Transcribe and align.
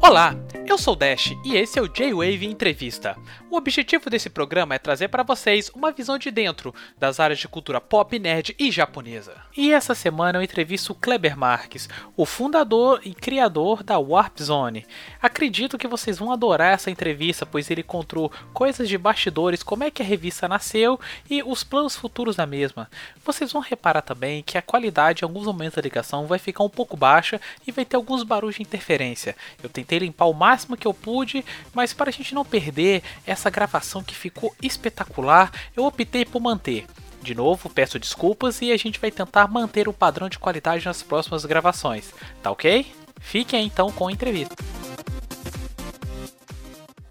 Olá, 0.00 0.36
eu 0.66 0.76
sou 0.76 0.94
Dash 0.94 1.32
e 1.44 1.56
esse 1.56 1.78
é 1.78 1.82
o 1.82 1.88
J-Wave 1.88 2.44
Entrevista. 2.44 3.16
O 3.52 3.56
objetivo 3.58 4.08
desse 4.08 4.30
programa 4.30 4.74
é 4.74 4.78
trazer 4.78 5.08
para 5.08 5.22
vocês 5.22 5.70
uma 5.74 5.92
visão 5.92 6.16
de 6.16 6.30
dentro 6.30 6.74
das 6.98 7.20
áreas 7.20 7.38
de 7.38 7.46
cultura 7.46 7.82
pop, 7.82 8.18
nerd 8.18 8.56
e 8.58 8.70
japonesa. 8.70 9.34
E 9.54 9.74
essa 9.74 9.94
semana 9.94 10.38
eu 10.38 10.42
entrevisto 10.42 10.94
o 10.94 10.96
Kleber 10.96 11.36
Marques, 11.36 11.86
o 12.16 12.24
fundador 12.24 13.02
e 13.04 13.12
criador 13.12 13.82
da 13.82 13.98
Warp 13.98 14.38
Zone. 14.40 14.86
Acredito 15.20 15.76
que 15.76 15.86
vocês 15.86 16.18
vão 16.18 16.32
adorar 16.32 16.72
essa 16.72 16.90
entrevista, 16.90 17.44
pois 17.44 17.70
ele 17.70 17.82
contou 17.82 18.32
coisas 18.54 18.88
de 18.88 18.96
bastidores, 18.96 19.62
como 19.62 19.84
é 19.84 19.90
que 19.90 20.00
a 20.00 20.06
revista 20.06 20.48
nasceu 20.48 20.98
e 21.28 21.42
os 21.42 21.62
planos 21.62 21.94
futuros 21.94 22.36
da 22.36 22.46
mesma. 22.46 22.90
Vocês 23.22 23.52
vão 23.52 23.60
reparar 23.60 24.00
também 24.00 24.42
que 24.42 24.56
a 24.56 24.62
qualidade 24.62 25.22
em 25.22 25.26
alguns 25.26 25.44
momentos 25.44 25.76
da 25.76 25.82
ligação 25.82 26.26
vai 26.26 26.38
ficar 26.38 26.64
um 26.64 26.70
pouco 26.70 26.96
baixa 26.96 27.38
e 27.66 27.70
vai 27.70 27.84
ter 27.84 27.96
alguns 27.96 28.22
barulhos 28.22 28.56
de 28.56 28.62
interferência. 28.62 29.36
Eu 29.62 29.68
tentei 29.68 29.98
limpar 29.98 30.24
o 30.24 30.32
máximo 30.32 30.74
que 30.74 30.86
eu 30.86 30.94
pude, 30.94 31.44
mas 31.74 31.92
para 31.92 32.08
a 32.08 32.12
gente 32.12 32.34
não 32.34 32.46
perder 32.46 33.02
essa 33.26 33.41
gravação 33.50 34.02
que 34.02 34.14
ficou 34.14 34.54
espetacular, 34.62 35.52
eu 35.76 35.84
optei 35.84 36.24
por 36.24 36.40
manter. 36.40 36.86
De 37.22 37.34
novo, 37.34 37.70
peço 37.70 37.98
desculpas 37.98 38.60
e 38.60 38.72
a 38.72 38.76
gente 38.76 38.98
vai 38.98 39.10
tentar 39.10 39.46
manter 39.46 39.88
o 39.88 39.92
padrão 39.92 40.28
de 40.28 40.38
qualidade 40.38 40.84
nas 40.84 41.02
próximas 41.02 41.44
gravações, 41.44 42.12
tá 42.42 42.50
ok? 42.50 42.92
Fiquem 43.20 43.64
então 43.64 43.92
com 43.92 44.08
a 44.08 44.12
entrevista. 44.12 44.56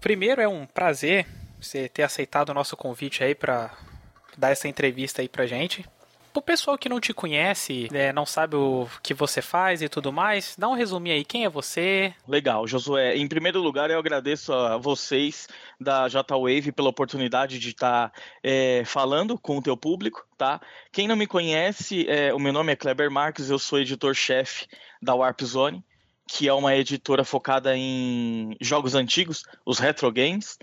Primeiro 0.00 0.42
é 0.42 0.48
um 0.48 0.66
prazer 0.66 1.26
você 1.60 1.88
ter 1.88 2.02
aceitado 2.02 2.50
o 2.50 2.54
nosso 2.54 2.76
convite 2.76 3.22
aí 3.24 3.34
para 3.34 3.70
dar 4.36 4.50
essa 4.50 4.68
entrevista 4.68 5.22
aí 5.22 5.28
pra 5.28 5.46
gente. 5.46 5.84
Pro 6.32 6.40
pessoal 6.40 6.78
que 6.78 6.88
não 6.88 6.98
te 6.98 7.12
conhece, 7.12 7.88
é, 7.92 8.10
não 8.10 8.24
sabe 8.24 8.56
o 8.56 8.88
que 9.02 9.12
você 9.12 9.42
faz 9.42 9.82
e 9.82 9.88
tudo 9.88 10.10
mais, 10.10 10.56
dá 10.56 10.66
um 10.66 10.74
resuminho 10.74 11.14
aí. 11.14 11.26
Quem 11.26 11.44
é 11.44 11.48
você? 11.48 12.14
Legal, 12.26 12.66
Josué. 12.66 13.16
Em 13.16 13.28
primeiro 13.28 13.60
lugar, 13.60 13.90
eu 13.90 13.98
agradeço 13.98 14.50
a 14.50 14.78
vocês 14.78 15.46
da 15.78 16.08
J-Wave 16.08 16.72
pela 16.72 16.88
oportunidade 16.88 17.58
de 17.58 17.68
estar 17.68 18.08
tá, 18.08 18.20
é, 18.42 18.82
falando 18.86 19.38
com 19.38 19.58
o 19.58 19.62
teu 19.62 19.76
público, 19.76 20.26
tá? 20.38 20.58
Quem 20.90 21.06
não 21.06 21.16
me 21.16 21.26
conhece, 21.26 22.08
é, 22.08 22.32
o 22.32 22.38
meu 22.38 22.52
nome 22.52 22.72
é 22.72 22.76
Kleber 22.76 23.10
Marques, 23.10 23.50
eu 23.50 23.58
sou 23.58 23.78
editor-chefe 23.78 24.66
da 25.02 25.14
Warp 25.14 25.42
Zone, 25.42 25.84
que 26.26 26.48
é 26.48 26.52
uma 26.54 26.74
editora 26.74 27.24
focada 27.24 27.76
em 27.76 28.56
jogos 28.58 28.94
antigos, 28.94 29.42
os 29.66 29.78
retro 29.78 30.10
games. 30.10 30.56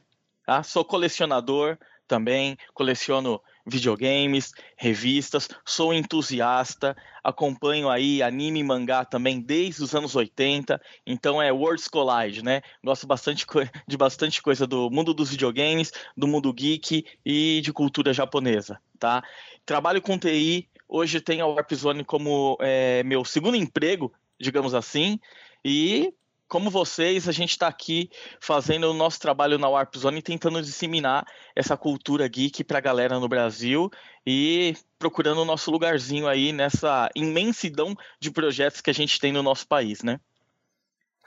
Tá? 0.47 0.63
Sou 0.63 0.83
colecionador 0.83 1.77
também, 2.07 2.57
coleciono 2.73 3.39
videogames, 3.65 4.51
revistas, 4.77 5.47
sou 5.65 5.93
entusiasta, 5.93 6.95
acompanho 7.23 7.89
aí 7.89 8.21
anime 8.21 8.59
e 8.59 8.63
mangá 8.63 9.05
também 9.05 9.39
desde 9.39 9.83
os 9.83 9.93
anos 9.93 10.15
80, 10.15 10.81
então 11.05 11.41
é 11.41 11.51
Worlds 11.51 11.87
Collide, 11.87 12.43
né? 12.43 12.61
Gosto 12.83 13.05
bastante 13.07 13.45
de 13.87 13.97
bastante 13.97 14.41
coisa 14.41 14.65
do 14.65 14.89
mundo 14.89 15.13
dos 15.13 15.29
videogames, 15.29 15.91
do 16.15 16.27
mundo 16.27 16.53
geek 16.53 17.05
e 17.25 17.61
de 17.61 17.73
cultura 17.73 18.13
japonesa, 18.13 18.79
tá? 18.97 19.23
Trabalho 19.65 20.01
com 20.01 20.17
TI, 20.17 20.67
hoje 20.87 21.21
tenho 21.21 21.45
a 21.45 21.47
Warp 21.47 21.71
Zone 21.73 22.03
como 22.03 22.57
é, 22.59 23.03
meu 23.03 23.23
segundo 23.23 23.55
emprego, 23.55 24.11
digamos 24.39 24.73
assim, 24.73 25.19
e 25.63 26.13
como 26.49 26.71
vocês, 26.71 27.29
a 27.29 27.31
gente 27.31 27.51
está 27.51 27.67
aqui 27.67 28.09
fazendo 28.41 28.89
o 28.89 28.93
nosso 28.93 29.19
trabalho 29.19 29.59
na 29.59 29.69
Warp 29.69 29.95
Zone, 29.95 30.21
tentando 30.21 30.61
disseminar 30.61 31.25
essa 31.55 31.77
cultura 31.77 32.27
geek 32.27 32.63
para 32.63 32.79
a 32.79 32.81
galera 32.81 33.19
no 33.19 33.29
Brasil 33.29 33.89
e 34.25 34.75
procurando 34.97 35.41
o 35.41 35.45
nosso 35.45 35.69
lugarzinho 35.69 36.27
aí 36.27 36.51
nessa 36.51 37.07
imensidão 37.15 37.95
de 38.19 38.31
projetos 38.31 38.81
que 38.81 38.89
a 38.89 38.93
gente 38.93 39.19
tem 39.19 39.31
no 39.31 39.43
nosso 39.43 39.67
país, 39.67 40.01
né? 40.01 40.19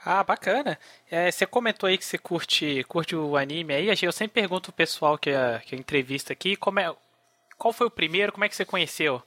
Ah, 0.05 0.21
bacana. 0.21 0.77
É, 1.09 1.31
você 1.31 1.45
comentou 1.45 1.87
aí 1.87 1.97
que 1.97 2.03
você 2.03 2.17
curte, 2.17 2.83
curte 2.83 3.15
o 3.15 3.37
anime 3.37 3.73
aí. 3.73 3.87
Eu 4.01 4.11
sempre 4.11 4.41
pergunto 4.41 4.71
o 4.71 4.73
pessoal 4.73 5.17
que 5.17 5.29
a, 5.29 5.61
que 5.65 5.73
a 5.73 5.77
entrevista 5.77 6.33
aqui, 6.33 6.57
como 6.57 6.81
é, 6.81 6.93
qual 7.57 7.71
foi 7.71 7.87
o 7.87 7.91
primeiro, 7.91 8.33
como 8.33 8.43
é 8.43 8.49
que 8.49 8.55
você 8.57 8.65
conheceu? 8.65 9.23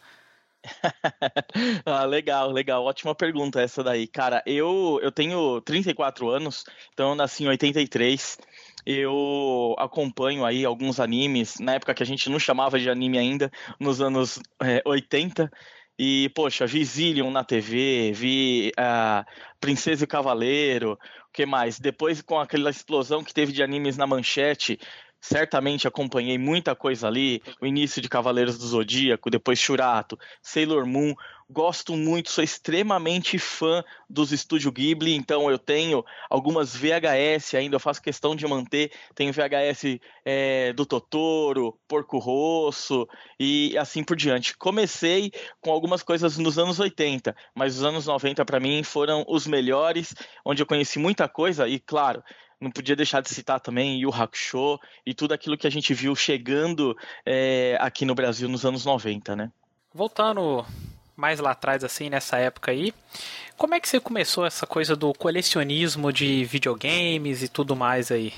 ah, 1.84 2.04
legal, 2.04 2.50
legal. 2.50 2.84
Ótima 2.84 3.15
pergunta 3.15 3.60
essa 3.60 3.82
daí. 3.82 4.06
Cara, 4.06 4.43
eu, 4.47 4.99
eu 5.03 5.12
tenho 5.12 5.60
34 5.62 6.28
anos, 6.28 6.65
então 6.93 7.10
eu 7.10 7.15
nasci 7.15 7.44
em 7.44 7.49
83. 7.49 8.38
Eu 8.84 9.75
acompanho 9.78 10.44
aí 10.44 10.65
alguns 10.65 11.00
animes, 11.00 11.59
na 11.59 11.75
época 11.75 11.94
que 11.94 12.03
a 12.03 12.06
gente 12.06 12.31
não 12.31 12.38
chamava 12.38 12.78
de 12.78 12.88
anime 12.88 13.19
ainda, 13.19 13.50
nos 13.81 14.00
anos 14.00 14.38
é, 14.62 14.81
80. 14.84 15.50
E, 15.99 16.28
poxa, 16.34 16.66
vi 16.66 16.84
Zillion 16.84 17.31
na 17.31 17.43
TV, 17.43 18.12
vi 18.12 18.71
a 18.77 19.25
uh, 19.27 19.56
Princesa 19.59 20.04
e 20.04 20.06
Cavaleiro, 20.06 20.93
o 20.93 21.33
que 21.33 21.47
mais? 21.47 21.81
Depois, 21.81 22.21
com 22.21 22.38
aquela 22.38 22.69
explosão 22.69 23.25
que 23.25 23.33
teve 23.33 23.50
de 23.50 23.62
animes 23.62 23.97
na 23.97 24.06
manchete, 24.06 24.78
certamente 25.21 25.88
acompanhei 25.88 26.38
muita 26.38 26.75
coisa 26.75 27.06
ali, 27.06 27.43
o 27.60 27.66
início 27.66 28.00
de 28.00 28.09
Cavaleiros 28.09 28.59
do 28.59 28.66
Zodíaco, 28.66 29.31
depois 29.31 29.59
Shurato, 29.59 30.19
Sailor 30.43 30.87
Moon, 30.87 31.15
gosto 31.49 31.97
muito, 31.97 32.31
sou 32.31 32.43
extremamente 32.43 33.38
fã 33.38 33.84
dos 34.10 34.32
Estúdio 34.32 34.72
Ghibli, 34.72 35.15
então 35.15 35.49
eu 35.50 35.59
tenho 35.59 36.04
algumas 36.28 36.75
VHS 36.75 37.54
ainda, 37.54 37.77
eu 37.77 37.81
faço 37.81 38.03
questão 38.03 38.34
de 38.34 38.47
manter, 38.47 38.91
tenho 39.15 39.32
VHS 39.32 40.00
é, 40.25 40.72
do 40.72 40.84
Totoro, 40.84 41.78
Porco 41.87 42.19
Rosso 42.19 43.09
e 43.38 43.77
assim 43.78 44.03
por 44.03 44.16
diante. 44.16 44.56
Comecei 44.56 45.31
com 45.60 45.71
algumas 45.71 46.03
coisas 46.03 46.37
nos 46.37 46.59
anos 46.59 46.81
80, 46.81 47.34
mas 47.54 47.77
os 47.77 47.84
anos 47.84 48.06
90 48.06 48.44
para 48.44 48.59
mim 48.59 48.83
foram 48.83 49.25
os 49.28 49.47
melhores, 49.47 50.15
onde 50.44 50.62
eu 50.62 50.66
conheci 50.66 50.98
muita 50.98 51.28
coisa 51.28 51.69
e 51.69 51.78
claro, 51.78 52.22
não 52.61 52.71
podia 52.71 52.97
deixar 52.97 53.21
de 53.21 53.28
citar 53.28 53.61
também 53.61 54.00
Yu 54.00 54.12
Hakusho 54.12 54.78
e 55.05 55.15
tudo 55.15 55.33
aquilo 55.33 55.56
que 55.56 55.67
a 55.67 55.71
gente 55.71 55.93
viu 55.93 56.15
chegando 56.17 56.97
é, 57.25 57.77
aqui 57.81 58.05
no 58.05 58.15
Brasil 58.15 58.49
nos 58.49 58.65
anos 58.65 58.84
90, 58.84 59.37
né? 59.37 59.53
Voltando 59.93 60.65
mais 61.15 61.41
lá 61.41 61.53
atrás, 61.53 61.83
assim, 61.83 62.11
nessa 62.11 62.37
época 62.37 62.71
aí, 62.71 62.93
como 63.56 63.75
é 63.75 63.81
que 63.81 63.89
você 63.89 63.99
começou 63.99 64.45
essa 64.45 64.66
coisa 64.66 64.95
do 64.95 65.12
colecionismo 65.15 66.12
de 66.12 66.45
videogames 66.45 67.43
e 67.43 67.49
tudo 67.49 67.75
mais 67.75 68.11
aí? 68.11 68.33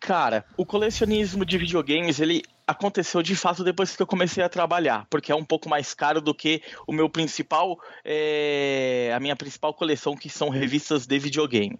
Cara, 0.00 0.44
o 0.56 0.66
colecionismo 0.66 1.44
de 1.44 1.56
videogames, 1.58 2.18
ele 2.18 2.42
aconteceu 2.66 3.22
de 3.22 3.36
fato 3.36 3.62
depois 3.62 3.94
que 3.94 4.02
eu 4.02 4.06
comecei 4.06 4.42
a 4.42 4.48
trabalhar, 4.48 5.06
porque 5.08 5.30
é 5.30 5.34
um 5.34 5.44
pouco 5.44 5.68
mais 5.68 5.94
caro 5.94 6.20
do 6.20 6.34
que 6.34 6.62
o 6.86 6.92
meu 6.92 7.08
principal, 7.08 7.78
é, 8.04 9.12
a 9.14 9.20
minha 9.20 9.36
principal 9.36 9.72
coleção, 9.74 10.16
que 10.16 10.28
são 10.28 10.48
revistas 10.48 11.06
de 11.06 11.18
videogame. 11.18 11.78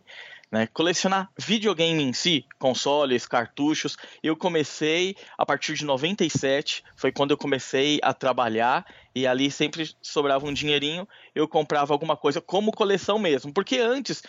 Né? 0.53 0.67
Colecionar 0.67 1.31
videogame 1.39 2.03
em 2.03 2.13
si, 2.13 2.45
consoles, 2.59 3.25
cartuchos, 3.25 3.97
eu 4.23 4.37
comecei 4.37 5.17
a 5.39 5.47
partir 5.47 5.73
de 5.73 5.83
97, 5.87 6.85
foi 6.95 7.11
quando 7.11 7.31
eu 7.31 7.39
comecei 7.39 7.99
a 8.03 8.13
trabalhar 8.13 8.85
e 9.15 9.27
ali 9.27 9.51
sempre 9.51 9.91
sobrava 10.03 10.45
um 10.45 10.53
dinheirinho, 10.53 11.09
eu 11.35 11.49
comprava 11.49 11.95
alguma 11.95 12.19
coisa 12.19 12.39
como 12.39 12.71
coleção 12.71 13.19
mesmo, 13.19 13.51
porque 13.51 13.79
antes 13.79 14.23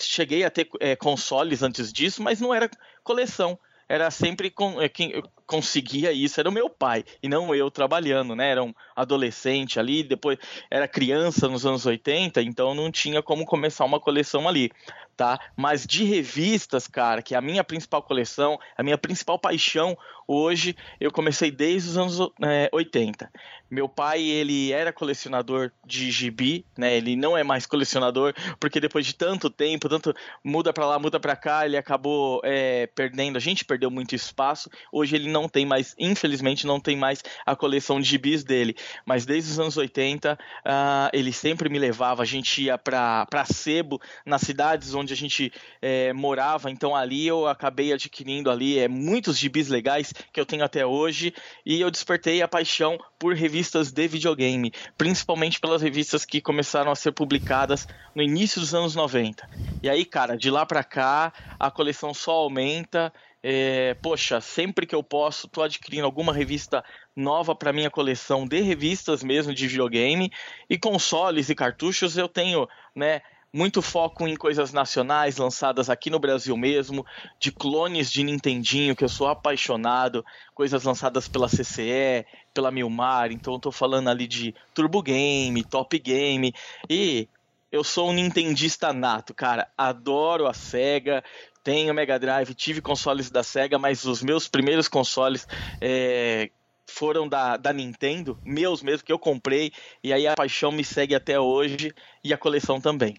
cheguei 0.00 0.42
a 0.42 0.50
ter 0.50 0.68
é, 0.80 0.96
consoles 0.96 1.62
antes 1.62 1.92
disso, 1.92 2.24
mas 2.24 2.40
não 2.40 2.52
era 2.52 2.68
coleção 3.04 3.56
era 3.88 4.10
sempre 4.10 4.50
com, 4.50 4.80
é, 4.80 4.88
quem 4.88 5.22
conseguia 5.46 6.12
isso 6.12 6.38
era 6.38 6.48
o 6.48 6.52
meu 6.52 6.68
pai 6.68 7.04
e 7.22 7.28
não 7.28 7.54
eu 7.54 7.70
trabalhando, 7.70 8.36
né? 8.36 8.50
Era 8.50 8.62
um 8.62 8.74
adolescente 8.94 9.80
ali, 9.80 10.02
depois 10.02 10.38
era 10.70 10.86
criança 10.86 11.48
nos 11.48 11.64
anos 11.64 11.86
80, 11.86 12.42
então 12.42 12.74
não 12.74 12.92
tinha 12.92 13.22
como 13.22 13.46
começar 13.46 13.86
uma 13.86 13.98
coleção 13.98 14.46
ali 14.46 14.70
tá? 15.18 15.40
Mas 15.56 15.84
de 15.84 16.04
revistas, 16.04 16.86
cara, 16.86 17.20
que 17.20 17.34
é 17.34 17.38
a 17.38 17.42
minha 17.42 17.64
principal 17.64 18.00
coleção, 18.00 18.56
a 18.76 18.84
minha 18.84 18.96
principal 18.96 19.36
paixão 19.36 19.98
hoje, 20.28 20.76
eu 21.00 21.10
comecei 21.10 21.50
desde 21.50 21.88
os 21.88 21.96
anos 21.96 22.30
é, 22.42 22.68
80. 22.70 23.30
Meu 23.70 23.88
pai, 23.88 24.22
ele 24.22 24.72
era 24.72 24.92
colecionador 24.92 25.70
de 25.84 26.10
gibi, 26.10 26.64
né? 26.76 26.96
Ele 26.96 27.16
não 27.16 27.36
é 27.36 27.42
mais 27.42 27.66
colecionador, 27.66 28.34
porque 28.60 28.80
depois 28.80 29.04
de 29.06 29.14
tanto 29.14 29.50
tempo, 29.50 29.88
tanto 29.88 30.14
muda 30.44 30.72
para 30.72 30.86
lá, 30.86 30.98
muda 30.98 31.18
para 31.18 31.34
cá, 31.34 31.66
ele 31.66 31.76
acabou 31.76 32.40
é, 32.44 32.86
perdendo, 32.86 33.36
a 33.36 33.40
gente 33.40 33.64
perdeu 33.64 33.90
muito 33.90 34.14
espaço. 34.14 34.70
Hoje 34.92 35.16
ele 35.16 35.30
não 35.30 35.48
tem 35.48 35.66
mais, 35.66 35.94
infelizmente, 35.98 36.66
não 36.66 36.78
tem 36.78 36.96
mais 36.96 37.22
a 37.44 37.56
coleção 37.56 38.00
de 38.00 38.08
gibis 38.08 38.44
dele. 38.44 38.76
Mas 39.04 39.26
desde 39.26 39.50
os 39.50 39.58
anos 39.58 39.76
80, 39.76 40.34
uh, 40.34 40.38
ah, 40.64 41.10
ele 41.12 41.32
sempre 41.32 41.68
me 41.68 41.78
levava, 41.78 42.22
a 42.22 42.26
gente 42.26 42.62
ia 42.62 42.78
para 42.78 43.26
sebo, 43.46 44.00
nas 44.24 44.42
cidades 44.42 44.94
onde 44.94 45.07
onde 45.08 45.14
a 45.14 45.16
gente 45.16 45.52
é, 45.80 46.12
morava, 46.12 46.70
então 46.70 46.94
ali 46.94 47.26
eu 47.26 47.46
acabei 47.46 47.92
adquirindo 47.92 48.50
ali 48.50 48.78
é, 48.78 48.86
muitos 48.86 49.38
gibis 49.38 49.68
legais 49.68 50.12
que 50.32 50.38
eu 50.38 50.44
tenho 50.44 50.62
até 50.62 50.84
hoje 50.84 51.32
e 51.64 51.80
eu 51.80 51.90
despertei 51.90 52.42
a 52.42 52.48
paixão 52.48 52.98
por 53.18 53.34
revistas 53.34 53.90
de 53.90 54.06
videogame, 54.06 54.70
principalmente 54.98 55.58
pelas 55.58 55.80
revistas 55.80 56.26
que 56.26 56.40
começaram 56.40 56.90
a 56.90 56.94
ser 56.94 57.12
publicadas 57.12 57.88
no 58.14 58.22
início 58.22 58.60
dos 58.60 58.74
anos 58.74 58.94
90. 58.94 59.48
E 59.82 59.88
aí, 59.88 60.04
cara, 60.04 60.36
de 60.36 60.50
lá 60.50 60.66
para 60.66 60.84
cá 60.84 61.32
a 61.58 61.70
coleção 61.70 62.12
só 62.12 62.32
aumenta 62.32 63.12
É, 63.40 63.94
poxa, 64.02 64.40
sempre 64.40 64.84
que 64.84 64.96
eu 64.96 65.02
posso, 65.02 65.46
tô 65.46 65.62
adquirindo 65.62 66.04
alguma 66.04 66.32
revista 66.32 66.84
nova 67.14 67.54
para 67.54 67.72
minha 67.72 67.88
coleção 67.88 68.44
de 68.48 68.60
revistas 68.60 69.22
mesmo 69.22 69.54
de 69.54 69.68
videogame 69.68 70.28
e 70.68 70.76
consoles 70.76 71.48
e 71.48 71.54
cartuchos 71.54 72.18
eu 72.18 72.28
tenho, 72.28 72.66
né, 72.96 73.22
muito 73.52 73.80
foco 73.80 74.26
em 74.28 74.36
coisas 74.36 74.72
nacionais 74.72 75.38
lançadas 75.38 75.88
aqui 75.88 76.10
no 76.10 76.18
Brasil 76.18 76.56
mesmo, 76.56 77.04
de 77.38 77.50
clones 77.50 78.10
de 78.10 78.22
Nintendinho, 78.22 78.94
que 78.94 79.04
eu 79.04 79.08
sou 79.08 79.26
apaixonado, 79.26 80.24
coisas 80.54 80.84
lançadas 80.84 81.28
pela 81.28 81.48
CCE, 81.48 82.26
pela 82.52 82.70
Milmar, 82.70 83.32
então 83.32 83.54
eu 83.54 83.58
tô 83.58 83.72
falando 83.72 84.08
ali 84.08 84.26
de 84.26 84.54
Turbo 84.74 85.02
Game, 85.02 85.64
Top 85.64 85.98
Game, 85.98 86.54
e 86.90 87.26
eu 87.72 87.82
sou 87.82 88.10
um 88.10 88.14
nintendista 88.14 88.92
nato, 88.92 89.34
cara, 89.34 89.68
adoro 89.76 90.46
a 90.46 90.52
SEGA, 90.52 91.24
tenho 91.64 91.94
Mega 91.94 92.18
Drive, 92.18 92.54
tive 92.54 92.80
consoles 92.80 93.30
da 93.30 93.42
SEGA, 93.42 93.78
mas 93.78 94.04
os 94.04 94.22
meus 94.22 94.46
primeiros 94.48 94.88
consoles 94.88 95.46
é, 95.80 96.50
foram 96.86 97.28
da, 97.28 97.56
da 97.56 97.72
Nintendo, 97.72 98.38
meus 98.44 98.82
mesmo, 98.82 99.04
que 99.04 99.12
eu 99.12 99.18
comprei, 99.18 99.72
e 100.02 100.12
aí 100.12 100.26
a 100.26 100.34
paixão 100.34 100.70
me 100.72 100.84
segue 100.84 101.14
até 101.14 101.38
hoje, 101.38 101.94
e 102.22 102.32
a 102.32 102.38
coleção 102.38 102.80
também. 102.80 103.16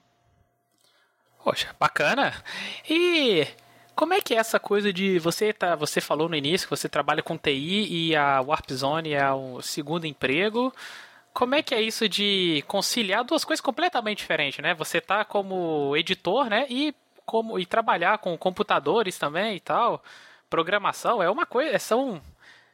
Poxa, 1.50 1.76
bacana. 1.80 2.32
E 2.88 3.48
como 3.96 4.14
é 4.14 4.22
que 4.22 4.36
é 4.36 4.38
essa 4.38 4.60
coisa 4.60 4.94
de 4.94 5.18
você 5.18 5.52
tá, 5.52 5.76
você 5.76 6.00
falou 6.00 6.30
no 6.30 6.36
início 6.36 6.68
que 6.68 6.78
você 6.78 6.88
trabalha 6.88 7.24
com 7.24 7.40
TI 7.40 7.88
e 7.90 8.16
a 8.16 8.40
Warp 8.40 8.70
Zone 8.72 9.14
é 9.14 9.32
o 9.32 9.60
segundo 9.60 10.06
emprego. 10.06 10.72
Como 11.34 11.56
é 11.56 11.64
que 11.64 11.74
é 11.74 11.82
isso 11.82 12.08
de 12.08 12.64
conciliar 12.68 13.24
duas 13.24 13.44
coisas 13.44 13.62
completamente 13.62 14.20
diferentes, 14.20 14.60
né? 14.60 14.76
Você 14.76 15.02
tá 15.02 15.26
como 15.26 15.98
editor, 15.98 16.52
né? 16.52 16.68
E 16.70 16.94
como 17.26 17.58
e 17.58 17.66
trabalhar 17.66 18.20
com 18.20 18.38
computadores 18.38 19.18
também 19.18 19.56
e 19.56 19.60
tal. 19.60 20.04
Programação 20.52 21.24
é 21.24 21.32
uma 21.32 21.48
coisa, 21.48 21.80
são 21.80 22.22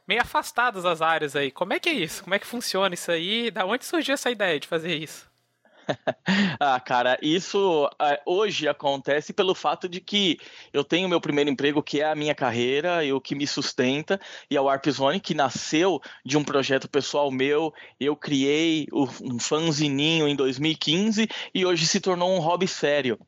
meio 0.05 0.21
afastadas 0.21 0.83
as 0.83 1.01
áreas 1.01 1.33
aí. 1.33 1.49
Como 1.49 1.71
é 1.71 1.79
que 1.79 1.87
é 1.87 1.93
isso? 1.93 2.25
Como 2.25 2.35
é 2.35 2.39
que 2.39 2.45
funciona 2.45 2.93
isso 2.93 3.09
aí? 3.09 3.49
Da 3.51 3.65
onde 3.65 3.85
surgiu 3.85 4.15
essa 4.15 4.29
ideia 4.29 4.59
de 4.59 4.67
fazer 4.67 4.93
isso? 4.97 5.33
ah, 6.59 6.79
cara, 6.79 7.17
isso 7.21 7.85
uh, 7.85 8.17
hoje 8.25 8.67
acontece 8.67 9.33
pelo 9.33 9.55
fato 9.55 9.87
de 9.87 9.99
que 9.99 10.37
eu 10.73 10.83
tenho 10.83 11.09
meu 11.09 11.21
primeiro 11.21 11.49
emprego, 11.49 11.83
que 11.83 12.01
é 12.01 12.05
a 12.05 12.15
minha 12.15 12.35
carreira, 12.35 13.03
e 13.03 13.13
o 13.13 13.21
que 13.21 13.35
me 13.35 13.47
sustenta, 13.47 14.19
e 14.49 14.57
a 14.57 14.61
Warp 14.61 14.85
Zone, 14.89 15.19
que 15.19 15.33
nasceu 15.33 16.01
de 16.25 16.37
um 16.37 16.43
projeto 16.43 16.89
pessoal 16.89 17.31
meu. 17.31 17.73
Eu 17.99 18.15
criei 18.15 18.87
um 18.93 19.39
fanzininho 19.39 20.27
em 20.27 20.35
2015 20.35 21.27
e 21.53 21.65
hoje 21.65 21.85
se 21.87 21.99
tornou 21.99 22.35
um 22.35 22.39
hobby 22.39 22.67
sério. 22.67 23.19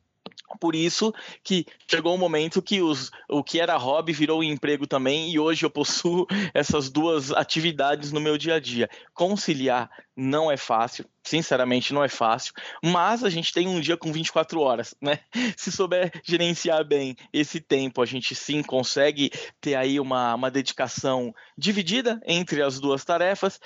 Por 0.56 0.74
isso 0.74 1.12
que 1.42 1.66
chegou 1.86 2.14
um 2.14 2.18
momento 2.18 2.62
que 2.62 2.80
os, 2.80 3.10
o 3.28 3.42
que 3.42 3.60
era 3.60 3.76
hobby 3.76 4.12
virou 4.12 4.42
emprego 4.42 4.86
também, 4.86 5.30
e 5.30 5.38
hoje 5.38 5.64
eu 5.64 5.70
possuo 5.70 6.26
essas 6.54 6.90
duas 6.90 7.30
atividades 7.32 8.12
no 8.12 8.20
meu 8.20 8.38
dia 8.38 8.54
a 8.54 8.60
dia. 8.60 8.88
Conciliar 9.14 9.90
não 10.16 10.50
é 10.50 10.56
fácil, 10.56 11.04
sinceramente 11.22 11.94
não 11.94 12.02
é 12.02 12.08
fácil, 12.08 12.52
mas 12.82 13.22
a 13.22 13.30
gente 13.30 13.52
tem 13.52 13.68
um 13.68 13.80
dia 13.80 13.96
com 13.96 14.12
24 14.12 14.60
horas, 14.60 14.94
né? 15.00 15.20
Se 15.56 15.70
souber 15.70 16.10
gerenciar 16.24 16.84
bem 16.84 17.14
esse 17.32 17.60
tempo, 17.60 18.02
a 18.02 18.06
gente 18.06 18.34
sim 18.34 18.62
consegue 18.62 19.30
ter 19.60 19.76
aí 19.76 20.00
uma, 20.00 20.34
uma 20.34 20.50
dedicação 20.50 21.32
dividida 21.56 22.20
entre 22.26 22.62
as 22.62 22.80
duas 22.80 23.04
tarefas, 23.04 23.60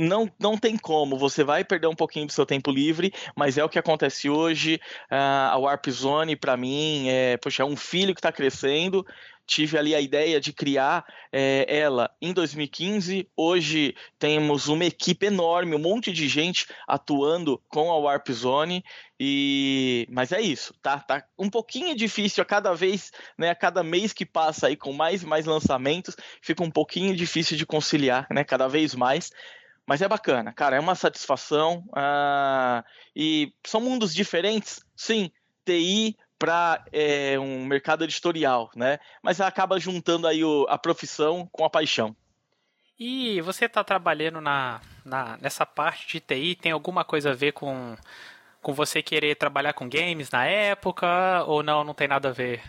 não, 0.00 0.30
não 0.38 0.56
tem 0.56 0.76
como, 0.76 1.18
você 1.18 1.44
vai 1.44 1.62
perder 1.62 1.86
um 1.86 1.94
pouquinho 1.94 2.26
do 2.26 2.32
seu 2.32 2.46
tempo 2.46 2.70
livre, 2.70 3.12
mas 3.36 3.58
é 3.58 3.64
o 3.64 3.68
que 3.68 3.78
acontece 3.78 4.30
hoje. 4.30 4.80
Uh, 5.10 5.50
a 5.50 5.58
Warp 5.58 5.88
Zone, 5.90 6.36
para 6.36 6.56
mim, 6.56 7.08
é, 7.08 7.36
poxa, 7.36 7.62
é 7.62 7.66
um 7.66 7.76
filho 7.76 8.14
que 8.14 8.20
está 8.20 8.32
crescendo. 8.32 9.06
Tive 9.46 9.76
ali 9.76 9.96
a 9.96 10.00
ideia 10.00 10.40
de 10.40 10.52
criar 10.52 11.04
é, 11.32 11.66
ela 11.68 12.08
em 12.22 12.32
2015. 12.32 13.28
Hoje 13.36 13.96
temos 14.16 14.68
uma 14.68 14.84
equipe 14.84 15.26
enorme, 15.26 15.74
um 15.74 15.78
monte 15.80 16.12
de 16.12 16.28
gente 16.28 16.68
atuando 16.86 17.60
com 17.68 17.90
a 17.90 17.98
Warp 17.98 18.30
Zone. 18.30 18.84
E 19.18 20.06
mas 20.08 20.30
é 20.30 20.40
isso, 20.40 20.72
tá? 20.80 21.00
Tá 21.00 21.24
um 21.36 21.50
pouquinho 21.50 21.96
difícil 21.96 22.42
a 22.42 22.46
cada 22.46 22.72
vez, 22.74 23.10
né? 23.36 23.50
A 23.50 23.54
cada 23.56 23.82
mês 23.82 24.12
que 24.12 24.24
passa 24.24 24.68
aí 24.68 24.76
com 24.76 24.92
mais 24.92 25.24
e 25.24 25.26
mais 25.26 25.46
lançamentos, 25.46 26.16
fica 26.40 26.62
um 26.62 26.70
pouquinho 26.70 27.14
difícil 27.14 27.56
de 27.56 27.66
conciliar, 27.66 28.28
né? 28.30 28.44
Cada 28.44 28.68
vez 28.68 28.94
mais. 28.94 29.32
Mas 29.90 30.00
é 30.02 30.06
bacana, 30.06 30.52
cara, 30.52 30.76
é 30.76 30.78
uma 30.78 30.94
satisfação. 30.94 31.84
Uh, 31.88 32.80
e 33.16 33.52
são 33.66 33.80
mundos 33.80 34.14
diferentes, 34.14 34.84
sim. 34.94 35.32
TI 35.64 36.16
para 36.38 36.84
é, 36.92 37.36
um 37.40 37.64
mercado 37.64 38.04
editorial, 38.04 38.70
né? 38.76 39.00
Mas 39.20 39.40
acaba 39.40 39.80
juntando 39.80 40.28
aí 40.28 40.44
o, 40.44 40.64
a 40.68 40.78
profissão 40.78 41.48
com 41.50 41.64
a 41.64 41.70
paixão. 41.70 42.14
E 42.96 43.40
você 43.40 43.64
está 43.64 43.82
trabalhando 43.82 44.40
na, 44.40 44.80
na, 45.04 45.36
nessa 45.38 45.66
parte 45.66 46.06
de 46.06 46.20
TI, 46.20 46.54
tem 46.54 46.70
alguma 46.70 47.04
coisa 47.04 47.32
a 47.32 47.34
ver 47.34 47.50
com, 47.50 47.96
com 48.62 48.72
você 48.72 49.02
querer 49.02 49.34
trabalhar 49.34 49.72
com 49.72 49.88
games 49.88 50.30
na 50.30 50.46
época, 50.46 51.42
ou 51.48 51.64
não, 51.64 51.82
não 51.82 51.94
tem 51.94 52.06
nada 52.06 52.28
a 52.28 52.32
ver? 52.32 52.62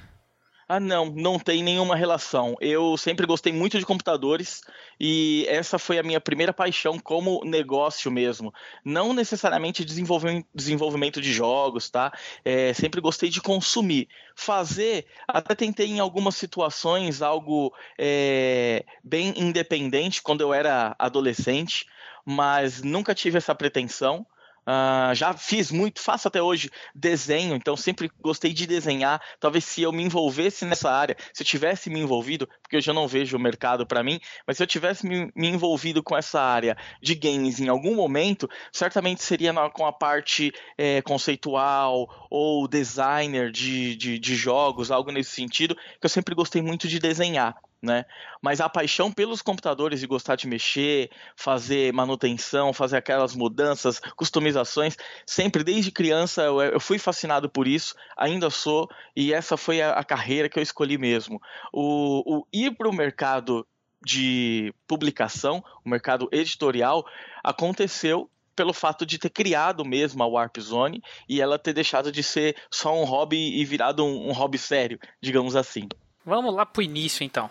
Ah, 0.73 0.79
não, 0.79 1.07
não 1.07 1.37
tem 1.37 1.61
nenhuma 1.61 1.97
relação. 1.97 2.55
Eu 2.61 2.95
sempre 2.95 3.25
gostei 3.25 3.51
muito 3.51 3.77
de 3.77 3.85
computadores 3.85 4.61
e 4.97 5.45
essa 5.49 5.77
foi 5.77 5.99
a 5.99 6.03
minha 6.03 6.21
primeira 6.21 6.53
paixão 6.53 6.97
como 6.97 7.43
negócio 7.43 8.09
mesmo. 8.09 8.53
Não 8.85 9.11
necessariamente 9.11 9.83
desenvolvimento 9.83 11.19
de 11.19 11.33
jogos, 11.33 11.89
tá? 11.89 12.13
É, 12.45 12.73
sempre 12.73 13.01
gostei 13.01 13.27
de 13.27 13.41
consumir. 13.41 14.07
Fazer, 14.33 15.07
até 15.27 15.55
tentei 15.55 15.87
em 15.87 15.99
algumas 15.99 16.37
situações 16.37 17.21
algo 17.21 17.73
é, 17.97 18.85
bem 19.03 19.33
independente 19.35 20.21
quando 20.23 20.39
eu 20.39 20.53
era 20.53 20.95
adolescente, 20.97 21.85
mas 22.25 22.81
nunca 22.81 23.13
tive 23.13 23.37
essa 23.37 23.53
pretensão. 23.53 24.25
Uh, 24.61 25.13
já 25.15 25.33
fiz 25.33 25.71
muito, 25.71 25.99
faço 25.99 26.27
até 26.27 26.41
hoje 26.41 26.69
desenho, 26.93 27.55
então 27.55 27.75
sempre 27.75 28.11
gostei 28.21 28.53
de 28.53 28.67
desenhar. 28.67 29.21
Talvez 29.39 29.65
se 29.65 29.81
eu 29.81 29.91
me 29.91 30.03
envolvesse 30.03 30.65
nessa 30.65 30.91
área, 30.91 31.17
se 31.33 31.41
eu 31.41 31.47
tivesse 31.47 31.89
me 31.89 31.99
envolvido, 31.99 32.47
porque 32.61 32.75
eu 32.75 32.81
já 32.81 32.93
não 32.93 33.07
vejo 33.07 33.35
o 33.35 33.39
mercado 33.39 33.87
para 33.87 34.03
mim, 34.03 34.19
mas 34.45 34.57
se 34.57 34.63
eu 34.63 34.67
tivesse 34.67 35.05
me, 35.07 35.31
me, 35.35 35.47
envolvido 35.47 36.03
com 36.03 36.15
essa 36.15 36.39
área 36.39 36.77
de 37.01 37.15
games 37.15 37.59
em 37.59 37.69
algum 37.69 37.95
momento, 37.95 38.47
certamente 38.71 39.23
seria 39.23 39.51
na, 39.51 39.69
com 39.69 39.85
a 39.85 39.91
parte 39.91 40.53
é, 40.77 41.01
conceitual 41.01 42.27
ou 42.29 42.67
designer 42.67 43.51
de, 43.51 43.95
de, 43.95 44.19
de 44.19 44.35
jogos, 44.35 44.91
algo 44.91 45.11
nesse 45.11 45.31
sentido, 45.31 45.75
que 45.75 46.05
eu 46.05 46.09
sempre 46.09 46.35
gostei 46.35 46.61
muito 46.61 46.87
de 46.87 46.99
desenhar 46.99 47.55
né? 47.81 48.05
Mas 48.41 48.61
a 48.61 48.69
paixão 48.69 49.11
pelos 49.11 49.41
computadores 49.41 50.03
e 50.03 50.07
gostar 50.07 50.35
de 50.35 50.47
mexer, 50.47 51.09
fazer 51.35 51.91
manutenção, 51.93 52.71
fazer 52.73 52.97
aquelas 52.97 53.35
mudanças, 53.35 53.99
customizações, 54.15 54.95
sempre 55.25 55.63
desde 55.63 55.91
criança 55.91 56.43
eu, 56.43 56.79
fui 56.79 56.99
fascinado 56.99 57.49
por 57.49 57.67
isso, 57.67 57.95
ainda 58.15 58.49
sou, 58.49 58.89
e 59.15 59.33
essa 59.33 59.57
foi 59.57 59.81
a, 59.81 59.93
a 59.93 60.03
carreira 60.03 60.47
que 60.47 60.59
eu 60.59 60.63
escolhi 60.63 60.97
mesmo. 60.97 61.41
O, 61.73 62.39
o 62.39 62.47
ir 62.53 62.75
para 62.75 62.87
o 62.87 62.93
mercado 62.93 63.65
de 64.03 64.73
publicação, 64.87 65.63
o 65.85 65.89
mercado 65.89 66.27
editorial, 66.31 67.05
aconteceu 67.43 68.29
pelo 68.55 68.73
fato 68.73 69.05
de 69.05 69.17
ter 69.17 69.29
criado 69.29 69.83
mesmo 69.85 70.21
a 70.21 70.27
Warp 70.27 70.57
Zone 70.59 71.01
e 71.27 71.41
ela 71.41 71.57
ter 71.57 71.73
deixado 71.73 72.11
de 72.11 72.21
ser 72.21 72.55
só 72.69 72.93
um 72.93 73.05
hobby 73.05 73.59
e 73.59 73.65
virado 73.65 74.03
um, 74.03 74.29
um 74.29 74.31
hobby 74.33 74.57
sério, 74.57 74.99
digamos 75.21 75.55
assim. 75.55 75.87
Vamos 76.25 76.53
lá 76.53 76.65
pro 76.65 76.83
início 76.83 77.23
então. 77.23 77.49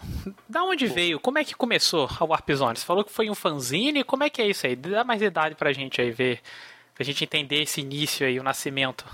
Da 0.48 0.62
onde 0.62 0.86
Pô. 0.86 0.94
veio? 0.94 1.20
Como 1.20 1.38
é 1.38 1.44
que 1.44 1.54
começou 1.54 2.08
a 2.18 2.24
Warp 2.24 2.50
Zone? 2.52 2.76
Você 2.76 2.84
falou 2.84 3.04
que 3.04 3.12
foi 3.12 3.28
um 3.28 3.34
fanzine, 3.34 4.04
como 4.04 4.22
é 4.22 4.30
que 4.30 4.40
é 4.40 4.48
isso 4.48 4.66
aí? 4.66 4.76
Dá 4.76 5.02
mais 5.02 5.20
idade 5.20 5.56
pra 5.56 5.72
gente 5.72 6.00
aí 6.00 6.10
ver, 6.10 6.40
pra 6.94 7.04
gente 7.04 7.24
entender 7.24 7.62
esse 7.62 7.80
início 7.80 8.26
aí, 8.26 8.38
o 8.38 8.44
nascimento. 8.44 9.04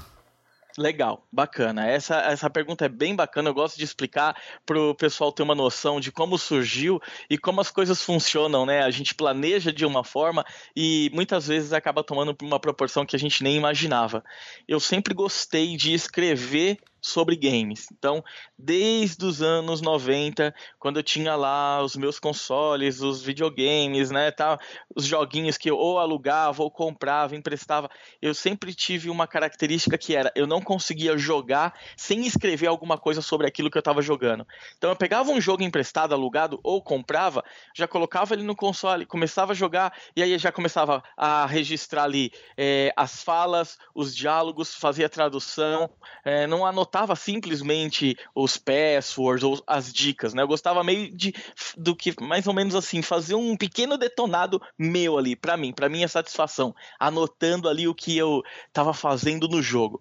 Legal, 0.78 1.26
bacana. 1.32 1.86
Essa, 1.86 2.16
essa 2.16 2.50
pergunta 2.50 2.84
é 2.84 2.88
bem 2.88 3.16
bacana. 3.16 3.48
Eu 3.48 3.54
gosto 3.54 3.78
de 3.78 3.84
explicar 3.84 4.36
para 4.66 4.78
o 4.78 4.94
pessoal 4.94 5.32
ter 5.32 5.42
uma 5.42 5.54
noção 5.54 5.98
de 5.98 6.12
como 6.12 6.36
surgiu 6.36 7.00
e 7.30 7.38
como 7.38 7.62
as 7.62 7.70
coisas 7.70 8.02
funcionam, 8.02 8.66
né? 8.66 8.82
A 8.82 8.90
gente 8.90 9.14
planeja 9.14 9.72
de 9.72 9.86
uma 9.86 10.04
forma 10.04 10.44
e 10.74 11.10
muitas 11.14 11.46
vezes 11.46 11.72
acaba 11.72 12.04
tomando 12.04 12.36
uma 12.42 12.60
proporção 12.60 13.06
que 13.06 13.16
a 13.16 13.18
gente 13.18 13.42
nem 13.42 13.56
imaginava. 13.56 14.22
Eu 14.68 14.78
sempre 14.78 15.14
gostei 15.14 15.78
de 15.78 15.94
escrever 15.94 16.78
sobre 17.06 17.36
games. 17.36 17.86
Então, 17.92 18.22
desde 18.58 19.24
os 19.24 19.40
anos 19.40 19.80
90, 19.80 20.54
quando 20.78 20.98
eu 20.98 21.02
tinha 21.02 21.36
lá 21.36 21.80
os 21.82 21.96
meus 21.96 22.18
consoles, 22.18 23.00
os 23.00 23.22
videogames, 23.22 24.10
né, 24.10 24.30
tal, 24.30 24.58
os 24.94 25.06
joguinhos 25.06 25.56
que 25.56 25.70
eu 25.70 25.76
ou 25.76 25.98
alugava 25.98 26.62
ou 26.62 26.70
comprava, 26.70 27.36
emprestava, 27.36 27.88
eu 28.20 28.34
sempre 28.34 28.74
tive 28.74 29.08
uma 29.08 29.26
característica 29.26 29.96
que 29.96 30.16
era 30.16 30.32
eu 30.34 30.46
não 30.46 30.60
conseguia 30.60 31.16
jogar 31.16 31.78
sem 31.96 32.26
escrever 32.26 32.66
alguma 32.66 32.98
coisa 32.98 33.22
sobre 33.22 33.46
aquilo 33.46 33.70
que 33.70 33.78
eu 33.78 33.80
estava 33.80 34.02
jogando. 34.02 34.46
Então, 34.76 34.90
eu 34.90 34.96
pegava 34.96 35.30
um 35.30 35.40
jogo 35.40 35.62
emprestado, 35.62 36.12
alugado 36.12 36.58
ou 36.62 36.82
comprava, 36.82 37.44
já 37.74 37.86
colocava 37.86 38.34
ele 38.34 38.42
no 38.42 38.56
console, 38.56 39.06
começava 39.06 39.52
a 39.52 39.54
jogar 39.54 39.96
e 40.16 40.22
aí 40.22 40.36
já 40.38 40.50
começava 40.50 41.02
a 41.16 41.46
registrar 41.46 42.04
ali 42.04 42.32
é, 42.56 42.92
as 42.96 43.22
falas, 43.22 43.78
os 43.94 44.14
diálogos, 44.14 44.74
fazia 44.74 45.08
tradução, 45.08 45.88
é, 46.24 46.46
não 46.46 46.66
anotava 46.66 46.95
anotava 46.96 47.14
simplesmente 47.14 48.16
os 48.34 48.56
passwords 48.56 49.44
ou 49.44 49.62
as 49.66 49.92
dicas, 49.92 50.32
né? 50.32 50.42
Eu 50.42 50.48
gostava 50.48 50.82
meio 50.82 51.14
de 51.14 51.34
do 51.76 51.94
que 51.94 52.14
mais 52.22 52.46
ou 52.46 52.54
menos 52.54 52.74
assim, 52.74 53.02
fazer 53.02 53.34
um 53.34 53.54
pequeno 53.56 53.98
detonado 53.98 54.60
meu 54.78 55.18
ali 55.18 55.36
para 55.36 55.56
mim, 55.56 55.72
para 55.72 55.90
minha 55.90 56.08
satisfação, 56.08 56.74
anotando 56.98 57.68
ali 57.68 57.86
o 57.86 57.94
que 57.94 58.16
eu 58.16 58.42
estava 58.68 58.94
fazendo 58.94 59.46
no 59.46 59.62
jogo. 59.62 60.00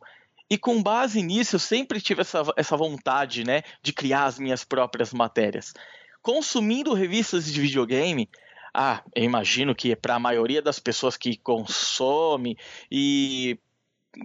E 0.50 0.58
com 0.58 0.82
base 0.82 1.22
nisso, 1.22 1.56
eu 1.56 1.60
sempre 1.60 2.00
tive 2.00 2.22
essa, 2.22 2.44
essa 2.56 2.78
vontade, 2.78 3.44
né, 3.44 3.64
de 3.82 3.92
criar 3.92 4.26
as 4.26 4.40
minhas 4.40 4.64
próprias 4.64 5.12
matérias. 5.12 5.74
Consumindo 6.22 6.94
revistas 6.94 7.52
de 7.52 7.60
videogame, 7.60 8.30
ah, 8.74 9.02
eu 9.16 9.24
imagino 9.24 9.76
que 9.76 9.96
para 9.96 10.16
a 10.16 10.20
maioria 10.20 10.62
das 10.62 10.80
pessoas 10.80 11.18
que 11.18 11.36
consomem 11.38 12.56
e 12.92 13.60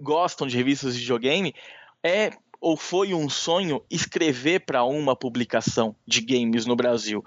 gostam 0.00 0.47
de 0.47 0.57
revistas 0.57 0.95
de 0.95 1.00
videogame, 1.00 1.55
é 2.03 2.31
ou 2.61 2.76
foi 2.76 3.14
um 3.14 3.29
sonho 3.29 3.83
escrever 3.90 4.61
para 4.61 4.85
uma 4.85 5.17
publicação 5.17 5.97
de 6.07 6.21
games 6.21 6.67
no 6.67 6.76
Brasil. 6.76 7.25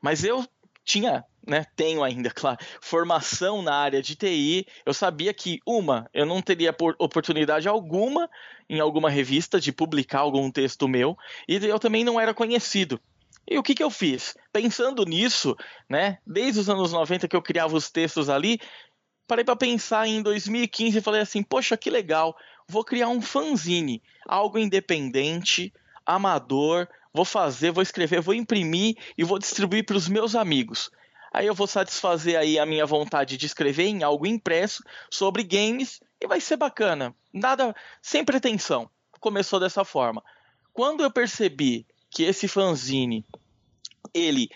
Mas 0.00 0.22
eu 0.22 0.46
tinha, 0.84 1.24
né, 1.46 1.66
tenho 1.74 2.04
ainda, 2.04 2.30
claro, 2.34 2.58
formação 2.80 3.60
na 3.60 3.74
área 3.74 4.00
de 4.00 4.14
TI. 4.14 4.66
Eu 4.86 4.94
sabia 4.94 5.34
que 5.34 5.58
uma, 5.66 6.08
eu 6.14 6.24
não 6.24 6.40
teria 6.40 6.74
oportunidade 6.98 7.68
alguma 7.68 8.30
em 8.68 8.80
alguma 8.80 9.10
revista 9.10 9.60
de 9.60 9.72
publicar 9.72 10.20
algum 10.20 10.50
texto 10.50 10.88
meu, 10.88 11.16
e 11.48 11.56
eu 11.56 11.78
também 11.78 12.04
não 12.04 12.20
era 12.20 12.32
conhecido. 12.32 13.00
E 13.48 13.56
o 13.58 13.62
que, 13.62 13.76
que 13.76 13.82
eu 13.82 13.90
fiz? 13.90 14.36
Pensando 14.52 15.04
nisso, 15.04 15.56
né, 15.88 16.18
desde 16.26 16.60
os 16.60 16.68
anos 16.68 16.92
90 16.92 17.28
que 17.28 17.36
eu 17.36 17.42
criava 17.42 17.76
os 17.76 17.88
textos 17.90 18.28
ali, 18.28 18.58
parei 19.26 19.44
para 19.44 19.54
pensar 19.54 20.06
em 20.06 20.22
2015 20.22 20.98
e 20.98 21.00
falei 21.00 21.20
assim: 21.20 21.42
poxa, 21.42 21.76
que 21.76 21.90
legal, 21.90 22.36
vou 22.68 22.84
criar 22.84 23.08
um 23.08 23.20
fanzine, 23.20 24.02
algo 24.26 24.58
independente, 24.58 25.72
amador, 26.04 26.88
vou 27.12 27.24
fazer, 27.24 27.70
vou 27.70 27.82
escrever, 27.82 28.20
vou 28.20 28.34
imprimir 28.34 28.96
e 29.16 29.24
vou 29.24 29.38
distribuir 29.38 29.84
para 29.84 29.96
os 29.96 30.08
meus 30.08 30.34
amigos. 30.34 30.90
Aí 31.32 31.46
eu 31.46 31.54
vou 31.54 31.66
satisfazer 31.66 32.38
aí 32.38 32.58
a 32.58 32.66
minha 32.66 32.86
vontade 32.86 33.36
de 33.36 33.46
escrever 33.46 33.86
em 33.86 34.02
algo 34.02 34.26
impresso 34.26 34.82
sobre 35.10 35.42
games 35.42 36.00
e 36.20 36.26
vai 36.26 36.40
ser 36.40 36.56
bacana. 36.56 37.14
Nada 37.32 37.74
sem 38.00 38.24
pretensão. 38.24 38.88
Começou 39.20 39.60
dessa 39.60 39.84
forma. 39.84 40.22
Quando 40.72 41.02
eu 41.02 41.10
percebi 41.10 41.86
que 42.10 42.22
esse 42.22 42.48
fanzine 42.48 43.24
ele 44.14 44.48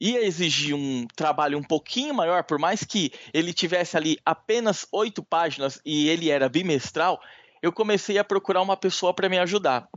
ia 0.00 0.24
exigir 0.24 0.74
um 0.74 1.06
trabalho 1.14 1.58
um 1.58 1.62
pouquinho 1.62 2.14
maior, 2.14 2.44
por 2.44 2.58
mais 2.58 2.84
que 2.84 3.12
ele 3.32 3.52
tivesse 3.52 3.96
ali 3.96 4.18
apenas 4.24 4.86
oito 4.92 5.22
páginas 5.22 5.80
e 5.84 6.08
ele 6.08 6.30
era 6.30 6.48
bimestral, 6.48 7.20
eu 7.64 7.72
comecei 7.72 8.18
a 8.18 8.24
procurar 8.24 8.60
uma 8.60 8.76
pessoa 8.76 9.14
para 9.14 9.26
me 9.26 9.38
ajudar. 9.38 9.88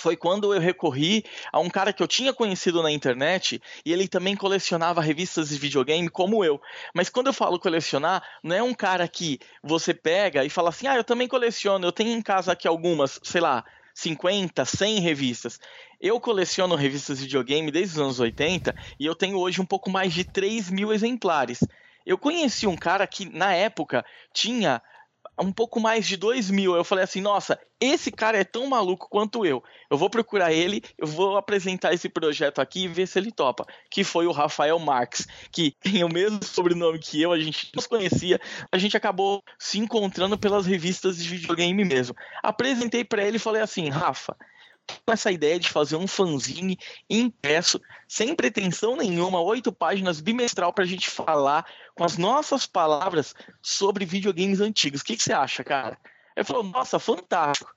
Foi 0.00 0.16
quando 0.16 0.52
eu 0.52 0.60
recorri 0.60 1.24
a 1.52 1.60
um 1.60 1.70
cara 1.70 1.92
que 1.92 2.02
eu 2.02 2.08
tinha 2.08 2.32
conhecido 2.32 2.82
na 2.82 2.90
internet 2.90 3.62
e 3.86 3.92
ele 3.92 4.08
também 4.08 4.34
colecionava 4.34 5.00
revistas 5.00 5.50
de 5.50 5.56
videogame 5.56 6.08
como 6.08 6.44
eu. 6.44 6.60
Mas 6.92 7.08
quando 7.08 7.28
eu 7.28 7.32
falo 7.32 7.60
colecionar, 7.60 8.20
não 8.42 8.56
é 8.56 8.60
um 8.60 8.74
cara 8.74 9.06
que 9.06 9.38
você 9.62 9.94
pega 9.94 10.44
e 10.44 10.50
fala 10.50 10.70
assim: 10.70 10.88
ah, 10.88 10.96
eu 10.96 11.04
também 11.04 11.28
coleciono, 11.28 11.86
eu 11.86 11.92
tenho 11.92 12.10
em 12.10 12.20
casa 12.20 12.50
aqui 12.50 12.66
algumas, 12.66 13.20
sei 13.22 13.40
lá, 13.40 13.64
50, 13.94 14.64
100 14.64 14.98
revistas. 14.98 15.60
Eu 16.00 16.18
coleciono 16.18 16.74
revistas 16.74 17.18
de 17.18 17.26
videogame 17.26 17.70
desde 17.70 17.94
os 17.94 18.00
anos 18.00 18.18
80 18.18 18.74
e 18.98 19.06
eu 19.06 19.14
tenho 19.14 19.38
hoje 19.38 19.60
um 19.60 19.66
pouco 19.66 19.88
mais 19.88 20.12
de 20.12 20.24
3 20.24 20.68
mil 20.68 20.92
exemplares. 20.92 21.60
Eu 22.04 22.18
conheci 22.18 22.66
um 22.66 22.76
cara 22.76 23.06
que, 23.06 23.24
na 23.24 23.54
época, 23.54 24.04
tinha 24.32 24.82
um 25.42 25.52
pouco 25.52 25.80
mais 25.80 26.06
de 26.06 26.16
2 26.16 26.50
mil. 26.50 26.74
Eu 26.74 26.84
falei 26.84 27.04
assim, 27.04 27.20
nossa, 27.20 27.58
esse 27.80 28.10
cara 28.10 28.38
é 28.38 28.44
tão 28.44 28.66
maluco 28.66 29.08
quanto 29.08 29.44
eu. 29.44 29.62
Eu 29.90 29.96
vou 29.96 30.08
procurar 30.08 30.52
ele, 30.52 30.82
eu 30.98 31.06
vou 31.06 31.36
apresentar 31.36 31.92
esse 31.92 32.08
projeto 32.08 32.60
aqui 32.60 32.84
e 32.84 32.88
ver 32.88 33.06
se 33.06 33.18
ele 33.18 33.32
topa. 33.32 33.66
Que 33.90 34.04
foi 34.04 34.26
o 34.26 34.32
Rafael 34.32 34.78
Marques, 34.78 35.26
que 35.50 35.74
tem 35.80 36.04
o 36.04 36.08
mesmo 36.08 36.42
sobrenome 36.44 36.98
que 36.98 37.20
eu, 37.20 37.32
a 37.32 37.38
gente 37.38 37.70
não 37.74 37.82
se 37.82 37.88
conhecia, 37.88 38.40
a 38.70 38.78
gente 38.78 38.96
acabou 38.96 39.42
se 39.58 39.78
encontrando 39.78 40.38
pelas 40.38 40.66
revistas 40.66 41.16
de 41.16 41.28
videogame 41.28 41.84
mesmo. 41.84 42.14
Apresentei 42.42 43.04
para 43.04 43.24
ele 43.24 43.36
e 43.36 43.40
falei 43.40 43.62
assim, 43.62 43.88
Rafa, 43.88 44.36
com 45.04 45.12
essa 45.12 45.30
ideia 45.30 45.58
de 45.58 45.68
fazer 45.68 45.96
um 45.96 46.06
fanzine 46.06 46.78
impresso, 47.08 47.80
sem 48.08 48.34
pretensão 48.34 48.96
nenhuma, 48.96 49.40
oito 49.40 49.72
páginas 49.72 50.20
bimestral 50.20 50.72
para 50.72 50.84
a 50.84 50.86
gente 50.86 51.10
falar 51.10 51.66
com 51.94 52.04
as 52.04 52.16
nossas 52.16 52.66
palavras 52.66 53.34
sobre 53.62 54.04
videogames 54.04 54.60
antigos. 54.60 55.00
O 55.00 55.04
que, 55.04 55.16
que 55.16 55.22
você 55.22 55.32
acha, 55.32 55.62
cara? 55.62 55.98
Ele 56.36 56.44
falou, 56.44 56.62
nossa, 56.64 56.98
fantástico. 56.98 57.72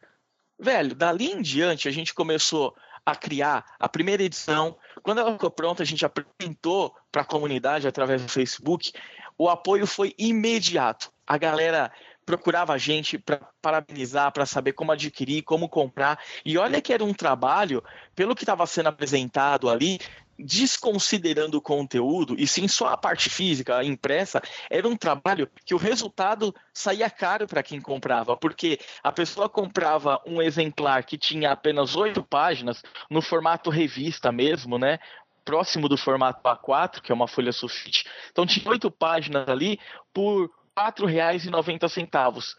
Velho, 0.60 0.96
dali 0.96 1.32
em 1.32 1.42
diante 1.42 1.88
a 1.88 1.92
gente 1.92 2.14
começou 2.14 2.76
a 3.06 3.16
criar 3.16 3.64
a 3.80 3.88
primeira 3.88 4.24
edição. 4.24 4.78
Quando 5.02 5.20
ela 5.20 5.32
ficou 5.32 5.52
pronta, 5.52 5.84
a 5.84 5.86
gente 5.86 6.06
apresentou 6.06 6.94
para 7.12 7.22
a 7.22 7.26
comunidade 7.26 7.88
através 7.88 8.22
do 8.22 8.30
Facebook. 8.30 8.92
O 9.38 9.50
apoio 9.50 9.86
foi 9.86 10.14
imediato. 10.18 11.12
A 11.26 11.38
galera 11.38 11.92
procurava 12.28 12.74
a 12.74 12.78
gente 12.78 13.18
para 13.18 13.40
parabenizar, 13.62 14.34
para 14.34 14.46
saber 14.46 14.74
como 14.74 14.92
adquirir, 14.92 15.44
como 15.44 15.70
comprar. 15.70 16.20
E 16.46 16.58
olha 16.58 16.82
que 16.82 16.92
era 16.92 17.04
um 17.04 17.14
trabalho, 17.14 17.82
pelo 18.14 18.36
que 18.36 18.44
estava 18.44 18.68
sendo 18.68 18.90
apresentado 18.90 19.70
ali, 19.70 19.98
desconsiderando 20.38 21.58
o 21.58 21.62
conteúdo, 21.62 22.36
e 22.38 22.46
sim 22.46 22.68
só 22.68 22.90
a 22.90 22.98
parte 22.98 23.30
física, 23.30 23.78
a 23.78 23.84
impressa, 23.84 24.42
era 24.70 24.88
um 24.88 24.96
trabalho 24.96 25.50
que 25.66 25.74
o 25.74 25.78
resultado 25.78 26.54
saía 26.74 27.10
caro 27.10 27.48
para 27.48 27.64
quem 27.64 27.80
comprava, 27.80 28.36
porque 28.36 28.78
a 29.02 29.12
pessoa 29.12 29.50
comprava 29.50 30.22
um 30.28 30.42
exemplar 30.42 31.06
que 31.06 31.18
tinha 31.18 31.52
apenas 31.54 31.96
oito 31.96 32.22
páginas, 32.22 32.84
no 33.10 33.22
formato 33.22 33.70
revista 33.70 34.34
mesmo, 34.34 34.78
né? 34.78 35.00
Próximo 35.46 35.88
do 35.88 35.98
formato 35.98 36.44
A4, 36.44 37.02
que 37.02 37.10
é 37.10 37.16
uma 37.16 37.28
folha 37.28 37.54
sulfite. 37.54 38.04
Então 38.30 38.46
tinha 38.46 38.70
oito 38.70 38.92
páginas 38.92 39.48
ali 39.48 39.80
por 40.14 40.52
4,90 40.78 42.56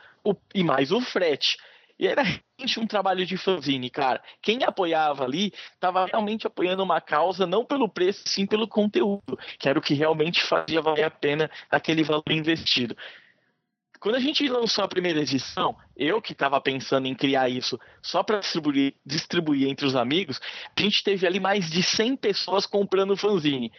e 0.54 0.64
mais 0.64 0.90
o 0.90 1.00
frete. 1.00 1.56
E 1.98 2.06
era 2.06 2.22
realmente 2.22 2.78
um 2.78 2.86
trabalho 2.86 3.26
de 3.26 3.36
fanzine, 3.36 3.90
cara. 3.90 4.22
Quem 4.40 4.62
apoiava 4.62 5.24
ali 5.24 5.52
estava 5.74 6.06
realmente 6.06 6.46
apoiando 6.46 6.82
uma 6.82 7.00
causa, 7.00 7.46
não 7.46 7.64
pelo 7.64 7.88
preço, 7.88 8.22
sim 8.26 8.46
pelo 8.46 8.68
conteúdo, 8.68 9.38
que 9.58 9.68
era 9.68 9.78
o 9.78 9.82
que 9.82 9.94
realmente 9.94 10.42
fazia 10.42 10.80
valer 10.80 11.04
a 11.04 11.10
pena 11.10 11.50
aquele 11.70 12.04
valor 12.04 12.30
investido. 12.30 12.96
Quando 13.98 14.14
a 14.14 14.20
gente 14.20 14.48
lançou 14.48 14.84
a 14.84 14.88
primeira 14.88 15.20
edição, 15.20 15.76
eu 15.96 16.22
que 16.22 16.32
estava 16.32 16.60
pensando 16.60 17.08
em 17.08 17.16
criar 17.16 17.48
isso 17.48 17.78
só 18.00 18.22
para 18.22 18.38
distribuir, 18.38 18.94
distribuir 19.04 19.68
entre 19.68 19.84
os 19.84 19.96
amigos, 19.96 20.40
a 20.76 20.80
gente 20.80 21.02
teve 21.02 21.26
ali 21.26 21.40
mais 21.40 21.68
de 21.68 21.82
100 21.82 22.16
pessoas 22.16 22.64
comprando 22.64 23.16
fanzine. 23.16 23.72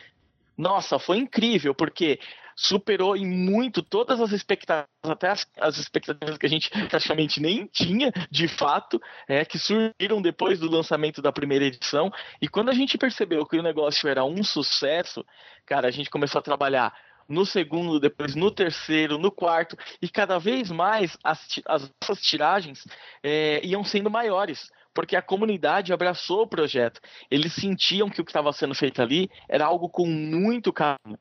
Nossa, 0.57 0.99
foi 0.99 1.19
incrível, 1.19 1.73
porque 1.73 2.19
superou 2.61 3.15
em 3.15 3.25
muito 3.25 3.81
todas 3.81 4.19
as 4.19 4.33
expectativas, 4.33 4.89
até 5.01 5.29
as, 5.29 5.47
as, 5.57 5.77
expectativas 5.77 6.37
que 6.37 6.45
a 6.45 6.49
gente 6.49 6.69
praticamente 6.89 7.39
nem 7.39 7.65
tinha, 7.67 8.11
de 8.29 8.49
fato, 8.49 9.01
é, 9.29 9.45
que 9.45 9.57
surgiram 9.57 10.21
depois 10.21 10.59
do 10.59 10.69
lançamento 10.69 11.21
da 11.21 11.31
primeira 11.31 11.63
edição. 11.63 12.11
E 12.41 12.49
quando 12.49 12.67
a 12.67 12.73
gente 12.73 12.97
percebeu 12.97 13.45
que 13.45 13.57
o 13.57 13.63
negócio 13.63 14.09
era 14.09 14.25
um 14.25 14.43
sucesso, 14.43 15.25
cara, 15.65 15.87
a 15.87 15.91
gente 15.91 16.09
começou 16.09 16.39
a 16.39 16.43
trabalhar 16.43 16.93
no 17.29 17.45
segundo, 17.45 17.97
depois 17.97 18.35
no 18.35 18.51
terceiro, 18.51 19.17
no 19.17 19.31
quarto, 19.31 19.77
e 20.01 20.09
cada 20.09 20.37
vez 20.37 20.69
mais 20.69 21.17
as, 21.23 21.39
as 21.65 21.89
nossas 22.01 22.21
tiragens 22.21 22.83
é, 23.23 23.65
iam 23.65 23.85
sendo 23.85 24.09
maiores 24.09 24.69
porque 24.93 25.15
a 25.15 25.21
comunidade 25.21 25.93
abraçou 25.93 26.41
o 26.41 26.47
projeto. 26.47 26.99
Eles 27.31 27.53
sentiam 27.53 28.09
que 28.09 28.19
o 28.19 28.25
que 28.25 28.31
estava 28.31 28.51
sendo 28.51 28.75
feito 28.75 29.01
ali 29.01 29.29
era 29.47 29.65
algo 29.65 29.87
com 29.87 30.05
muito 30.05 30.73
carinho. 30.73 31.17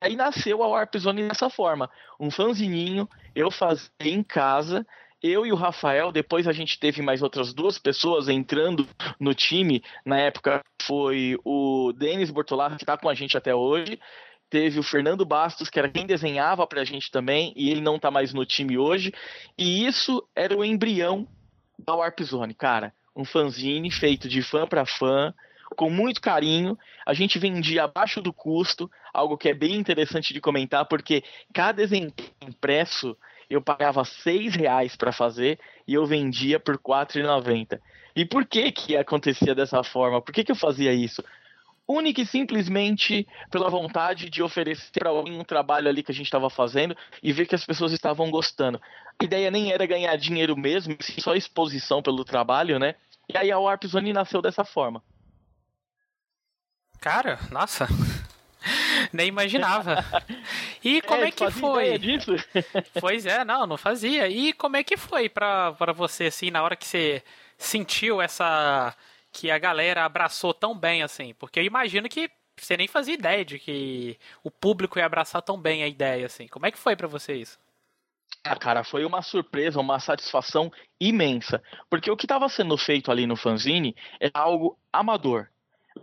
Aí 0.00 0.14
nasceu 0.14 0.62
a 0.62 0.68
Warp 0.68 0.96
Zone 0.96 1.28
dessa 1.28 1.48
forma. 1.48 1.90
Um 2.20 2.30
fanzininho, 2.30 3.08
eu 3.34 3.50
fazia 3.50 3.90
em 4.00 4.22
casa, 4.22 4.86
eu 5.22 5.46
e 5.46 5.52
o 5.52 5.56
Rafael, 5.56 6.12
depois 6.12 6.46
a 6.46 6.52
gente 6.52 6.78
teve 6.78 7.00
mais 7.00 7.22
outras 7.22 7.52
duas 7.54 7.78
pessoas 7.78 8.28
entrando 8.28 8.86
no 9.18 9.34
time. 9.34 9.82
Na 10.04 10.18
época 10.18 10.62
foi 10.82 11.38
o 11.44 11.92
Denis 11.92 12.30
Bortolaro, 12.30 12.76
que 12.76 12.82
está 12.82 12.96
com 12.96 13.08
a 13.08 13.14
gente 13.14 13.36
até 13.36 13.54
hoje. 13.54 13.98
Teve 14.48 14.78
o 14.78 14.82
Fernando 14.82 15.24
Bastos, 15.24 15.68
que 15.68 15.78
era 15.78 15.88
quem 15.88 16.06
desenhava 16.06 16.66
para 16.66 16.82
a 16.82 16.84
gente 16.84 17.10
também, 17.10 17.52
e 17.56 17.70
ele 17.70 17.80
não 17.80 17.96
está 17.96 18.10
mais 18.10 18.32
no 18.32 18.46
time 18.46 18.78
hoje. 18.78 19.12
E 19.58 19.86
isso 19.86 20.22
era 20.36 20.56
o 20.56 20.64
embrião 20.64 21.26
da 21.78 21.94
Warp 21.94 22.20
Zone, 22.22 22.54
cara. 22.54 22.94
Um 23.14 23.24
fanzine 23.24 23.90
feito 23.90 24.28
de 24.28 24.42
fã 24.42 24.66
para 24.66 24.86
fã, 24.86 25.34
com 25.74 25.90
muito 25.90 26.20
carinho. 26.20 26.78
A 27.04 27.14
gente 27.14 27.38
vendia 27.38 27.84
abaixo 27.84 28.20
do 28.20 28.32
custo, 28.32 28.90
algo 29.12 29.36
que 29.36 29.48
é 29.48 29.54
bem 29.54 29.74
interessante 29.74 30.32
de 30.32 30.40
comentar, 30.40 30.84
porque 30.86 31.24
cada 31.52 31.82
exemplar 31.82 32.12
impresso 32.40 33.16
eu 33.48 33.62
pagava 33.62 34.04
seis 34.04 34.54
reais 34.54 34.96
para 34.96 35.12
fazer 35.12 35.58
e 35.86 35.94
eu 35.94 36.04
vendia 36.04 36.58
por 36.58 36.74
R$ 36.74 36.80
4,90. 36.82 37.80
E 38.14 38.24
por 38.24 38.44
que 38.46 38.72
que 38.72 38.96
acontecia 38.96 39.54
dessa 39.54 39.82
forma? 39.82 40.20
Por 40.20 40.32
que, 40.32 40.42
que 40.42 40.50
eu 40.50 40.56
fazia 40.56 40.92
isso? 40.92 41.22
Única 41.86 42.20
e 42.20 42.26
simplesmente 42.26 43.26
pela 43.48 43.70
vontade 43.70 44.28
de 44.28 44.42
oferecer 44.42 44.90
para 44.98 45.10
alguém 45.10 45.38
um 45.38 45.44
trabalho 45.44 45.88
ali 45.88 46.02
que 46.02 46.10
a 46.10 46.14
gente 46.14 46.26
estava 46.26 46.50
fazendo 46.50 46.96
e 47.22 47.32
ver 47.32 47.46
que 47.46 47.54
as 47.54 47.64
pessoas 47.64 47.92
estavam 47.92 48.28
gostando. 48.30 48.80
A 49.20 49.24
ideia 49.24 49.50
nem 49.50 49.70
era 49.70 49.86
ganhar 49.86 50.16
dinheiro 50.16 50.56
mesmo, 50.56 50.96
só 51.20 51.36
exposição 51.36 52.02
pelo 52.02 52.24
trabalho, 52.24 52.78
né? 52.78 52.96
E 53.28 53.36
aí 53.38 53.52
a 53.52 53.58
Warp 53.58 53.84
Zone 53.84 54.12
nasceu 54.12 54.42
dessa 54.42 54.64
forma. 54.64 55.02
Cara, 57.00 57.38
nossa. 57.50 57.86
Nem 59.12 59.28
imaginava. 59.28 60.04
E 60.82 61.00
como 61.02 61.24
é, 61.24 61.28
é 61.28 61.30
que 61.30 61.50
foi? 61.50 61.98
Disso? 61.98 62.32
pois 63.00 63.26
é, 63.26 63.44
não, 63.44 63.66
não 63.66 63.76
fazia. 63.76 64.28
E 64.28 64.52
como 64.52 64.76
é 64.76 64.82
que 64.82 64.96
foi 64.96 65.28
pra, 65.28 65.72
pra 65.72 65.92
você, 65.92 66.24
assim, 66.26 66.50
na 66.50 66.62
hora 66.62 66.76
que 66.76 66.86
você 66.86 67.22
sentiu 67.58 68.20
essa. 68.20 68.94
que 69.32 69.50
a 69.50 69.58
galera 69.58 70.04
abraçou 70.04 70.52
tão 70.52 70.76
bem, 70.76 71.02
assim? 71.02 71.34
Porque 71.34 71.60
eu 71.60 71.64
imagino 71.64 72.08
que 72.08 72.30
você 72.56 72.76
nem 72.76 72.88
fazia 72.88 73.14
ideia 73.14 73.44
de 73.44 73.58
que 73.58 74.18
o 74.42 74.50
público 74.50 74.98
ia 74.98 75.06
abraçar 75.06 75.42
tão 75.42 75.60
bem 75.60 75.82
a 75.82 75.88
ideia, 75.88 76.26
assim. 76.26 76.48
Como 76.48 76.66
é 76.66 76.70
que 76.70 76.78
foi 76.78 76.96
para 76.96 77.06
você 77.06 77.34
isso? 77.34 77.58
Ah, 78.44 78.56
cara, 78.56 78.84
foi 78.84 79.04
uma 79.04 79.22
surpresa, 79.22 79.80
uma 79.80 79.98
satisfação 79.98 80.72
imensa. 81.00 81.62
Porque 81.90 82.10
o 82.10 82.16
que 82.16 82.26
estava 82.26 82.48
sendo 82.48 82.76
feito 82.78 83.10
ali 83.10 83.26
no 83.26 83.36
fanzine 83.36 83.94
é 84.20 84.30
algo 84.32 84.78
amador. 84.92 85.48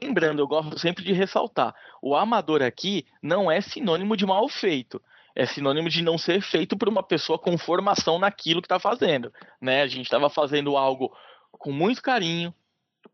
Lembrando, 0.01 0.39
eu 0.39 0.47
gosto 0.47 0.77
sempre 0.79 1.03
de 1.03 1.13
ressaltar: 1.13 1.73
o 2.01 2.15
amador 2.15 2.61
aqui 2.61 3.05
não 3.21 3.51
é 3.51 3.61
sinônimo 3.61 4.17
de 4.17 4.25
mal 4.25 4.47
feito. 4.49 5.01
É 5.35 5.45
sinônimo 5.45 5.89
de 5.89 6.03
não 6.03 6.17
ser 6.17 6.41
feito 6.41 6.77
por 6.77 6.87
uma 6.87 7.01
pessoa 7.01 7.39
com 7.39 7.57
formação 7.57 8.19
naquilo 8.19 8.61
que 8.61 8.67
está 8.67 8.79
fazendo. 8.79 9.33
Né? 9.59 9.81
A 9.81 9.87
gente 9.87 10.05
estava 10.05 10.29
fazendo 10.29 10.77
algo 10.77 11.11
com 11.51 11.71
muito 11.71 12.01
carinho, 12.01 12.53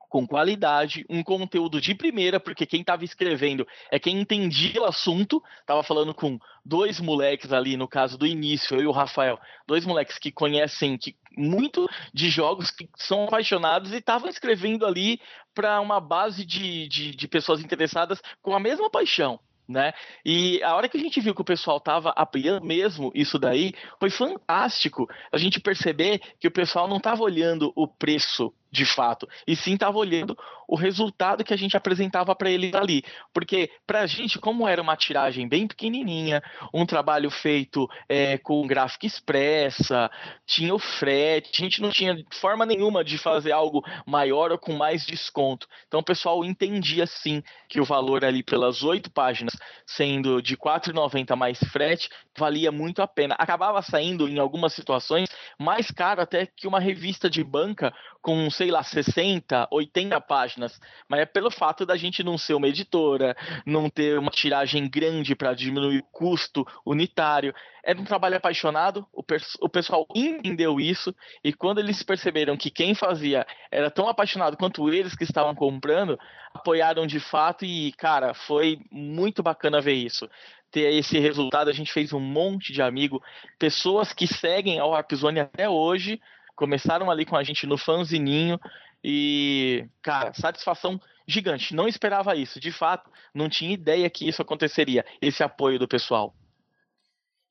com 0.10 0.28
qualidade, 0.28 1.06
um 1.08 1.24
conteúdo 1.24 1.80
de 1.80 1.94
primeira, 1.94 2.40
porque 2.40 2.66
quem 2.66 2.82
estava 2.82 3.06
escrevendo 3.06 3.66
é 3.92 4.00
quem 4.00 4.20
entendia 4.20 4.82
o 4.82 4.86
assunto. 4.86 5.42
Tava 5.66 5.84
falando 5.84 6.14
com 6.14 6.40
dois 6.66 7.00
moleques 7.00 7.54
ali, 7.54 7.78
no 7.78 7.88
caso 7.88 8.18
do 8.18 8.26
início, 8.26 8.76
eu 8.76 8.82
e 8.82 8.88
o 8.88 8.92
Rafael, 8.92 9.40
dois 9.68 9.86
moleques 9.86 10.18
que 10.18 10.32
conhecem 10.32 10.98
que, 10.98 11.16
muito 11.38 11.88
de 12.14 12.30
jogos, 12.30 12.72
que 12.72 12.90
são 12.98 13.26
apaixonados 13.26 13.94
e 13.94 13.98
estavam 13.98 14.28
escrevendo 14.30 14.86
ali 14.86 15.22
para 15.54 15.80
uma 15.80 16.00
base 16.00 16.44
de, 16.44 16.88
de, 16.88 17.16
de 17.16 17.28
pessoas 17.28 17.62
interessadas 17.62 18.20
com 18.42 18.56
a 18.56 18.60
mesma 18.60 18.90
paixão 18.90 19.40
né? 19.70 19.94
E 20.26 20.62
a 20.64 20.76
hora 20.76 20.90
que 20.90 20.98
a 20.98 21.00
gente 21.00 21.22
viu 21.22 21.36
que 21.36 21.42
o 21.42 21.46
pessoal 21.46 21.80
tava 21.80 22.10
apoiando 22.16 22.66
mesmo 22.66 23.12
isso 23.14 23.38
daí, 23.38 23.72
foi 24.00 24.10
fantástico 24.10 25.08
a 25.32 25.38
gente 25.38 25.60
perceber 25.60 26.20
que 26.40 26.48
o 26.48 26.52
pessoal 26.52 26.88
não 26.88 27.00
tava 27.00 27.22
olhando 27.22 27.72
o 27.76 27.88
preço 27.88 28.52
de 28.72 28.86
fato, 28.86 29.28
e 29.48 29.56
sim 29.56 29.74
estava 29.74 29.98
olhando 29.98 30.38
o 30.68 30.76
resultado 30.76 31.44
que 31.44 31.54
a 31.54 31.58
gente 31.58 31.76
apresentava 31.76 32.36
para 32.36 32.52
eles 32.52 32.74
ali, 32.76 33.04
porque 33.34 33.72
para 33.88 34.02
a 34.02 34.08
gente, 34.08 34.38
como 34.38 34.68
era 34.68 34.82
uma 34.82 34.96
tiragem 34.96 35.48
bem 35.48 35.68
pequenininha, 35.68 36.44
um 36.72 36.86
trabalho 36.86 37.32
feito 37.32 37.90
é, 38.08 38.38
com 38.38 38.68
gráfica 38.68 39.08
expressa, 39.08 40.12
tinha 40.46 40.74
o 40.74 40.78
frete, 40.78 41.50
a 41.60 41.64
gente 41.64 41.82
não 41.82 41.90
tinha 41.90 42.16
forma 42.40 42.66
nenhuma 42.66 43.04
de 43.04 43.18
fazer 43.18 43.52
algo 43.52 43.84
maior 44.06 44.52
ou 44.52 44.60
com 44.60 44.74
mais 44.74 45.06
desconto, 45.06 45.68
então 45.88 46.02
o 46.02 46.06
pessoal 46.06 46.46
entendia 46.46 47.08
sim 47.08 47.42
que 47.68 47.82
o 47.82 47.86
valor 47.86 48.24
ali 48.24 48.44
pelas 48.44 48.84
oito 48.84 49.10
páginas, 49.10 49.56
sendo 49.88 50.42
de 50.42 50.54
R$ 50.54 50.60
4,90 50.60 51.36
mais 51.36 51.58
frete, 51.72 52.10
valia 52.38 52.72
muito 52.72 53.02
a 53.02 53.08
pena, 53.08 53.36
acabava 53.40 53.82
saindo 53.82 54.28
em 54.28 54.38
algumas 54.38 54.74
situações 54.74 55.30
mais 55.58 55.90
caro 55.90 56.22
até 56.22 56.46
que 56.46 56.68
uma 56.68 56.80
revista 56.80 57.30
de 57.30 57.44
banca 57.44 57.94
com 58.22 58.50
sei 58.60 58.72
lá, 58.72 58.84
60, 58.84 59.70
80 59.72 60.20
páginas, 60.20 60.82
mas 61.08 61.22
é 61.22 61.26
pelo 61.26 61.50
fato 61.50 61.86
da 61.86 61.96
gente 61.96 62.22
não 62.22 62.38
ser 62.38 62.56
uma 62.56 62.68
editora, 62.68 63.34
não 63.66 63.90
ter 63.90 64.20
uma 64.20 64.30
tiragem 64.30 64.86
grande 64.90 65.34
para 65.34 65.54
diminuir 65.54 66.00
o 66.00 66.04
custo 66.12 66.68
unitário. 66.86 67.56
Era 67.82 67.98
um 67.98 68.04
trabalho 68.04 68.36
apaixonado, 68.36 69.08
o, 69.14 69.24
o 69.62 69.70
pessoal 69.70 70.06
entendeu 70.14 70.78
isso, 70.78 71.16
e 71.42 71.54
quando 71.54 71.80
eles 71.80 72.04
perceberam 72.04 72.58
que 72.58 72.70
quem 72.70 72.94
fazia 72.94 73.48
era 73.72 73.90
tão 73.90 74.10
apaixonado 74.10 74.58
quanto 74.58 74.94
eles 74.94 75.16
que 75.16 75.24
estavam 75.24 75.56
comprando, 75.56 76.20
apoiaram 76.54 77.08
de 77.08 77.22
fato, 77.22 77.64
e, 77.64 77.94
cara, 77.94 78.34
foi 78.34 78.78
muito 78.92 79.42
bacana 79.42 79.80
ver 79.80 79.94
isso 79.94 80.30
ter 80.70 80.94
esse 80.94 81.18
resultado. 81.18 81.70
A 81.70 81.74
gente 81.74 81.92
fez 81.92 82.14
um 82.14 82.20
monte 82.20 82.72
de 82.72 82.82
amigo, 82.82 83.24
pessoas 83.58 84.14
que 84.14 84.28
seguem 84.28 84.78
ao 84.78 84.92
Warpzone 84.92 85.40
até 85.40 85.68
hoje, 85.68 86.22
começaram 86.60 87.10
ali 87.10 87.26
com 87.26 87.38
a 87.38 87.44
gente 87.44 87.66
no 87.66 87.78
fanzininho 87.78 88.60
e, 89.02 89.88
cara, 90.02 90.34
satisfação 90.34 91.00
gigante. 91.26 91.74
Não 91.74 91.88
esperava 91.88 92.36
isso, 92.36 92.60
de 92.60 92.70
fato, 92.70 93.10
não 93.34 93.48
tinha 93.48 93.74
ideia 93.74 94.10
que 94.10 94.28
isso 94.28 94.42
aconteceria, 94.42 95.06
esse 95.22 95.42
apoio 95.42 95.80
do 95.80 95.88
pessoal. 95.88 96.36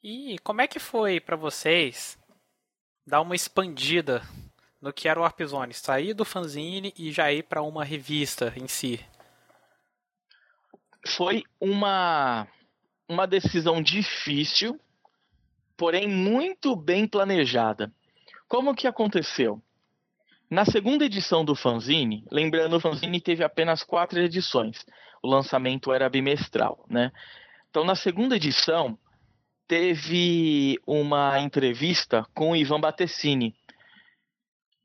E 0.04 0.38
como 0.40 0.60
é 0.60 0.66
que 0.66 0.78
foi 0.78 1.20
para 1.20 1.36
vocês 1.36 2.18
dar 3.06 3.22
uma 3.22 3.34
expandida 3.34 4.22
no 4.78 4.92
que 4.92 5.08
era 5.08 5.18
o 5.18 5.22
Warp 5.22 5.40
Zone, 5.40 5.72
sair 5.72 6.12
do 6.12 6.26
fanzine 6.26 6.92
e 6.94 7.10
já 7.10 7.32
ir 7.32 7.44
para 7.44 7.62
uma 7.62 7.84
revista 7.84 8.52
em 8.54 8.68
si? 8.68 9.00
Foi 11.06 11.44
uma 11.58 12.46
uma 13.08 13.26
decisão 13.26 13.80
difícil, 13.80 14.78
porém 15.78 16.06
muito 16.06 16.76
bem 16.76 17.08
planejada. 17.08 17.90
Como 18.48 18.74
que 18.74 18.86
aconteceu? 18.86 19.62
Na 20.50 20.64
segunda 20.64 21.04
edição 21.04 21.44
do 21.44 21.54
fanzine, 21.54 22.24
lembrando, 22.30 22.76
o 22.76 22.80
fanzine 22.80 23.20
teve 23.20 23.44
apenas 23.44 23.84
quatro 23.84 24.18
edições. 24.18 24.86
O 25.22 25.28
lançamento 25.28 25.92
era 25.92 26.08
bimestral, 26.08 26.82
né? 26.88 27.12
Então, 27.68 27.84
na 27.84 27.94
segunda 27.94 28.36
edição, 28.36 28.98
teve 29.66 30.80
uma 30.86 31.38
entrevista 31.38 32.26
com 32.34 32.52
o 32.52 32.56
Ivan 32.56 32.80
Battessini. 32.80 33.54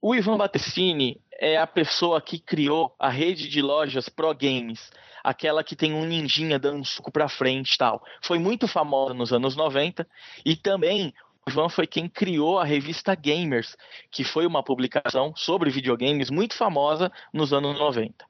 O 0.01 0.13
Ivan 0.13 0.35
Battessini 0.35 1.21
é 1.39 1.55
a 1.57 1.65
pessoa 1.65 2.21
que 2.21 2.39
criou 2.39 2.93
a 2.99 3.07
rede 3.07 3.47
de 3.47 3.61
lojas 3.61 4.09
Pro 4.09 4.35
Games, 4.35 4.91
aquela 5.23 5.63
que 5.63 5.77
tem 5.77 5.93
um 5.93 6.05
ninjinha 6.05 6.59
dando 6.59 6.79
um 6.79 6.83
suco 6.83 7.09
para 7.09 7.29
frente 7.29 7.75
e 7.75 7.77
tal. 7.77 8.03
Foi 8.21 8.37
muito 8.37 8.67
famosa 8.67 9.13
nos 9.13 9.31
anos 9.31 9.55
90 9.55 10.05
e 10.45 10.57
também 10.57 11.13
o 11.45 11.49
Ivan 11.49 11.69
foi 11.69 11.85
quem 11.85 12.07
criou 12.07 12.59
a 12.59 12.63
revista 12.63 13.13
Gamers, 13.15 13.75
que 14.09 14.23
foi 14.23 14.45
uma 14.45 14.63
publicação 14.63 15.33
sobre 15.35 15.69
videogames 15.69 16.29
muito 16.29 16.55
famosa 16.55 17.11
nos 17.33 17.51
anos 17.51 17.77
90. 17.77 18.25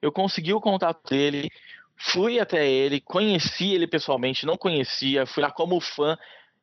Eu 0.00 0.12
consegui 0.12 0.52
o 0.52 0.60
contato 0.60 1.08
dele, 1.08 1.50
fui 1.96 2.38
até 2.38 2.68
ele, 2.68 3.00
conheci 3.00 3.72
ele 3.72 3.86
pessoalmente, 3.86 4.46
não 4.46 4.56
conhecia, 4.56 5.26
fui 5.26 5.42
lá 5.42 5.50
como 5.50 5.80
fã, 5.80 6.16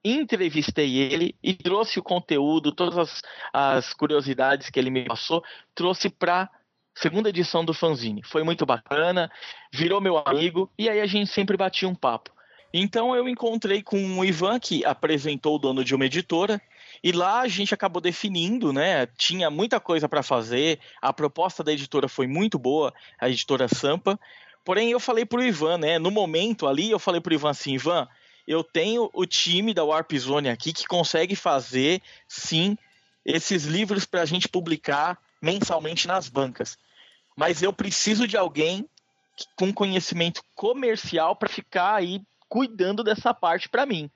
entrevistei 0.03 0.97
ele 0.97 1.35
e 1.43 1.53
trouxe 1.53 1.99
o 1.99 2.03
conteúdo, 2.03 2.71
todas 2.71 2.97
as, 2.97 3.21
as 3.53 3.93
curiosidades 3.93 4.69
que 4.69 4.79
ele 4.79 4.89
me 4.89 5.05
passou, 5.05 5.43
trouxe 5.75 6.09
para 6.09 6.49
segunda 6.95 7.29
edição 7.29 7.63
do 7.63 7.73
fanzine. 7.73 8.21
Foi 8.23 8.43
muito 8.43 8.65
bacana, 8.65 9.29
virou 9.71 9.99
meu 9.99 10.17
amigo 10.17 10.71
e 10.77 10.89
aí 10.89 11.01
a 11.01 11.05
gente 11.05 11.29
sempre 11.29 11.57
batia 11.57 11.87
um 11.87 11.95
papo. 11.95 12.31
Então 12.73 13.15
eu 13.15 13.27
encontrei 13.27 13.81
com 13.81 13.97
o 14.19 14.23
Ivan, 14.23 14.59
que 14.59 14.85
apresentou 14.85 15.55
o 15.55 15.59
dono 15.59 15.83
de 15.83 15.95
uma 15.95 16.05
editora, 16.05 16.61
e 17.03 17.11
lá 17.11 17.41
a 17.41 17.47
gente 17.47 17.73
acabou 17.73 18.01
definindo, 18.01 18.71
né? 18.71 19.07
Tinha 19.17 19.49
muita 19.49 19.79
coisa 19.79 20.07
para 20.07 20.21
fazer, 20.21 20.79
a 21.01 21.11
proposta 21.11 21.63
da 21.63 21.71
editora 21.71 22.07
foi 22.07 22.27
muito 22.27 22.59
boa, 22.59 22.93
a 23.19 23.29
editora 23.29 23.67
Sampa. 23.67 24.19
Porém, 24.63 24.91
eu 24.91 24.99
falei 24.99 25.25
pro 25.25 25.43
Ivan, 25.43 25.77
né? 25.79 25.97
No 25.97 26.11
momento 26.11 26.67
ali, 26.67 26.91
eu 26.91 26.99
falei 26.99 27.19
pro 27.19 27.33
Ivan 27.33 27.49
assim: 27.49 27.73
Ivan, 27.73 28.07
eu 28.47 28.63
tenho 28.63 29.09
o 29.13 29.25
time 29.25 29.73
da 29.73 29.83
Warp 29.83 30.11
Zone 30.13 30.49
aqui 30.49 30.73
que 30.73 30.85
consegue 30.85 31.35
fazer, 31.35 32.01
sim, 32.27 32.77
esses 33.25 33.65
livros 33.65 34.05
para 34.05 34.21
a 34.21 34.25
gente 34.25 34.47
publicar 34.47 35.17
mensalmente 35.41 36.07
nas 36.07 36.27
bancas. 36.27 36.77
Mas 37.35 37.63
eu 37.63 37.71
preciso 37.71 38.27
de 38.27 38.35
alguém 38.35 38.85
com 39.55 39.73
conhecimento 39.73 40.43
comercial 40.53 41.35
para 41.35 41.47
ficar 41.47 41.95
aí 41.95 42.21
cuidando 42.49 43.03
dessa 43.03 43.33
parte 43.33 43.69
para 43.69 43.85
mim. 43.85 44.09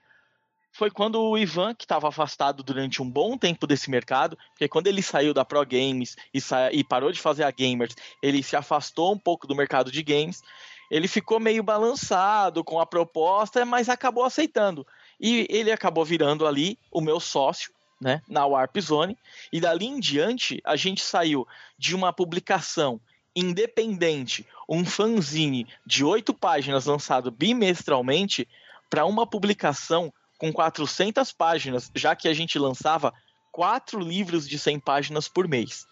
Foi 0.72 0.90
quando 0.90 1.22
o 1.22 1.38
Ivan, 1.38 1.72
que 1.72 1.84
estava 1.84 2.08
afastado 2.08 2.64
durante 2.64 3.00
um 3.00 3.08
bom 3.08 3.38
tempo 3.38 3.64
desse 3.64 3.88
mercado, 3.88 4.36
porque 4.50 4.66
quando 4.66 4.88
ele 4.88 5.02
saiu 5.02 5.32
da 5.32 5.44
Pro 5.44 5.64
Games 5.64 6.16
e, 6.34 6.40
e 6.72 6.82
parou 6.82 7.12
de 7.12 7.20
fazer 7.20 7.44
a 7.44 7.50
Gamers, 7.52 7.94
ele 8.20 8.42
se 8.42 8.56
afastou 8.56 9.14
um 9.14 9.18
pouco 9.18 9.46
do 9.46 9.54
mercado 9.54 9.92
de 9.92 10.02
games. 10.02 10.42
Ele 10.90 11.06
ficou 11.06 11.38
meio 11.38 11.62
balançado 11.62 12.64
com 12.64 12.80
a 12.80 12.86
proposta, 12.86 13.64
mas 13.64 13.88
acabou 13.88 14.24
aceitando. 14.24 14.84
E 15.20 15.46
ele 15.48 15.70
acabou 15.70 16.04
virando 16.04 16.44
ali 16.44 16.76
o 16.90 17.00
meu 17.00 17.20
sócio, 17.20 17.72
né, 18.00 18.20
na 18.28 18.44
Warp 18.44 18.76
Zone. 18.80 19.16
E 19.52 19.60
dali 19.60 19.86
em 19.86 20.00
diante, 20.00 20.60
a 20.64 20.74
gente 20.74 21.02
saiu 21.02 21.46
de 21.78 21.94
uma 21.94 22.12
publicação 22.12 23.00
independente, 23.36 24.46
um 24.68 24.84
fanzine 24.84 25.66
de 25.86 26.04
oito 26.04 26.32
páginas 26.32 26.86
lançado 26.86 27.30
bimestralmente, 27.30 28.48
para 28.88 29.04
uma 29.04 29.26
publicação 29.26 30.12
com 30.38 30.52
400 30.52 31.32
páginas, 31.32 31.90
já 31.94 32.14
que 32.14 32.28
a 32.28 32.34
gente 32.34 32.58
lançava 32.58 33.12
quatro 33.50 33.98
livros 34.00 34.48
de 34.48 34.58
100 34.58 34.80
páginas 34.80 35.28
por 35.28 35.48
mês. 35.48 35.86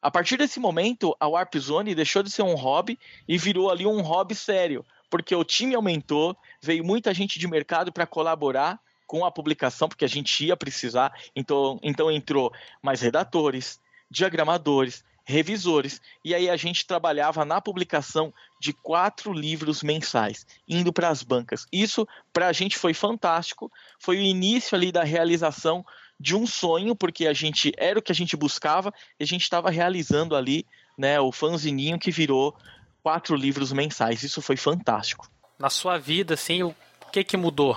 A 0.00 0.10
partir 0.10 0.36
desse 0.36 0.60
momento, 0.60 1.16
a 1.18 1.26
Warp 1.26 1.56
Zone 1.56 1.94
deixou 1.94 2.22
de 2.22 2.30
ser 2.30 2.42
um 2.42 2.54
hobby 2.54 2.98
e 3.26 3.36
virou 3.36 3.70
ali 3.70 3.86
um 3.86 4.00
hobby 4.00 4.34
sério, 4.34 4.84
porque 5.10 5.34
o 5.34 5.42
time 5.42 5.74
aumentou, 5.74 6.36
veio 6.62 6.84
muita 6.84 7.12
gente 7.12 7.38
de 7.38 7.48
mercado 7.48 7.92
para 7.92 8.06
colaborar 8.06 8.78
com 9.06 9.24
a 9.24 9.30
publicação, 9.30 9.88
porque 9.88 10.04
a 10.04 10.08
gente 10.08 10.44
ia 10.44 10.56
precisar, 10.56 11.12
então, 11.34 11.80
então 11.82 12.10
entrou 12.10 12.52
mais 12.82 13.00
redatores, 13.00 13.80
diagramadores, 14.10 15.02
revisores. 15.28 16.00
E 16.24 16.34
aí 16.34 16.48
a 16.48 16.56
gente 16.56 16.86
trabalhava 16.86 17.44
na 17.44 17.60
publicação 17.60 18.32
de 18.58 18.72
quatro 18.72 19.30
livros 19.30 19.82
mensais, 19.82 20.46
indo 20.66 20.90
para 20.90 21.10
as 21.10 21.22
bancas. 21.22 21.66
Isso 21.70 22.08
para 22.32 22.48
a 22.48 22.52
gente 22.52 22.78
foi 22.78 22.94
fantástico, 22.94 23.70
foi 24.00 24.16
o 24.16 24.22
início 24.22 24.74
ali 24.74 24.90
da 24.90 25.04
realização 25.04 25.84
de 26.18 26.34
um 26.34 26.46
sonho, 26.46 26.96
porque 26.96 27.26
a 27.26 27.34
gente 27.34 27.72
era 27.76 27.98
o 27.98 28.02
que 28.02 28.10
a 28.10 28.14
gente 28.14 28.36
buscava 28.38 28.92
e 29.20 29.22
a 29.22 29.26
gente 29.26 29.42
estava 29.42 29.70
realizando 29.70 30.34
ali, 30.34 30.66
né, 30.96 31.20
o 31.20 31.30
fanzininho 31.30 31.98
que 31.98 32.10
virou 32.10 32.56
quatro 33.02 33.36
livros 33.36 33.70
mensais. 33.70 34.22
Isso 34.22 34.40
foi 34.40 34.56
fantástico. 34.56 35.30
Na 35.58 35.68
sua 35.68 35.98
vida, 35.98 36.34
assim, 36.34 36.62
o 36.62 36.74
que 37.12 37.22
que 37.22 37.36
mudou 37.36 37.76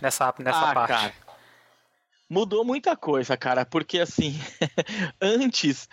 nessa, 0.00 0.32
nessa 0.38 0.70
ah, 0.70 0.74
parte? 0.74 0.88
Cara, 0.88 1.12
mudou 2.28 2.64
muita 2.64 2.96
coisa, 2.96 3.36
cara, 3.36 3.64
porque 3.64 3.98
assim, 3.98 4.38
antes 5.20 5.88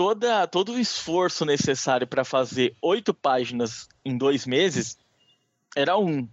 toda, 0.00 0.46
todo 0.46 0.72
o 0.72 0.78
esforço 0.78 1.44
necessário 1.44 2.06
para 2.06 2.24
fazer 2.24 2.74
oito 2.80 3.12
páginas 3.12 3.86
em 4.02 4.16
dois 4.16 4.46
meses 4.46 4.96
era 5.76 5.98
um. 5.98 6.26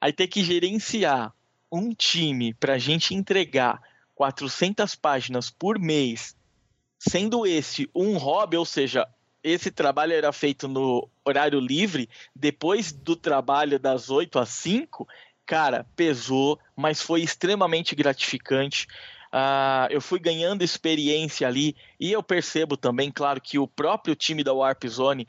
Aí 0.00 0.12
ter 0.12 0.28
que 0.28 0.44
gerenciar 0.44 1.34
um 1.72 1.92
time 1.92 2.54
para 2.54 2.74
a 2.74 2.78
gente 2.78 3.12
entregar 3.12 3.82
400 4.14 4.94
páginas 4.94 5.50
por 5.50 5.76
mês, 5.76 6.36
sendo 7.00 7.44
esse 7.44 7.90
um 7.92 8.16
hobby, 8.16 8.56
ou 8.56 8.64
seja, 8.64 9.08
esse 9.42 9.72
trabalho 9.72 10.12
era 10.12 10.32
feito 10.32 10.68
no 10.68 11.10
horário 11.24 11.58
livre, 11.58 12.08
depois 12.32 12.92
do 12.92 13.16
trabalho 13.16 13.80
das 13.80 14.08
8 14.08 14.38
às 14.38 14.50
5, 14.50 15.08
cara, 15.44 15.84
pesou, 15.96 16.60
mas 16.76 17.02
foi 17.02 17.22
extremamente 17.22 17.92
gratificante. 17.96 18.86
Uh, 19.32 19.86
eu 19.90 20.00
fui 20.00 20.18
ganhando 20.18 20.62
experiência 20.62 21.46
ali 21.46 21.76
e 22.00 22.10
eu 22.10 22.22
percebo 22.22 22.76
também, 22.76 23.12
claro, 23.12 23.40
que 23.40 23.58
o 23.58 23.66
próprio 23.68 24.16
time 24.16 24.42
da 24.42 24.52
Warp 24.52 24.84
Zone 24.86 25.26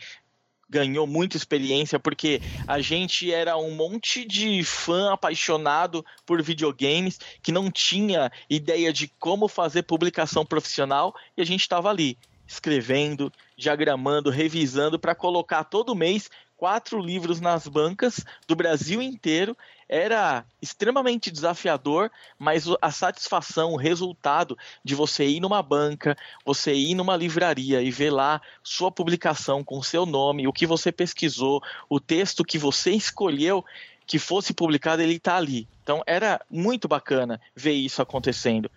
ganhou 0.67 1.05
muita 1.05 1.35
experiência 1.35 1.99
porque 1.99 2.41
a 2.65 2.79
gente 2.79 3.31
era 3.31 3.57
um 3.57 3.71
monte 3.71 4.25
de 4.25 4.63
fã 4.63 5.11
apaixonado 5.11 6.03
por 6.25 6.41
videogames 6.41 7.19
que 7.43 7.51
não 7.51 7.69
tinha 7.69 8.31
ideia 8.49 8.93
de 8.93 9.09
como 9.19 9.49
fazer 9.49 9.83
publicação 9.83 10.45
profissional 10.45 11.13
e 11.37 11.41
a 11.41 11.45
gente 11.45 11.61
estava 11.61 11.89
ali 11.89 12.17
escrevendo, 12.51 13.31
diagramando, 13.55 14.29
revisando 14.29 14.99
para 14.99 15.15
colocar 15.15 15.63
todo 15.63 15.95
mês 15.95 16.29
quatro 16.57 16.99
livros 16.99 17.39
nas 17.39 17.67
bancas 17.67 18.23
do 18.47 18.55
Brasil 18.55 19.01
inteiro. 19.01 19.57
Era 19.89 20.45
extremamente 20.61 21.31
desafiador, 21.31 22.11
mas 22.37 22.65
a 22.81 22.91
satisfação, 22.91 23.73
o 23.73 23.77
resultado 23.77 24.57
de 24.83 24.93
você 24.93 25.25
ir 25.25 25.39
numa 25.39 25.61
banca, 25.63 26.15
você 26.45 26.73
ir 26.73 26.93
numa 26.93 27.17
livraria 27.17 27.81
e 27.81 27.89
ver 27.89 28.11
lá 28.11 28.41
sua 28.63 28.91
publicação 28.91 29.63
com 29.63 29.81
seu 29.81 30.05
nome, 30.05 30.47
o 30.47 30.53
que 30.53 30.67
você 30.67 30.91
pesquisou, 30.91 31.61
o 31.89 31.99
texto 31.99 32.43
que 32.43 32.57
você 32.57 32.91
escolheu 32.91 33.65
que 34.05 34.19
fosse 34.19 34.53
publicado, 34.53 35.01
ele 35.01 35.15
está 35.15 35.37
ali. 35.37 35.67
Então 35.83 36.03
era 36.05 36.39
muito 36.49 36.87
bacana 36.87 37.39
ver 37.55 37.73
isso 37.73 38.01
acontecendo 38.01 38.69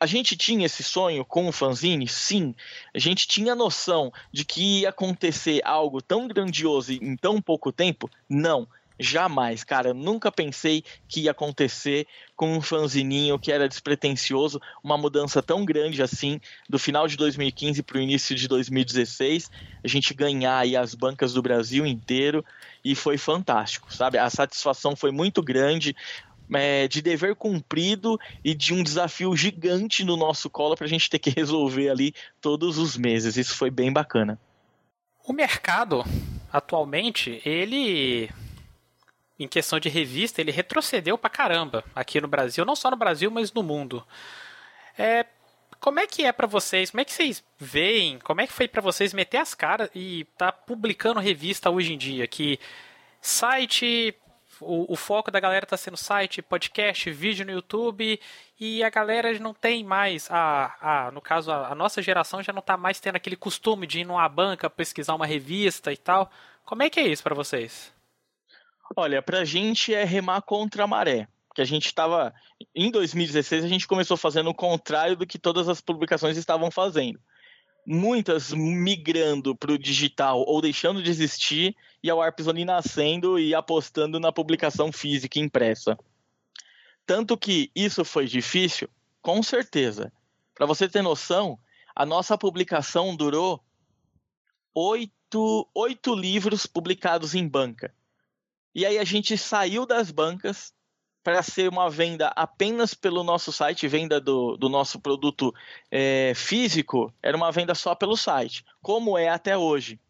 a 0.00 0.06
gente 0.06 0.34
tinha 0.34 0.64
esse 0.64 0.82
sonho 0.82 1.26
com 1.26 1.46
o 1.46 1.52
fanzine? 1.52 2.08
Sim. 2.08 2.54
A 2.94 2.98
gente 2.98 3.28
tinha 3.28 3.54
noção 3.54 4.10
de 4.32 4.46
que 4.46 4.80
ia 4.80 4.88
acontecer 4.88 5.60
algo 5.62 6.00
tão 6.00 6.26
grandioso 6.26 6.92
em 6.92 7.14
tão 7.16 7.40
pouco 7.40 7.70
tempo? 7.70 8.10
Não. 8.26 8.66
Jamais, 9.02 9.64
cara. 9.64 9.88
Eu 9.88 9.94
nunca 9.94 10.30
pensei 10.30 10.84
que 11.08 11.22
ia 11.22 11.30
acontecer 11.30 12.06
com 12.36 12.54
um 12.54 12.60
fanzininho 12.60 13.38
que 13.38 13.50
era 13.50 13.66
despretensioso, 13.66 14.60
uma 14.84 14.98
mudança 14.98 15.42
tão 15.42 15.64
grande 15.64 16.02
assim, 16.02 16.38
do 16.68 16.78
final 16.78 17.08
de 17.08 17.16
2015 17.16 17.82
para 17.82 17.96
o 17.96 18.00
início 18.00 18.36
de 18.36 18.46
2016, 18.46 19.50
a 19.82 19.88
gente 19.88 20.12
ganhar 20.12 20.58
aí 20.58 20.76
as 20.76 20.94
bancas 20.94 21.32
do 21.32 21.40
Brasil 21.40 21.86
inteiro 21.86 22.44
e 22.84 22.94
foi 22.94 23.16
fantástico, 23.16 23.92
sabe? 23.92 24.18
A 24.18 24.28
satisfação 24.28 24.94
foi 24.94 25.10
muito 25.10 25.42
grande 25.42 25.96
é, 26.52 26.88
de 26.88 27.00
dever 27.02 27.34
cumprido 27.34 28.18
e 28.44 28.54
de 28.54 28.74
um 28.74 28.82
desafio 28.82 29.36
gigante 29.36 30.04
no 30.04 30.16
nosso 30.16 30.50
colo 30.50 30.76
para 30.76 30.86
a 30.86 30.88
gente 30.88 31.08
ter 31.08 31.18
que 31.18 31.30
resolver 31.30 31.88
ali 31.88 32.14
todos 32.40 32.78
os 32.78 32.96
meses. 32.96 33.36
Isso 33.36 33.54
foi 33.54 33.70
bem 33.70 33.92
bacana. 33.92 34.38
O 35.26 35.32
mercado, 35.32 36.04
atualmente, 36.52 37.40
ele 37.44 38.30
em 39.38 39.48
questão 39.48 39.80
de 39.80 39.88
revista, 39.88 40.40
ele 40.40 40.50
retrocedeu 40.50 41.16
pra 41.16 41.30
caramba 41.30 41.82
aqui 41.94 42.20
no 42.20 42.28
Brasil, 42.28 42.62
não 42.64 42.76
só 42.76 42.90
no 42.90 42.96
Brasil, 42.96 43.30
mas 43.30 43.50
no 43.52 43.62
mundo. 43.62 44.06
É, 44.98 45.24
como 45.80 45.98
é 45.98 46.06
que 46.06 46.24
é 46.24 46.32
para 46.32 46.46
vocês? 46.46 46.90
Como 46.90 47.00
é 47.00 47.04
que 47.06 47.12
vocês 47.12 47.42
veem? 47.58 48.18
Como 48.18 48.42
é 48.42 48.46
que 48.46 48.52
foi 48.52 48.68
para 48.68 48.82
vocês 48.82 49.14
meter 49.14 49.38
as 49.38 49.54
caras 49.54 49.88
e 49.94 50.26
tá 50.36 50.52
publicando 50.52 51.20
revista 51.20 51.70
hoje 51.70 51.94
em 51.94 51.98
dia? 51.98 52.26
Que 52.26 52.60
site 53.22 54.14
o, 54.60 54.92
o 54.92 54.96
foco 54.96 55.30
da 55.30 55.40
galera 55.40 55.64
está 55.64 55.76
sendo 55.76 55.96
site, 55.96 56.42
podcast, 56.42 57.10
vídeo 57.10 57.44
no 57.44 57.52
YouTube 57.52 58.20
e 58.58 58.82
a 58.82 58.90
galera 58.90 59.36
não 59.38 59.54
tem 59.54 59.84
mais 59.84 60.30
a, 60.30 60.76
a 60.80 61.10
no 61.10 61.20
caso 61.20 61.50
a, 61.50 61.68
a 61.68 61.74
nossa 61.74 62.02
geração 62.02 62.42
já 62.42 62.52
não 62.52 62.60
está 62.60 62.76
mais 62.76 63.00
tendo 63.00 63.16
aquele 63.16 63.36
costume 63.36 63.86
de 63.86 64.00
ir 64.00 64.04
numa 64.04 64.28
banca 64.28 64.70
pesquisar 64.70 65.14
uma 65.14 65.26
revista 65.26 65.92
e 65.92 65.96
tal. 65.96 66.30
Como 66.64 66.82
é 66.82 66.90
que 66.90 67.00
é 67.00 67.08
isso 67.08 67.22
para 67.22 67.34
vocês? 67.34 67.92
Olha, 68.96 69.22
pra 69.22 69.44
gente 69.44 69.94
é 69.94 70.04
remar 70.04 70.42
contra 70.42 70.84
a 70.84 70.86
maré. 70.86 71.28
Que 71.54 71.62
a 71.62 71.64
gente 71.64 71.86
estava. 71.86 72.32
Em 72.74 72.90
2016, 72.90 73.64
a 73.64 73.68
gente 73.68 73.88
começou 73.88 74.16
fazendo 74.16 74.50
o 74.50 74.54
contrário 74.54 75.16
do 75.16 75.26
que 75.26 75.38
todas 75.38 75.68
as 75.68 75.80
publicações 75.80 76.36
estavam 76.36 76.70
fazendo 76.70 77.18
muitas 77.86 78.52
migrando 78.52 79.54
para 79.54 79.72
o 79.72 79.78
digital 79.78 80.44
ou 80.46 80.60
deixando 80.60 81.02
de 81.02 81.10
existir, 81.10 81.76
e 82.02 82.10
a 82.10 82.14
Warpzone 82.14 82.64
nascendo 82.64 83.38
e 83.38 83.54
apostando 83.54 84.18
na 84.18 84.32
publicação 84.32 84.92
física 84.92 85.38
impressa. 85.38 85.98
Tanto 87.06 87.36
que 87.36 87.70
isso 87.74 88.04
foi 88.04 88.26
difícil, 88.26 88.88
com 89.20 89.42
certeza. 89.42 90.12
Para 90.54 90.66
você 90.66 90.88
ter 90.88 91.02
noção, 91.02 91.58
a 91.94 92.06
nossa 92.06 92.38
publicação 92.38 93.16
durou 93.16 93.62
oito, 94.74 95.68
oito 95.74 96.14
livros 96.14 96.66
publicados 96.66 97.34
em 97.34 97.46
banca. 97.46 97.94
E 98.74 98.86
aí 98.86 98.98
a 98.98 99.04
gente 99.04 99.36
saiu 99.36 99.84
das 99.84 100.10
bancas 100.10 100.72
para 101.22 101.42
ser 101.42 101.68
uma 101.68 101.90
venda 101.90 102.28
apenas 102.34 102.94
pelo 102.94 103.22
nosso 103.22 103.52
site, 103.52 103.86
venda 103.86 104.20
do, 104.20 104.56
do 104.56 104.68
nosso 104.68 104.98
produto 104.98 105.54
é, 105.90 106.32
físico, 106.34 107.12
era 107.22 107.36
uma 107.36 107.52
venda 107.52 107.74
só 107.74 107.94
pelo 107.94 108.16
site, 108.16 108.64
como 108.82 109.18
é 109.18 109.28
até 109.28 109.56
hoje. 109.56 110.00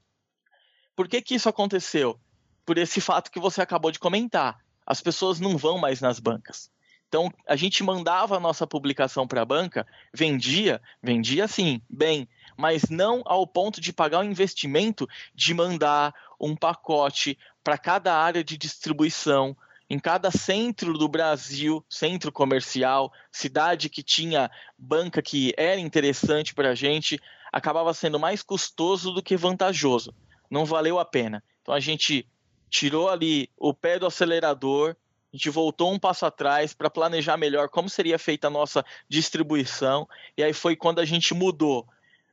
Por 0.94 1.08
que, 1.08 1.20
que 1.22 1.34
isso 1.34 1.48
aconteceu? 1.48 2.18
Por 2.64 2.78
esse 2.78 3.00
fato 3.00 3.30
que 3.30 3.40
você 3.40 3.62
acabou 3.62 3.90
de 3.90 3.98
comentar. 3.98 4.58
As 4.86 5.00
pessoas 5.00 5.40
não 5.40 5.56
vão 5.56 5.78
mais 5.78 6.00
nas 6.00 6.20
bancas. 6.20 6.70
Então, 7.08 7.32
a 7.48 7.56
gente 7.56 7.82
mandava 7.82 8.36
a 8.36 8.40
nossa 8.40 8.66
publicação 8.66 9.26
para 9.26 9.42
a 9.42 9.44
banca, 9.44 9.84
vendia, 10.14 10.80
vendia 11.02 11.48
sim, 11.48 11.82
bem, 11.90 12.28
mas 12.56 12.88
não 12.88 13.22
ao 13.24 13.44
ponto 13.46 13.80
de 13.80 13.92
pagar 13.92 14.20
o 14.20 14.24
investimento 14.24 15.08
de 15.34 15.52
mandar 15.52 16.14
um 16.40 16.54
pacote 16.54 17.36
para 17.64 17.76
cada 17.76 18.14
área 18.14 18.44
de 18.44 18.56
distribuição, 18.56 19.56
em 19.90 19.98
cada 19.98 20.30
centro 20.30 20.96
do 20.96 21.08
Brasil, 21.08 21.84
centro 21.90 22.30
comercial, 22.30 23.12
cidade 23.32 23.88
que 23.88 24.04
tinha 24.04 24.48
banca 24.78 25.20
que 25.20 25.52
era 25.56 25.80
interessante 25.80 26.54
para 26.54 26.70
a 26.70 26.74
gente, 26.76 27.20
acabava 27.52 27.92
sendo 27.92 28.18
mais 28.18 28.40
custoso 28.40 29.12
do 29.12 29.20
que 29.20 29.36
vantajoso. 29.36 30.14
Não 30.48 30.64
valeu 30.64 31.00
a 31.00 31.04
pena. 31.04 31.42
Então 31.60 31.74
a 31.74 31.80
gente 31.80 32.24
tirou 32.70 33.10
ali 33.10 33.50
o 33.56 33.74
pé 33.74 33.98
do 33.98 34.06
acelerador, 34.06 34.94
a 35.32 35.36
gente 35.36 35.50
voltou 35.50 35.92
um 35.92 35.98
passo 35.98 36.24
atrás 36.24 36.72
para 36.72 36.88
planejar 36.88 37.36
melhor 37.36 37.68
como 37.68 37.88
seria 37.88 38.18
feita 38.18 38.46
a 38.46 38.50
nossa 38.50 38.84
distribuição, 39.08 40.08
e 40.36 40.42
aí 40.44 40.52
foi 40.52 40.76
quando 40.76 41.00
a 41.00 41.04
gente 41.04 41.34
mudou 41.34 41.84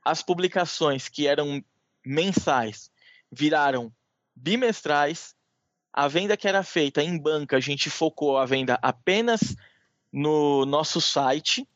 as 0.04 0.22
publicações 0.22 1.08
que 1.08 1.26
eram 1.26 1.62
mensais, 2.06 2.88
viraram 3.32 3.92
bimestrais 4.34 5.34
a 5.92 6.06
venda 6.08 6.36
que 6.36 6.46
era 6.46 6.62
feita 6.62 7.02
em 7.02 7.18
banca, 7.18 7.56
a 7.56 7.60
gente 7.60 7.90
focou 7.90 8.38
a 8.38 8.46
venda 8.46 8.78
apenas 8.82 9.56
no 10.12 10.64
nosso 10.66 11.00
site. 11.00 11.66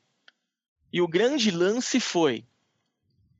E 0.92 1.00
o 1.00 1.08
grande 1.08 1.50
lance 1.50 1.98
foi: 1.98 2.44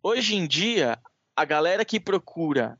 hoje 0.03 0.35
em 0.35 0.47
dia, 0.47 0.99
a 1.37 1.45
galera 1.45 1.85
que 1.85 2.01
procura 2.01 2.79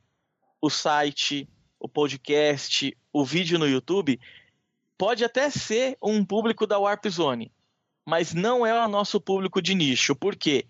o 0.61 0.71
site, 0.71 1.49
o 1.79 1.89
podcast, 1.89 2.97
o 3.13 3.25
vídeo 3.25 3.59
no 3.59 3.69
YouTube, 3.69 4.21
pode 4.97 5.25
até 5.25 5.51
ser 5.51 5.97
um 6.01 6.25
público 6.25 6.67
da 6.67 6.79
Warp 6.79 7.07
Zone, 7.09 7.53
mas 8.07 8.33
não 8.33 8.65
é 8.65 8.73
o 8.73 8.89
nosso 8.89 9.21
público 9.21 9.61
de 9.61 9.75
nicho. 9.75 10.15
Por 10.15 10.37
quê? 10.37 10.65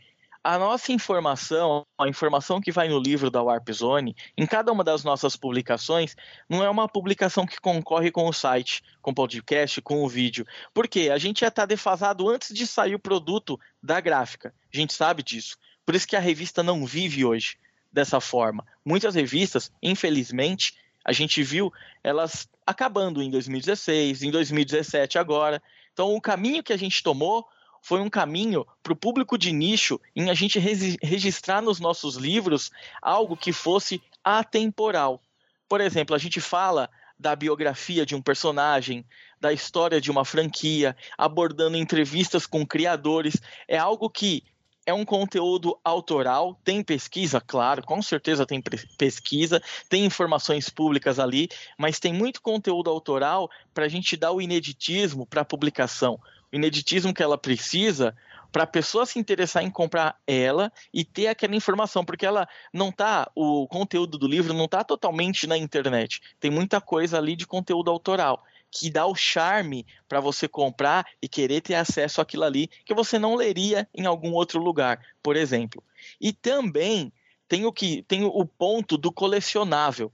A 0.44 0.58
nossa 0.58 0.90
informação, 0.90 1.86
a 1.96 2.08
informação 2.08 2.60
que 2.60 2.72
vai 2.72 2.88
no 2.88 2.98
livro 2.98 3.30
da 3.30 3.40
Warp 3.40 3.70
Zone, 3.70 4.16
em 4.36 4.44
cada 4.44 4.72
uma 4.72 4.82
das 4.82 5.04
nossas 5.04 5.36
publicações, 5.36 6.16
não 6.48 6.64
é 6.64 6.68
uma 6.68 6.88
publicação 6.88 7.46
que 7.46 7.60
concorre 7.60 8.10
com 8.10 8.28
o 8.28 8.32
site, 8.32 8.82
com 9.00 9.12
o 9.12 9.14
podcast, 9.14 9.80
com 9.80 10.02
o 10.02 10.08
vídeo. 10.08 10.44
Por 10.74 10.88
quê? 10.88 11.10
A 11.10 11.18
gente 11.18 11.42
já 11.42 11.48
está 11.48 11.64
defasado 11.64 12.28
antes 12.28 12.52
de 12.52 12.66
sair 12.66 12.96
o 12.96 12.98
produto 12.98 13.58
da 13.80 14.00
gráfica. 14.00 14.52
A 14.74 14.76
gente 14.76 14.92
sabe 14.92 15.22
disso. 15.22 15.56
Por 15.86 15.94
isso 15.94 16.08
que 16.08 16.16
a 16.16 16.20
revista 16.20 16.60
não 16.60 16.84
vive 16.84 17.24
hoje 17.24 17.56
dessa 17.92 18.20
forma. 18.20 18.66
Muitas 18.84 19.14
revistas, 19.14 19.70
infelizmente, 19.80 20.74
a 21.04 21.12
gente 21.12 21.40
viu 21.40 21.72
elas 22.02 22.48
acabando 22.66 23.22
em 23.22 23.30
2016, 23.30 24.24
em 24.24 24.30
2017 24.32 25.18
agora. 25.18 25.62
Então, 25.92 26.12
o 26.12 26.20
caminho 26.20 26.64
que 26.64 26.72
a 26.72 26.76
gente 26.76 27.00
tomou 27.00 27.46
foi 27.82 28.00
um 28.00 28.08
caminho 28.08 28.64
para 28.82 28.92
o 28.92 28.96
público 28.96 29.36
de 29.36 29.52
nicho 29.52 30.00
em 30.14 30.30
a 30.30 30.34
gente 30.34 30.58
registrar 30.58 31.60
nos 31.60 31.80
nossos 31.80 32.14
livros 32.14 32.70
algo 33.02 33.36
que 33.36 33.52
fosse 33.52 34.00
atemporal. 34.24 35.20
Por 35.68 35.80
exemplo, 35.80 36.14
a 36.14 36.18
gente 36.18 36.40
fala 36.40 36.88
da 37.18 37.34
biografia 37.34 38.06
de 38.06 38.14
um 38.14 38.22
personagem, 38.22 39.04
da 39.40 39.52
história 39.52 40.00
de 40.00 40.10
uma 40.10 40.24
franquia, 40.24 40.96
abordando 41.18 41.76
entrevistas 41.76 42.46
com 42.46 42.64
criadores. 42.64 43.40
É 43.66 43.78
algo 43.78 44.08
que 44.08 44.44
é 44.86 44.92
um 44.92 45.04
conteúdo 45.04 45.78
autoral, 45.84 46.58
tem 46.64 46.82
pesquisa, 46.82 47.40
claro, 47.40 47.84
com 47.84 48.02
certeza 48.02 48.44
tem 48.44 48.60
pesquisa, 48.98 49.62
tem 49.88 50.04
informações 50.04 50.68
públicas 50.68 51.18
ali, 51.18 51.48
mas 51.78 52.00
tem 52.00 52.12
muito 52.12 52.42
conteúdo 52.42 52.90
autoral 52.90 53.48
para 53.72 53.84
a 53.84 53.88
gente 53.88 54.16
dar 54.16 54.32
o 54.32 54.40
ineditismo 54.40 55.26
para 55.26 55.42
a 55.42 55.44
publicação. 55.44 56.20
Ineditismo 56.52 57.14
que 57.14 57.22
ela 57.22 57.38
precisa 57.38 58.14
para 58.52 58.64
a 58.64 58.66
pessoa 58.66 59.06
se 59.06 59.18
interessar 59.18 59.64
em 59.64 59.70
comprar 59.70 60.20
ela 60.26 60.70
e 60.92 61.04
ter 61.04 61.28
aquela 61.28 61.56
informação, 61.56 62.04
porque 62.04 62.26
ela 62.26 62.46
não 62.72 62.92
tá, 62.92 63.30
o 63.34 63.66
conteúdo 63.66 64.18
do 64.18 64.28
livro 64.28 64.52
não 64.52 64.66
está 64.66 64.84
totalmente 64.84 65.46
na 65.46 65.56
internet. 65.56 66.20
Tem 66.38 66.50
muita 66.50 66.80
coisa 66.80 67.16
ali 67.16 67.34
de 67.34 67.46
conteúdo 67.46 67.90
autoral 67.90 68.44
que 68.70 68.90
dá 68.90 69.06
o 69.06 69.14
charme 69.14 69.86
para 70.08 70.18
você 70.18 70.48
comprar 70.48 71.06
e 71.20 71.28
querer 71.28 71.60
ter 71.60 71.74
acesso 71.74 72.20
àquilo 72.20 72.44
ali 72.44 72.68
que 72.86 72.94
você 72.94 73.18
não 73.18 73.34
leria 73.34 73.86
em 73.94 74.06
algum 74.06 74.32
outro 74.32 74.58
lugar, 74.58 74.98
por 75.22 75.36
exemplo. 75.36 75.82
E 76.18 76.32
também 76.32 77.12
tem 77.46 77.66
o 77.66 77.72
que 77.72 78.02
tem 78.04 78.24
o 78.24 78.46
ponto 78.46 78.96
do 78.96 79.12
colecionável. 79.12 80.10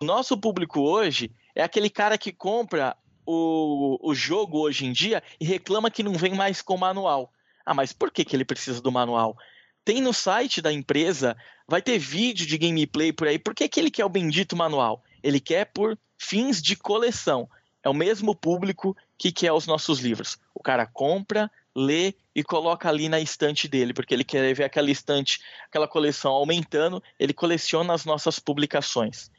O 0.00 0.06
nosso 0.06 0.38
público 0.38 0.80
hoje 0.80 1.30
é 1.54 1.62
aquele 1.62 1.90
cara 1.90 2.16
que 2.16 2.32
compra 2.32 2.96
o, 3.26 3.98
o 4.02 4.14
jogo 4.14 4.58
hoje 4.58 4.86
em 4.86 4.92
dia 4.92 5.22
e 5.40 5.44
reclama 5.44 5.90
que 5.90 6.02
não 6.02 6.14
vem 6.14 6.34
mais 6.34 6.62
com 6.62 6.76
manual. 6.76 7.32
Ah, 7.64 7.74
mas 7.74 7.92
por 7.92 8.10
que, 8.10 8.24
que 8.24 8.34
ele 8.34 8.44
precisa 8.44 8.80
do 8.80 8.90
manual? 8.90 9.36
Tem 9.84 10.00
no 10.00 10.12
site 10.12 10.60
da 10.60 10.72
empresa, 10.72 11.36
vai 11.66 11.82
ter 11.82 11.98
vídeo 11.98 12.46
de 12.46 12.58
gameplay 12.58 13.12
por 13.12 13.26
aí. 13.26 13.38
Por 13.38 13.54
que, 13.54 13.68
que 13.68 13.80
ele 13.80 13.90
quer 13.90 14.04
o 14.04 14.08
bendito 14.08 14.56
manual? 14.56 15.02
Ele 15.22 15.40
quer 15.40 15.66
por 15.66 15.98
fins 16.18 16.62
de 16.62 16.76
coleção 16.76 17.48
é 17.82 17.88
o 17.88 17.94
mesmo 17.94 18.34
público 18.34 18.96
que 19.18 19.32
quer 19.32 19.52
os 19.52 19.66
nossos 19.66 19.98
livros. 19.98 20.38
O 20.54 20.62
cara 20.62 20.86
compra, 20.86 21.50
lê 21.74 22.14
e 22.34 22.42
coloca 22.42 22.88
ali 22.88 23.08
na 23.08 23.20
estante 23.20 23.66
dele, 23.66 23.92
porque 23.92 24.14
ele 24.14 24.24
quer 24.24 24.54
ver 24.54 24.64
aquela 24.64 24.90
estante, 24.90 25.40
aquela 25.66 25.88
coleção 25.88 26.32
aumentando, 26.32 27.02
ele 27.18 27.32
coleciona 27.32 27.92
as 27.92 28.04
nossas 28.04 28.38
publicações. 28.38 29.30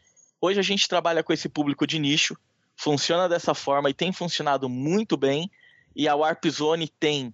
Hoje 0.41 0.60
a 0.60 0.63
gente 0.63 0.89
trabalha 0.89 1.24
com 1.24 1.32
esse 1.32 1.48
público 1.48 1.88
de 1.88 1.98
nicho, 1.98 2.38
funciona 2.84 3.30
dessa 3.30 3.54
forma 3.54 3.89
e 3.89 3.93
tem 3.93 4.12
funcionado 4.12 4.67
muito 4.67 5.15
bem, 5.15 5.50
e 5.96 6.08
a 6.08 6.15
Warp 6.15 6.46
Zone 6.48 6.88
tem 6.88 7.34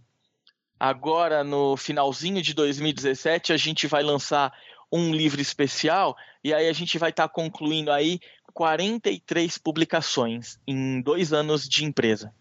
agora 0.80 1.44
no 1.44 1.76
finalzinho 1.76 2.42
de 2.42 2.54
2017 2.54 3.52
a 3.52 3.58
gente 3.58 3.88
vai 3.88 4.04
lançar 4.04 4.54
um 4.92 5.14
livro 5.14 5.42
especial 5.42 6.16
e 6.44 6.54
aí 6.54 6.70
a 6.70 6.74
gente 6.74 6.98
vai 7.00 7.10
estar 7.10 7.28
tá 7.28 7.34
concluindo 7.34 7.92
aí 7.92 8.20
43 8.54 9.58
publicações 9.58 10.60
em 10.68 11.02
dois 11.02 11.34
anos 11.34 11.68
de 11.68 11.84
empresa. 11.84 12.34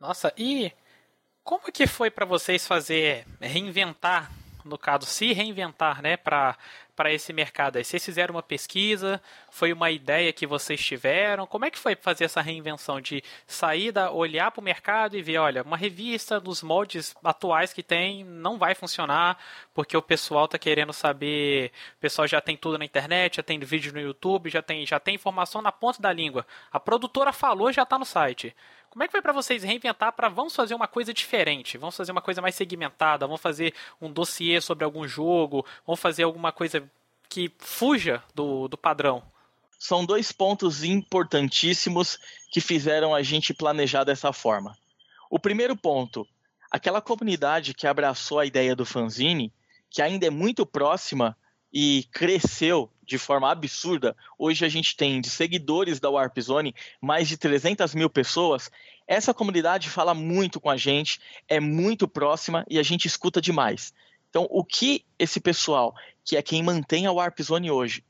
Nossa, 0.00 0.32
e 0.36 0.72
como 1.44 1.70
que 1.70 1.86
foi 1.86 2.10
para 2.10 2.26
vocês 2.26 2.66
fazer 2.66 3.24
reinventar, 3.40 4.30
no 4.64 4.76
caso, 4.76 5.06
se 5.06 5.32
reinventar, 5.32 6.02
né, 6.02 6.16
para 6.16 6.56
para 6.94 7.12
esse 7.12 7.32
mercado? 7.32 7.76
Aí 7.76 7.84
vocês 7.84 8.04
fizeram 8.04 8.34
uma 8.34 8.42
pesquisa, 8.42 9.20
foi 9.50 9.72
uma 9.72 9.90
ideia 9.90 10.32
que 10.32 10.46
vocês 10.46 10.84
tiveram? 10.84 11.46
Como 11.46 11.64
é 11.64 11.70
que 11.70 11.78
foi 11.78 11.96
fazer 11.96 12.24
essa 12.24 12.40
reinvenção 12.40 13.00
de 13.00 13.22
sair 13.46 13.92
da 13.92 14.10
olhar 14.10 14.50
para 14.50 14.60
o 14.60 14.64
mercado 14.64 15.16
e 15.16 15.22
ver, 15.22 15.38
olha, 15.38 15.62
uma 15.62 15.76
revista 15.76 16.40
nos 16.40 16.62
moldes 16.62 17.14
atuais 17.24 17.72
que 17.72 17.82
tem 17.82 18.24
não 18.24 18.58
vai 18.58 18.74
funcionar 18.74 19.38
porque 19.74 19.96
o 19.96 20.02
pessoal 20.02 20.44
está 20.44 20.58
querendo 20.58 20.92
saber, 20.92 21.72
o 21.96 22.00
pessoal 22.00 22.28
já 22.28 22.40
tem 22.40 22.56
tudo 22.56 22.78
na 22.78 22.84
internet, 22.84 23.36
já 23.36 23.42
tem 23.42 23.58
vídeo 23.60 23.92
no 23.92 24.00
YouTube, 24.00 24.50
já 24.50 24.62
tem 24.62 24.86
já 24.86 25.00
tem 25.00 25.14
informação 25.14 25.62
na 25.62 25.72
ponta 25.72 26.00
da 26.00 26.12
língua. 26.12 26.46
A 26.70 26.78
produtora 26.80 27.32
falou, 27.32 27.72
já 27.72 27.82
está 27.82 27.98
no 27.98 28.04
site. 28.04 28.54
Como 28.92 29.02
é 29.02 29.08
que 29.08 29.12
foi 29.12 29.22
para 29.22 29.32
vocês 29.32 29.62
reinventar 29.62 30.12
para 30.12 30.28
vamos 30.28 30.54
fazer 30.54 30.74
uma 30.74 30.86
coisa 30.86 31.14
diferente, 31.14 31.78
vamos 31.78 31.96
fazer 31.96 32.12
uma 32.12 32.20
coisa 32.20 32.42
mais 32.42 32.54
segmentada, 32.54 33.26
vamos 33.26 33.40
fazer 33.40 33.72
um 33.98 34.12
dossiê 34.12 34.60
sobre 34.60 34.84
algum 34.84 35.08
jogo, 35.08 35.64
vamos 35.86 35.98
fazer 35.98 36.24
alguma 36.24 36.52
coisa 36.52 36.86
que 37.26 37.50
fuja 37.56 38.22
do, 38.34 38.68
do 38.68 38.76
padrão? 38.76 39.22
São 39.78 40.04
dois 40.04 40.30
pontos 40.30 40.84
importantíssimos 40.84 42.18
que 42.52 42.60
fizeram 42.60 43.14
a 43.14 43.22
gente 43.22 43.54
planejar 43.54 44.04
dessa 44.04 44.30
forma. 44.30 44.76
O 45.30 45.38
primeiro 45.38 45.74
ponto, 45.74 46.28
aquela 46.70 47.00
comunidade 47.00 47.72
que 47.72 47.86
abraçou 47.86 48.40
a 48.40 48.44
ideia 48.44 48.76
do 48.76 48.84
fanzine, 48.84 49.50
que 49.88 50.02
ainda 50.02 50.26
é 50.26 50.30
muito 50.30 50.66
próxima 50.66 51.34
e 51.72 52.06
cresceu 52.12 52.90
de 53.02 53.18
forma 53.18 53.50
absurda. 53.50 54.16
Hoje 54.38 54.64
a 54.64 54.68
gente 54.68 54.96
tem 54.96 55.20
de 55.20 55.30
seguidores 55.30 55.98
da 55.98 56.10
Warp 56.10 56.38
Zone 56.38 56.74
mais 57.00 57.28
de 57.28 57.36
300 57.36 57.94
mil 57.94 58.10
pessoas. 58.10 58.70
Essa 59.06 59.32
comunidade 59.32 59.88
fala 59.88 60.14
muito 60.14 60.60
com 60.60 60.68
a 60.68 60.76
gente, 60.76 61.20
é 61.48 61.58
muito 61.58 62.06
próxima 62.06 62.64
e 62.68 62.78
a 62.78 62.82
gente 62.82 63.06
escuta 63.06 63.40
demais. 63.40 63.92
Então, 64.28 64.46
o 64.50 64.64
que 64.64 65.04
esse 65.18 65.40
pessoal, 65.40 65.94
que 66.24 66.36
é 66.36 66.42
quem 66.42 66.62
mantém 66.62 67.06
a 67.06 67.12
Warp 67.12 67.40
Zone 67.40 67.70
hoje, 67.70 68.04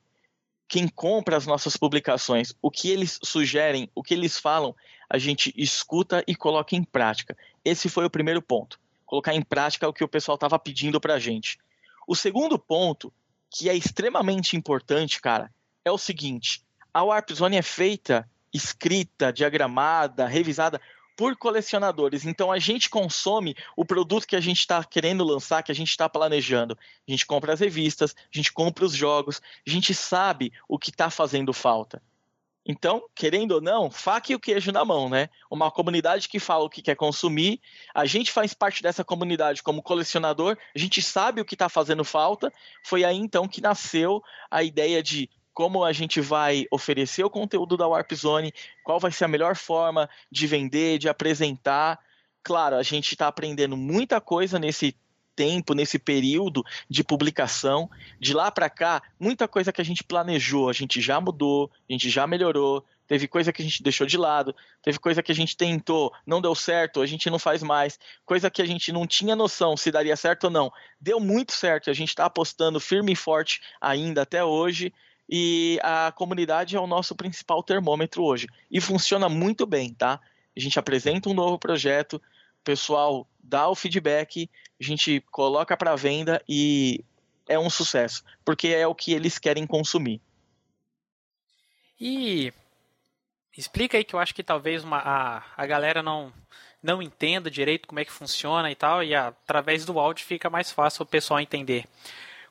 quem 0.69 0.89
compra 0.89 1.37
as 1.37 1.47
nossas 1.47 1.77
publicações, 1.77 2.55
o 2.63 2.71
que 2.71 2.89
eles 2.89 3.19
sugerem, 3.23 3.91
o 3.95 4.03
que 4.03 4.15
eles 4.15 4.39
falam, 4.39 4.75
a 5.09 5.19
gente 5.19 5.53
escuta 5.57 6.25
e 6.27 6.35
coloca 6.35 6.75
em 6.75 6.83
prática. 6.83 7.37
Esse 7.65 7.89
foi 7.89 8.07
o 8.07 8.11
primeiro 8.11 8.41
ponto. 8.41 8.81
Colocar 9.05 9.35
em 9.35 9.43
prática 9.43 9.89
o 9.89 9.93
que 9.93 10.03
o 10.03 10.09
pessoal 10.09 10.37
estava 10.37 10.59
pedindo 10.59 11.01
para 11.01 11.15
a 11.15 11.19
gente. 11.19 11.59
O 12.07 12.17
segundo 12.17 12.59
ponto 12.59 13.13
que 13.53 13.69
é 13.69 13.75
extremamente 13.75 14.57
importante, 14.57 15.21
cara, 15.21 15.53
é 15.85 15.91
o 15.91 15.99
seguinte: 15.99 16.63
a 16.93 17.03
Warp 17.03 17.31
Zone 17.33 17.57
é 17.57 17.63
feita, 17.63 18.29
escrita, 18.53 19.33
diagramada, 19.33 20.27
revisada 20.27 20.81
por 21.17 21.37
colecionadores. 21.37 22.25
Então 22.25 22.51
a 22.51 22.59
gente 22.59 22.89
consome 22.89 23.55
o 23.77 23.85
produto 23.85 24.27
que 24.27 24.37
a 24.37 24.41
gente 24.41 24.61
está 24.61 24.83
querendo 24.83 25.23
lançar, 25.23 25.63
que 25.63 25.71
a 25.71 25.75
gente 25.75 25.91
está 25.91 26.09
planejando. 26.09 26.77
A 27.07 27.11
gente 27.11 27.27
compra 27.27 27.53
as 27.53 27.61
revistas, 27.61 28.15
a 28.17 28.37
gente 28.37 28.53
compra 28.53 28.85
os 28.85 28.95
jogos, 28.95 29.41
a 29.67 29.71
gente 29.71 29.95
sabe 29.95 30.53
o 30.67 30.79
que 30.79 30.91
está 30.91 31.11
fazendo 31.11 31.53
falta. 31.53 32.03
Então, 32.65 33.03
querendo 33.15 33.53
ou 33.53 33.61
não, 33.61 33.91
faca 33.91 34.31
e 34.31 34.35
o 34.37 34.41
queijo 34.41 34.71
na 34.71 34.85
mão, 34.85 35.09
né? 35.09 35.29
Uma 35.51 35.71
comunidade 35.71 36.29
que 36.29 36.39
fala 36.39 36.65
o 36.65 36.71
que 36.71 36.81
quer 36.81 36.95
consumir, 36.95 37.61
a 37.93 38.07
gente 38.07 38.31
faz 38.31 38.55
parte 38.55 38.83
dessa 38.83 39.05
comunidade 39.05 39.63
como 39.63 39.83
colecionador, 39.83 40.57
a 40.75 40.79
gente 40.79 41.03
sabe 41.03 41.41
o 41.41 41.45
que 41.45 41.55
está 41.55 41.69
fazendo 41.69 42.05
falta. 42.05 42.53
Foi 42.85 43.03
aí 43.03 43.17
então 43.17 43.49
que 43.49 43.61
nasceu 43.61 44.23
a 44.49 44.63
ideia 44.63 45.03
de 45.03 45.29
como 45.53 45.85
a 45.85 45.93
gente 45.93 46.21
vai 46.21 46.65
oferecer 46.71 47.25
o 47.25 47.31
conteúdo 47.31 47.77
da 47.77 47.87
Warp 47.87 48.13
Zone, 48.15 48.55
qual 48.85 48.99
vai 48.99 49.11
ser 49.11 49.25
a 49.25 49.29
melhor 49.29 49.57
forma 49.57 50.09
de 50.31 50.47
vender, 50.47 50.99
de 50.99 51.09
apresentar. 51.09 51.99
Claro, 52.43 52.77
a 52.77 52.83
gente 52.83 53.13
está 53.13 53.27
aprendendo 53.27 53.77
muita 53.77 54.21
coisa 54.21 54.59
nesse 54.59 54.97
tempo, 55.35 55.75
nesse 55.75 55.99
período 55.99 56.65
de 56.89 57.03
publicação. 57.03 57.91
De 58.19 58.35
lá 58.35 58.51
para 58.51 58.71
cá, 58.71 59.03
muita 59.19 59.49
coisa 59.49 59.73
que 59.73 59.81
a 59.81 59.85
gente 59.85 60.05
planejou, 60.05 60.69
a 60.69 60.73
gente 60.73 61.01
já 61.01 61.21
mudou, 61.21 61.71
a 61.89 61.93
gente 61.93 62.09
já 62.09 62.27
melhorou. 62.27 62.85
Teve 63.07 63.29
coisa 63.29 63.53
que 63.53 63.61
a 63.61 63.65
gente 63.65 63.83
deixou 63.83 64.07
de 64.07 64.17
lado, 64.17 64.55
teve 64.83 64.99
coisa 64.99 65.23
que 65.23 65.31
a 65.31 65.35
gente 65.35 65.57
tentou, 65.57 66.13
não 66.27 66.41
deu 66.41 66.55
certo, 66.55 67.03
a 67.03 67.07
gente 67.07 67.29
não 67.29 67.39
faz 67.39 67.63
mais. 67.63 67.99
Coisa 68.25 68.51
que 68.51 68.63
a 68.63 68.65
gente 68.65 68.91
não 68.91 69.07
tinha 69.07 69.37
noção 69.37 69.77
se 69.77 69.91
daria 69.91 70.17
certo 70.17 70.45
ou 70.45 70.51
não. 70.51 70.73
Deu 71.01 71.21
muito 71.21 71.53
certo, 71.53 71.91
a 71.91 71.93
gente 71.93 72.09
está 72.09 72.25
apostando 72.25 72.81
firme 72.81 73.13
e 73.13 73.17
forte 73.17 73.61
ainda 73.81 74.23
até 74.23 74.43
hoje. 74.43 74.95
E 75.29 75.79
a 75.83 76.13
comunidade 76.13 76.77
é 76.77 76.81
o 76.81 76.87
nosso 76.87 77.15
principal 77.15 77.63
termômetro 77.63 78.23
hoje. 78.23 78.47
E 78.71 78.81
funciona 78.81 79.29
muito 79.29 79.67
bem, 79.67 79.93
tá? 79.93 80.21
A 80.57 80.61
gente 80.61 80.79
apresenta 80.79 81.29
um 81.29 81.35
novo 81.35 81.59
projeto, 81.59 82.15
o 82.15 82.65
pessoal 82.65 83.27
dá 83.43 83.69
o 83.69 83.75
feedback, 83.75 84.49
a 84.81 84.85
gente 84.85 85.21
coloca 85.31 85.77
para 85.77 85.97
venda 85.97 86.43
e 86.49 87.05
é 87.49 87.59
um 87.59 87.71
sucesso, 87.71 88.25
porque 88.45 88.69
é 88.69 88.87
o 88.87 88.95
que 88.95 89.13
eles 89.13 89.39
querem 89.39 89.67
consumir. 89.67 90.21
E 92.01 92.53
explica 93.57 93.97
aí 93.97 94.05
que 94.05 94.15
eu 94.15 94.21
acho 94.21 94.35
que 94.35 94.43
talvez 94.43 94.85
uma, 94.85 94.99
a, 94.99 95.43
a 95.57 95.67
galera 95.67 96.03
não 96.03 96.33
não 96.83 97.01
entenda 97.01 97.49
direito 97.49 97.87
como 97.87 98.01
é 98.01 98.05
que 98.05 98.11
funciona 98.11 98.69
e 98.69 98.75
tal, 98.75 99.05
e 99.05 99.15
através 99.15 99.85
do 99.85 100.01
áudio 100.01 100.27
fica 100.27 100.51
mais 100.51 100.73
fácil 100.73 101.05
o 101.05 101.07
pessoal 101.07 101.39
entender. 101.39 101.87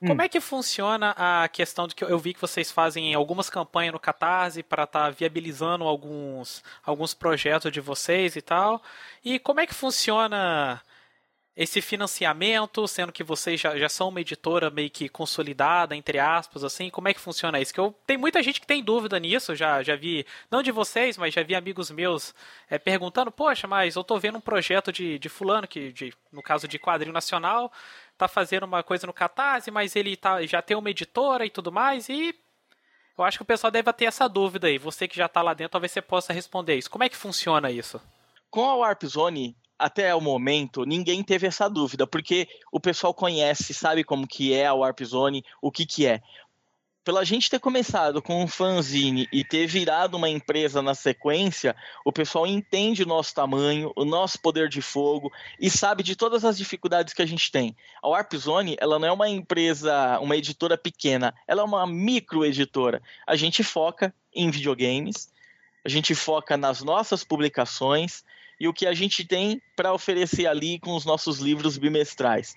Como 0.05 0.19
hum. 0.19 0.25
é 0.25 0.27
que 0.27 0.39
funciona 0.39 1.13
a 1.15 1.47
questão 1.47 1.87
de 1.87 1.93
que 1.93 2.03
eu 2.03 2.17
vi 2.17 2.33
que 2.33 2.41
vocês 2.41 2.71
fazem 2.71 3.13
algumas 3.13 3.51
campanhas 3.51 3.93
no 3.93 3.99
Catarse 3.99 4.63
para 4.63 4.83
estar 4.83 5.05
tá 5.05 5.09
viabilizando 5.11 5.83
alguns, 5.83 6.63
alguns 6.83 7.13
projetos 7.13 7.71
de 7.71 7.79
vocês 7.79 8.35
e 8.35 8.41
tal? 8.41 8.81
E 9.23 9.37
como 9.37 9.59
é 9.59 9.67
que 9.67 9.75
funciona 9.75 10.81
esse 11.55 11.81
financiamento, 11.81 12.87
sendo 12.87 13.11
que 13.11 13.23
vocês 13.23 13.59
já, 13.59 13.77
já 13.77 13.89
são 13.89 14.07
uma 14.07 14.21
editora 14.21 14.71
meio 14.71 14.89
que 14.89 15.09
consolidada, 15.09 15.95
entre 15.95 16.17
aspas, 16.17 16.63
assim, 16.63 16.89
como 16.89 17.09
é 17.09 17.13
que 17.13 17.19
funciona 17.19 17.59
isso? 17.59 17.73
Que 17.73 17.79
eu 17.79 17.93
tem 18.07 18.17
muita 18.17 18.41
gente 18.41 18.59
que 18.61 18.65
tem 18.65 18.81
dúvida 18.83 19.19
nisso, 19.19 19.55
já, 19.55 19.83
já 19.83 19.95
vi, 19.95 20.25
não 20.49 20.63
de 20.63 20.71
vocês, 20.71 21.17
mas 21.17 21.33
já 21.33 21.43
vi 21.43 21.53
amigos 21.53 21.91
meus 21.91 22.33
é, 22.69 22.79
perguntando, 22.79 23.31
poxa, 23.31 23.67
mas 23.67 23.95
eu 23.95 24.03
tô 24.03 24.17
vendo 24.17 24.37
um 24.37 24.41
projeto 24.41 24.91
de, 24.91 25.19
de 25.19 25.29
fulano, 25.29 25.67
que 25.67 25.91
de, 25.91 26.13
no 26.31 26.41
caso 26.41 26.67
de 26.67 26.79
quadrinho 26.79 27.13
nacional, 27.13 27.71
tá 28.21 28.27
fazendo 28.27 28.63
uma 28.63 28.83
coisa 28.83 29.07
no 29.07 29.13
Catarse, 29.13 29.71
mas 29.71 29.95
ele 29.95 30.15
tá, 30.15 30.45
já 30.45 30.61
tem 30.61 30.77
uma 30.77 30.91
editora 30.91 31.43
e 31.43 31.49
tudo 31.49 31.71
mais, 31.71 32.07
e 32.07 32.35
eu 33.17 33.23
acho 33.23 33.39
que 33.39 33.41
o 33.41 33.45
pessoal 33.45 33.71
deve 33.71 33.91
ter 33.93 34.05
essa 34.05 34.27
dúvida 34.27 34.67
aí. 34.67 34.77
Você 34.77 35.07
que 35.07 35.17
já 35.17 35.27
tá 35.27 35.41
lá 35.41 35.55
dentro, 35.55 35.71
talvez 35.71 35.91
você 35.91 36.01
possa 36.01 36.31
responder 36.31 36.75
isso. 36.75 36.89
Como 36.89 37.03
é 37.03 37.09
que 37.09 37.17
funciona 37.17 37.71
isso? 37.71 37.99
Com 38.49 38.69
a 38.69 38.75
Warp 38.75 39.03
Zone, 39.05 39.55
até 39.77 40.13
o 40.13 40.21
momento, 40.21 40.85
ninguém 40.85 41.23
teve 41.23 41.47
essa 41.47 41.67
dúvida, 41.67 42.05
porque 42.05 42.47
o 42.71 42.79
pessoal 42.79 43.11
conhece, 43.11 43.73
sabe 43.73 44.03
como 44.03 44.27
que 44.27 44.53
é 44.53 44.67
a 44.67 44.73
Warp 44.73 45.01
Zone, 45.03 45.43
o 45.59 45.71
que 45.71 45.85
que 45.87 46.05
é. 46.05 46.21
Pela 47.03 47.25
gente 47.25 47.49
ter 47.49 47.59
começado 47.59 48.21
com 48.21 48.43
um 48.43 48.47
fanzine 48.47 49.27
e 49.31 49.43
ter 49.43 49.65
virado 49.65 50.17
uma 50.17 50.29
empresa 50.29 50.83
na 50.83 50.93
sequência, 50.93 51.75
o 52.05 52.11
pessoal 52.11 52.45
entende 52.45 53.01
o 53.01 53.07
nosso 53.07 53.33
tamanho, 53.33 53.91
o 53.95 54.05
nosso 54.05 54.39
poder 54.39 54.69
de 54.69 54.83
fogo 54.83 55.31
e 55.59 55.67
sabe 55.67 56.03
de 56.03 56.15
todas 56.15 56.45
as 56.45 56.57
dificuldades 56.57 57.13
que 57.13 57.21
a 57.23 57.25
gente 57.25 57.51
tem. 57.51 57.75
A 58.03 58.07
Warp 58.07 58.33
Zone, 58.35 58.77
ela 58.79 58.99
não 58.99 59.07
é 59.07 59.11
uma 59.11 59.27
empresa, 59.27 60.19
uma 60.19 60.37
editora 60.37 60.77
pequena, 60.77 61.33
ela 61.47 61.61
é 61.61 61.65
uma 61.65 61.87
micro 61.87 62.45
editora. 62.45 63.01
A 63.25 63.35
gente 63.35 63.63
foca 63.63 64.13
em 64.31 64.51
videogames, 64.51 65.31
a 65.83 65.89
gente 65.89 66.13
foca 66.13 66.55
nas 66.55 66.83
nossas 66.83 67.23
publicações, 67.23 68.23
e 68.61 68.67
o 68.67 68.73
que 68.73 68.85
a 68.85 68.93
gente 68.93 69.25
tem 69.25 69.59
para 69.75 69.91
oferecer 69.91 70.45
ali 70.45 70.77
com 70.77 70.95
os 70.95 71.03
nossos 71.03 71.39
livros 71.39 71.79
bimestrais. 71.79 72.55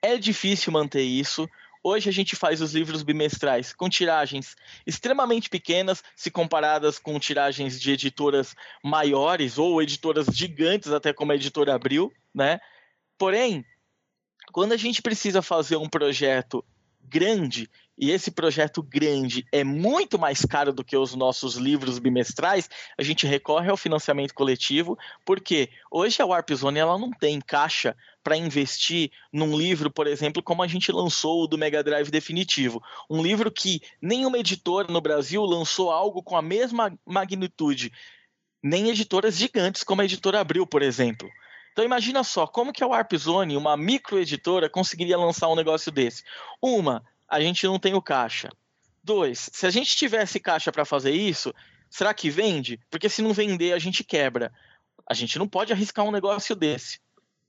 É 0.00 0.16
difícil 0.16 0.72
manter 0.72 1.02
isso. 1.02 1.50
Hoje 1.82 2.10
a 2.10 2.12
gente 2.12 2.36
faz 2.36 2.60
os 2.60 2.74
livros 2.74 3.02
bimestrais 3.02 3.72
com 3.72 3.88
tiragens 3.88 4.54
extremamente 4.86 5.48
pequenas, 5.48 6.02
se 6.14 6.30
comparadas 6.30 6.98
com 6.98 7.18
tiragens 7.18 7.80
de 7.80 7.92
editoras 7.92 8.54
maiores 8.84 9.56
ou 9.56 9.80
editoras 9.80 10.26
gigantes, 10.26 10.92
até 10.92 11.12
como 11.12 11.32
a 11.32 11.36
editora 11.36 11.74
Abril, 11.74 12.12
né? 12.34 12.60
Porém, 13.16 13.64
quando 14.52 14.72
a 14.72 14.76
gente 14.76 15.00
precisa 15.00 15.40
fazer 15.40 15.76
um 15.76 15.88
projeto 15.88 16.62
grande 17.00 17.68
e 18.00 18.10
esse 18.10 18.30
projeto 18.30 18.82
grande 18.82 19.46
é 19.52 19.62
muito 19.62 20.18
mais 20.18 20.42
caro 20.46 20.72
do 20.72 20.82
que 20.82 20.96
os 20.96 21.14
nossos 21.14 21.56
livros 21.56 21.98
bimestrais, 21.98 22.70
a 22.96 23.02
gente 23.02 23.26
recorre 23.26 23.70
ao 23.70 23.76
financiamento 23.76 24.32
coletivo, 24.32 24.98
porque 25.22 25.68
hoje 25.90 26.22
a 26.22 26.24
Warp 26.24 26.50
Zone 26.54 26.78
ela 26.78 26.98
não 26.98 27.10
tem 27.10 27.38
caixa 27.42 27.94
para 28.24 28.38
investir 28.38 29.10
num 29.30 29.54
livro, 29.54 29.90
por 29.90 30.06
exemplo, 30.06 30.42
como 30.42 30.62
a 30.62 30.66
gente 30.66 30.90
lançou 30.90 31.44
o 31.44 31.46
do 31.46 31.58
Mega 31.58 31.84
Drive 31.84 32.10
definitivo, 32.10 32.82
um 33.08 33.22
livro 33.22 33.50
que 33.50 33.82
nenhuma 34.00 34.38
editora 34.38 34.90
no 34.90 35.00
Brasil 35.00 35.44
lançou 35.44 35.90
algo 35.90 36.22
com 36.22 36.38
a 36.38 36.42
mesma 36.42 36.98
magnitude, 37.04 37.92
nem 38.62 38.88
editoras 38.88 39.36
gigantes 39.36 39.84
como 39.84 40.00
a 40.00 40.06
editora 40.06 40.40
Abril, 40.40 40.66
por 40.66 40.80
exemplo. 40.80 41.28
Então 41.72 41.84
imagina 41.84 42.24
só, 42.24 42.46
como 42.46 42.72
que 42.72 42.82
a 42.82 42.86
Warp 42.86 43.12
Zone, 43.14 43.56
uma 43.56 43.76
microeditora, 43.76 44.68
conseguiria 44.68 45.18
lançar 45.18 45.48
um 45.48 45.54
negócio 45.54 45.92
desse? 45.92 46.24
Uma, 46.60 47.04
a 47.30 47.40
gente 47.40 47.64
não 47.64 47.78
tem 47.78 47.94
o 47.94 48.02
caixa. 48.02 48.50
Dois, 49.02 49.48
se 49.52 49.64
a 49.66 49.70
gente 49.70 49.96
tivesse 49.96 50.40
caixa 50.40 50.72
para 50.72 50.84
fazer 50.84 51.12
isso, 51.12 51.54
será 51.88 52.12
que 52.12 52.28
vende? 52.28 52.78
Porque 52.90 53.08
se 53.08 53.22
não 53.22 53.32
vender, 53.32 53.72
a 53.72 53.78
gente 53.78 54.02
quebra. 54.02 54.52
A 55.06 55.14
gente 55.14 55.38
não 55.38 55.48
pode 55.48 55.72
arriscar 55.72 56.04
um 56.04 56.10
negócio 56.10 56.56
desse. 56.56 57.00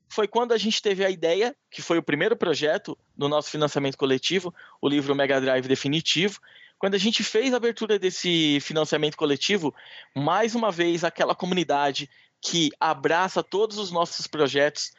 Foi 0.08 0.28
quando 0.28 0.52
a 0.52 0.58
gente 0.58 0.82
teve 0.82 1.04
a 1.04 1.10
ideia, 1.10 1.56
que 1.70 1.82
foi 1.82 1.98
o 1.98 2.04
primeiro 2.04 2.36
projeto 2.36 2.98
no 3.17 3.28
nosso 3.28 3.50
financiamento 3.50 3.98
coletivo, 3.98 4.54
o 4.82 4.88
livro 4.88 5.15
Mega 5.15 5.41
Drive 5.41 5.67
Definitivo. 5.67 6.39
Quando 6.78 6.96
a 6.96 7.00
gente 7.00 7.24
fez 7.24 7.54
a 7.54 7.58
abertura 7.58 7.98
desse 7.98 8.60
financiamento 8.62 9.15
coletivo, 9.15 9.74
mais 10.15 10.54
uma 10.54 10.72
vez 10.72 11.04
aquela 11.04 11.34
comunidade 11.34 12.10
que 12.41 12.72
abraça 12.80 13.44
todos 13.44 13.78
os 13.78 13.91
nossos 13.91 14.28
projetos, 14.28 14.91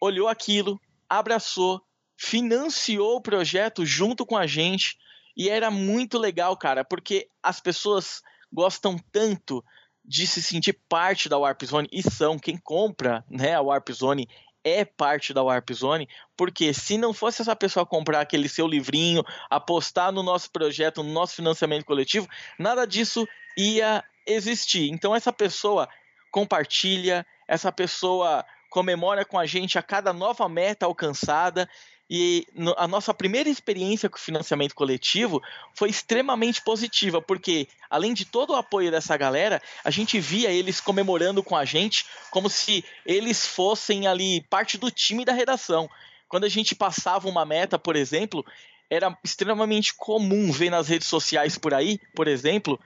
olhou 0.00 0.28
aquilo, 0.28 0.80
abraçou, 1.08 1.82
financiou 2.22 3.16
o 3.16 3.20
projeto 3.20 3.84
junto 3.84 4.24
com 4.24 4.36
a 4.36 4.46
gente 4.46 4.96
e 5.36 5.48
era 5.50 5.72
muito 5.72 6.16
legal, 6.16 6.56
cara, 6.56 6.84
porque 6.84 7.28
as 7.42 7.58
pessoas 7.58 8.22
gostam 8.52 8.96
tanto 9.10 9.64
de 10.04 10.24
se 10.24 10.40
sentir 10.40 10.78
parte 10.88 11.28
da 11.28 11.36
Warp 11.36 11.64
Zone 11.64 11.88
e 11.90 12.00
são 12.00 12.38
quem 12.38 12.56
compra, 12.56 13.24
né, 13.28 13.54
a 13.54 13.60
Warp 13.60 13.90
Zone 13.90 14.28
é 14.62 14.84
parte 14.84 15.34
da 15.34 15.42
Warp 15.42 15.68
Zone, 15.72 16.08
porque 16.36 16.72
se 16.72 16.96
não 16.96 17.12
fosse 17.12 17.42
essa 17.42 17.56
pessoa 17.56 17.84
comprar 17.84 18.20
aquele 18.20 18.48
seu 18.48 18.68
livrinho, 18.68 19.24
apostar 19.50 20.12
no 20.12 20.22
nosso 20.22 20.48
projeto, 20.52 21.02
no 21.02 21.12
nosso 21.12 21.34
financiamento 21.34 21.84
coletivo, 21.84 22.28
nada 22.56 22.86
disso 22.86 23.26
ia 23.58 24.04
existir. 24.24 24.88
Então 24.92 25.12
essa 25.12 25.32
pessoa 25.32 25.88
compartilha, 26.30 27.26
essa 27.48 27.72
pessoa 27.72 28.44
comemora 28.72 29.24
com 29.24 29.38
a 29.38 29.44
gente 29.44 29.78
a 29.78 29.82
cada 29.82 30.12
nova 30.14 30.48
meta 30.48 30.86
alcançada. 30.86 31.68
E 32.14 32.46
a 32.76 32.86
nossa 32.86 33.14
primeira 33.14 33.48
experiência 33.48 34.06
com 34.06 34.18
financiamento 34.18 34.74
coletivo 34.74 35.42
foi 35.74 35.88
extremamente 35.88 36.60
positiva, 36.60 37.22
porque 37.22 37.66
além 37.88 38.12
de 38.12 38.26
todo 38.26 38.50
o 38.50 38.56
apoio 38.56 38.90
dessa 38.90 39.16
galera, 39.16 39.62
a 39.82 39.90
gente 39.90 40.20
via 40.20 40.50
eles 40.50 40.78
comemorando 40.78 41.42
com 41.42 41.56
a 41.56 41.64
gente 41.64 42.04
como 42.30 42.50
se 42.50 42.84
eles 43.06 43.46
fossem 43.46 44.06
ali 44.06 44.42
parte 44.50 44.76
do 44.76 44.90
time 44.90 45.24
da 45.24 45.32
redação. 45.32 45.88
Quando 46.28 46.44
a 46.44 46.50
gente 46.50 46.74
passava 46.74 47.30
uma 47.30 47.46
meta, 47.46 47.78
por 47.78 47.96
exemplo, 47.96 48.44
era 48.90 49.16
extremamente 49.24 49.94
comum 49.94 50.52
ver 50.52 50.68
nas 50.68 50.88
redes 50.88 51.08
sociais 51.08 51.56
por 51.56 51.72
aí, 51.72 51.98
por 52.14 52.28
exemplo, 52.28 52.78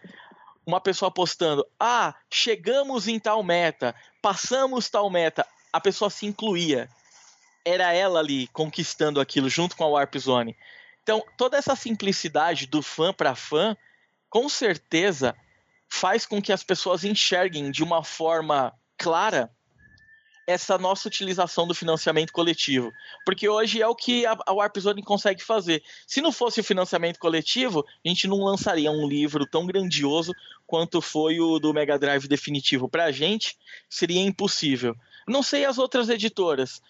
uma 0.64 0.80
pessoa 0.80 1.10
postando: 1.10 1.66
ah, 1.80 2.14
chegamos 2.30 3.08
em 3.08 3.18
tal 3.18 3.42
meta, 3.42 3.92
passamos 4.22 4.88
tal 4.88 5.10
meta, 5.10 5.44
a 5.72 5.80
pessoa 5.80 6.10
se 6.10 6.26
incluía. 6.26 6.88
Era 7.66 7.92
ela 7.92 8.20
ali 8.20 8.46
conquistando 8.48 9.20
aquilo 9.20 9.48
junto 9.48 9.76
com 9.76 9.82
a 9.82 9.88
Warp 9.88 10.14
Zone. 10.16 10.56
Então, 11.02 11.20
toda 11.36 11.56
essa 11.56 11.74
simplicidade 11.74 12.68
do 12.68 12.80
fã 12.80 13.12
para 13.12 13.34
fã, 13.34 13.76
com 14.30 14.48
certeza 14.48 15.34
faz 15.88 16.24
com 16.24 16.40
que 16.40 16.52
as 16.52 16.62
pessoas 16.62 17.02
enxerguem 17.02 17.72
de 17.72 17.82
uma 17.82 18.04
forma 18.04 18.72
clara 18.96 19.50
essa 20.46 20.78
nossa 20.78 21.08
utilização 21.08 21.66
do 21.66 21.74
financiamento 21.74 22.32
coletivo. 22.32 22.92
Porque 23.24 23.48
hoje 23.48 23.82
é 23.82 23.88
o 23.88 23.96
que 23.96 24.24
a, 24.24 24.36
Warp 24.48 24.78
Zone 24.78 25.02
consegue 25.02 25.42
fazer. 25.42 25.82
Se 26.06 26.20
não 26.20 26.30
fosse 26.30 26.60
o 26.60 26.64
financiamento 26.64 27.18
coletivo, 27.18 27.84
a 28.04 28.08
gente 28.08 28.28
não 28.28 28.38
lançaria 28.44 28.92
um 28.92 29.08
livro 29.08 29.44
tão 29.44 29.66
grandioso 29.66 30.32
quanto 30.64 31.00
foi 31.00 31.40
o 31.40 31.58
do 31.58 31.74
Mega 31.74 31.98
Drive 31.98 32.28
definitivo. 32.28 32.88
Para 32.88 33.06
a 33.06 33.12
gente, 33.12 33.56
seria 33.90 34.20
impossível. 34.20 34.94
Não 35.26 35.42
sei 35.42 35.64
as 35.64 35.78
outras 35.78 36.08
editoras. 36.08 36.80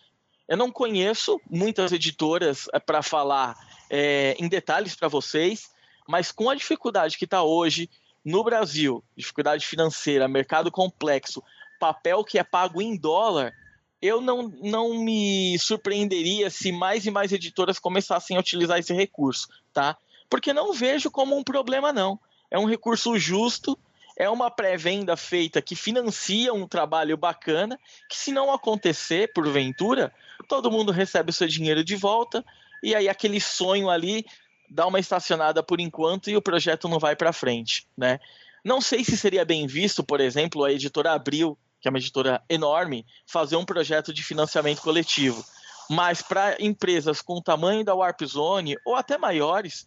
Eu 0.48 0.56
não 0.56 0.70
conheço 0.70 1.40
muitas 1.50 1.92
editoras 1.92 2.68
é, 2.72 2.78
para 2.78 3.02
falar 3.02 3.56
é, 3.90 4.36
em 4.38 4.48
detalhes 4.48 4.94
para 4.94 5.08
vocês, 5.08 5.70
mas 6.06 6.30
com 6.30 6.48
a 6.48 6.54
dificuldade 6.54 7.18
que 7.18 7.24
está 7.24 7.42
hoje 7.42 7.90
no 8.24 8.42
Brasil, 8.42 9.02
dificuldade 9.16 9.66
financeira, 9.66 10.28
mercado 10.28 10.70
complexo, 10.70 11.42
papel 11.78 12.24
que 12.24 12.38
é 12.38 12.44
pago 12.44 12.80
em 12.80 12.96
dólar, 12.96 13.52
eu 14.00 14.20
não, 14.20 14.52
não 14.62 14.98
me 14.98 15.58
surpreenderia 15.58 16.50
se 16.50 16.70
mais 16.70 17.06
e 17.06 17.10
mais 17.10 17.32
editoras 17.32 17.78
começassem 17.78 18.36
a 18.36 18.40
utilizar 18.40 18.78
esse 18.78 18.92
recurso, 18.92 19.48
tá? 19.72 19.96
Porque 20.28 20.52
não 20.52 20.72
vejo 20.72 21.10
como 21.10 21.36
um 21.36 21.42
problema, 21.42 21.92
não. 21.92 22.18
É 22.50 22.58
um 22.58 22.66
recurso 22.66 23.18
justo, 23.18 23.78
é 24.16 24.28
uma 24.28 24.50
pré-venda 24.50 25.16
feita 25.16 25.60
que 25.60 25.76
financia 25.76 26.52
um 26.52 26.66
trabalho 26.66 27.16
bacana, 27.16 27.78
que 28.08 28.16
se 28.16 28.32
não 28.32 28.52
acontecer, 28.52 29.32
porventura, 29.32 30.12
todo 30.48 30.70
mundo 30.70 30.92
recebe 30.92 31.30
o 31.30 31.34
seu 31.34 31.46
dinheiro 31.46 31.84
de 31.84 31.96
volta, 31.96 32.44
e 32.82 32.94
aí 32.94 33.08
aquele 33.08 33.40
sonho 33.40 33.90
ali 33.90 34.24
dá 34.68 34.86
uma 34.86 34.98
estacionada 34.98 35.62
por 35.62 35.80
enquanto 35.80 36.30
e 36.30 36.36
o 36.36 36.42
projeto 36.42 36.88
não 36.88 36.98
vai 36.98 37.14
para 37.14 37.32
frente, 37.32 37.86
né? 37.96 38.18
Não 38.64 38.80
sei 38.80 39.04
se 39.04 39.16
seria 39.16 39.44
bem 39.44 39.66
visto, 39.66 40.02
por 40.02 40.20
exemplo, 40.20 40.64
a 40.64 40.72
editora 40.72 41.12
Abril 41.12 41.56
que 41.80 41.88
é 41.88 41.90
uma 41.90 41.98
editora 41.98 42.42
enorme, 42.48 43.06
fazer 43.26 43.54
um 43.54 43.64
projeto 43.64 44.12
de 44.12 44.22
financiamento 44.22 44.82
coletivo. 44.82 45.44
Mas 45.88 46.20
para 46.20 46.56
empresas 46.60 47.20
com 47.22 47.34
o 47.34 47.42
tamanho 47.42 47.84
da 47.84 47.94
Warp 47.94 48.22
Zone, 48.24 48.76
ou 48.84 48.96
até 48.96 49.16
maiores, 49.16 49.86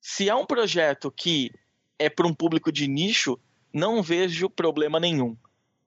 se 0.00 0.30
é 0.30 0.34
um 0.34 0.46
projeto 0.46 1.10
que 1.10 1.52
é 1.98 2.08
para 2.08 2.26
um 2.26 2.34
público 2.34 2.72
de 2.72 2.88
nicho, 2.88 3.38
não 3.76 4.02
vejo 4.02 4.50
problema 4.50 4.98
nenhum. 4.98 5.36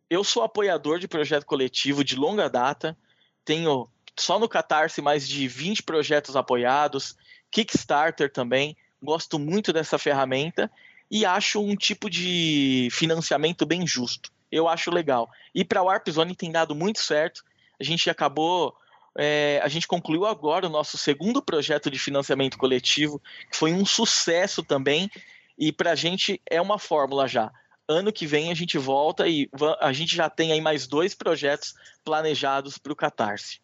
Eu 0.09 0.23
sou 0.23 0.43
apoiador 0.43 0.99
de 0.99 1.07
projeto 1.07 1.45
coletivo 1.45 2.03
de 2.03 2.15
longa 2.15 2.49
data, 2.49 2.97
tenho 3.43 3.89
só 4.17 4.39
no 4.39 4.49
Catarse 4.49 5.01
mais 5.01 5.27
de 5.27 5.47
20 5.47 5.83
projetos 5.83 6.35
apoiados, 6.35 7.15
Kickstarter 7.51 8.31
também, 8.31 8.77
gosto 9.01 9.39
muito 9.39 9.73
dessa 9.73 9.97
ferramenta 9.97 10.69
e 11.09 11.25
acho 11.25 11.61
um 11.61 11.75
tipo 11.75 12.09
de 12.09 12.89
financiamento 12.91 13.65
bem 13.65 13.85
justo 13.85 14.31
eu 14.51 14.67
acho 14.67 14.91
legal. 14.91 15.29
E 15.53 15.63
para 15.63 15.79
a 15.79 15.83
Warp 15.83 16.07
Zone 16.09 16.35
tem 16.35 16.51
dado 16.51 16.73
muito 16.75 16.99
certo. 16.99 17.43
A 17.79 17.83
gente 17.83 18.09
acabou 18.09 18.75
é, 19.17 19.59
a 19.63 19.67
gente 19.67 19.87
concluiu 19.87 20.25
agora 20.25 20.67
o 20.67 20.69
nosso 20.69 20.97
segundo 20.97 21.41
projeto 21.41 21.89
de 21.89 21.99
financiamento 21.99 22.57
coletivo, 22.57 23.21
que 23.51 23.57
foi 23.57 23.73
um 23.73 23.85
sucesso 23.85 24.63
também, 24.63 25.09
e 25.57 25.71
para 25.71 25.91
a 25.91 25.95
gente 25.95 26.41
é 26.49 26.61
uma 26.61 26.79
fórmula 26.79 27.27
já. 27.27 27.51
Ano 27.89 28.13
que 28.13 28.27
vem 28.27 28.51
a 28.51 28.53
gente 28.53 28.77
volta 28.77 29.27
e 29.27 29.49
a 29.81 29.91
gente 29.91 30.15
já 30.15 30.29
tem 30.29 30.51
aí 30.51 30.61
mais 30.61 30.85
dois 30.85 31.15
projetos 31.15 31.73
planejados 32.05 32.77
para 32.77 32.93
o 32.93 32.95
Catarse 32.95 33.59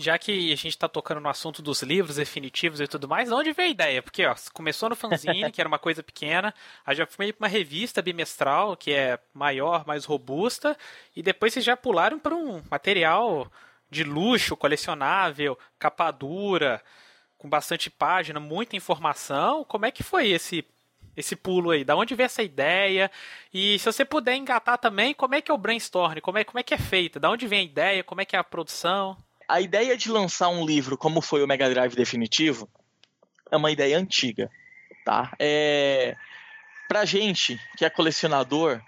já 0.00 0.18
que 0.18 0.50
a 0.50 0.56
gente 0.56 0.68
está 0.68 0.88
tocando 0.88 1.20
no 1.20 1.28
assunto 1.28 1.60
dos 1.60 1.82
livros 1.82 2.16
definitivos 2.16 2.80
e 2.80 2.88
tudo 2.88 3.06
mais, 3.06 3.28
de 3.28 3.34
onde 3.34 3.52
veio 3.52 3.68
a 3.68 3.70
ideia? 3.70 4.02
Porque 4.02 4.24
ó, 4.24 4.34
começou 4.54 4.88
no 4.88 4.96
fanzine, 4.96 5.52
que 5.52 5.60
era 5.60 5.68
uma 5.68 5.78
coisa 5.78 6.02
pequena, 6.02 6.54
aí 6.86 6.96
já 6.96 7.06
foi 7.06 7.32
para 7.34 7.44
uma 7.44 7.48
revista 7.48 8.00
bimestral, 8.00 8.76
que 8.78 8.92
é 8.94 9.18
maior, 9.34 9.86
mais 9.86 10.06
robusta, 10.06 10.76
e 11.14 11.22
depois 11.22 11.52
vocês 11.52 11.64
já 11.64 11.76
pularam 11.76 12.18
para 12.18 12.34
um 12.34 12.62
material 12.70 13.52
de 13.90 14.02
luxo, 14.02 14.56
colecionável, 14.56 15.58
capa 15.78 16.10
dura, 16.10 16.82
com 17.36 17.48
bastante 17.48 17.90
página, 17.90 18.40
muita 18.40 18.76
informação. 18.76 19.64
Como 19.64 19.84
é 19.84 19.90
que 19.90 20.02
foi 20.02 20.30
esse 20.30 20.64
esse 21.16 21.36
pulo 21.36 21.70
aí? 21.70 21.84
Da 21.84 21.96
onde 21.96 22.14
veio 22.14 22.26
essa 22.26 22.42
ideia? 22.42 23.10
E 23.52 23.78
se 23.78 23.84
você 23.84 24.04
puder 24.04 24.36
engatar 24.36 24.78
também, 24.78 25.14
como 25.14 25.34
é 25.34 25.40
que 25.40 25.50
é 25.50 25.54
o 25.54 25.58
brainstorm? 25.58 26.20
Como 26.20 26.38
é, 26.38 26.44
como 26.44 26.58
é 26.58 26.62
que 26.62 26.74
é 26.74 26.78
feito? 26.78 27.20
Da 27.20 27.30
onde 27.30 27.46
vem 27.46 27.60
a 27.60 27.64
ideia? 27.64 28.04
Como 28.04 28.20
é 28.20 28.24
que 28.24 28.36
é 28.36 28.38
a 28.38 28.44
produção? 28.44 29.16
a 29.50 29.60
ideia 29.60 29.96
de 29.96 30.08
lançar 30.08 30.48
um 30.48 30.64
livro 30.64 30.96
como 30.96 31.20
foi 31.20 31.42
o 31.42 31.46
Mega 31.46 31.68
Drive 31.68 31.94
definitivo 31.94 32.68
é 33.50 33.56
uma 33.56 33.70
ideia 33.70 33.98
antiga, 33.98 34.48
tá? 35.04 35.32
É... 35.38 36.16
Pra 36.88 37.04
gente 37.04 37.60
que 37.76 37.84
é 37.84 37.90
colecionador, 37.90 38.80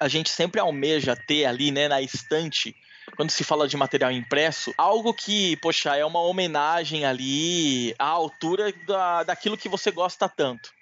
a 0.00 0.08
gente 0.08 0.30
sempre 0.30 0.60
almeja 0.60 1.14
ter 1.14 1.44
ali, 1.44 1.70
né, 1.70 1.86
na 1.86 2.02
estante, 2.02 2.74
quando 3.16 3.30
se 3.30 3.44
fala 3.44 3.68
de 3.68 3.76
material 3.76 4.10
impresso, 4.10 4.74
algo 4.76 5.14
que, 5.14 5.56
poxa, 5.58 5.96
é 5.96 6.04
uma 6.04 6.20
homenagem 6.20 7.04
ali 7.04 7.94
à 7.98 8.06
altura 8.06 8.72
da, 8.84 9.22
daquilo 9.22 9.56
que 9.56 9.68
você 9.68 9.90
gosta 9.90 10.28
tanto. 10.28 10.72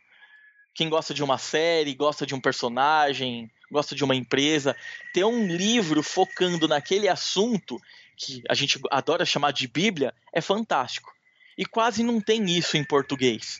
Quem 0.76 0.90
gosta 0.90 1.14
de 1.14 1.24
uma 1.24 1.38
série, 1.38 1.94
gosta 1.94 2.26
de 2.26 2.34
um 2.34 2.40
personagem, 2.40 3.50
gosta 3.72 3.94
de 3.94 4.04
uma 4.04 4.14
empresa, 4.14 4.76
ter 5.14 5.24
um 5.24 5.46
livro 5.46 6.02
focando 6.02 6.68
naquele 6.68 7.08
assunto 7.08 7.80
que 8.14 8.42
a 8.46 8.52
gente 8.52 8.78
adora 8.90 9.24
chamar 9.24 9.52
de 9.52 9.66
Bíblia, 9.66 10.12
é 10.34 10.42
fantástico. 10.42 11.10
E 11.56 11.64
quase 11.64 12.02
não 12.02 12.20
tem 12.20 12.44
isso 12.44 12.76
em 12.76 12.84
português. 12.84 13.58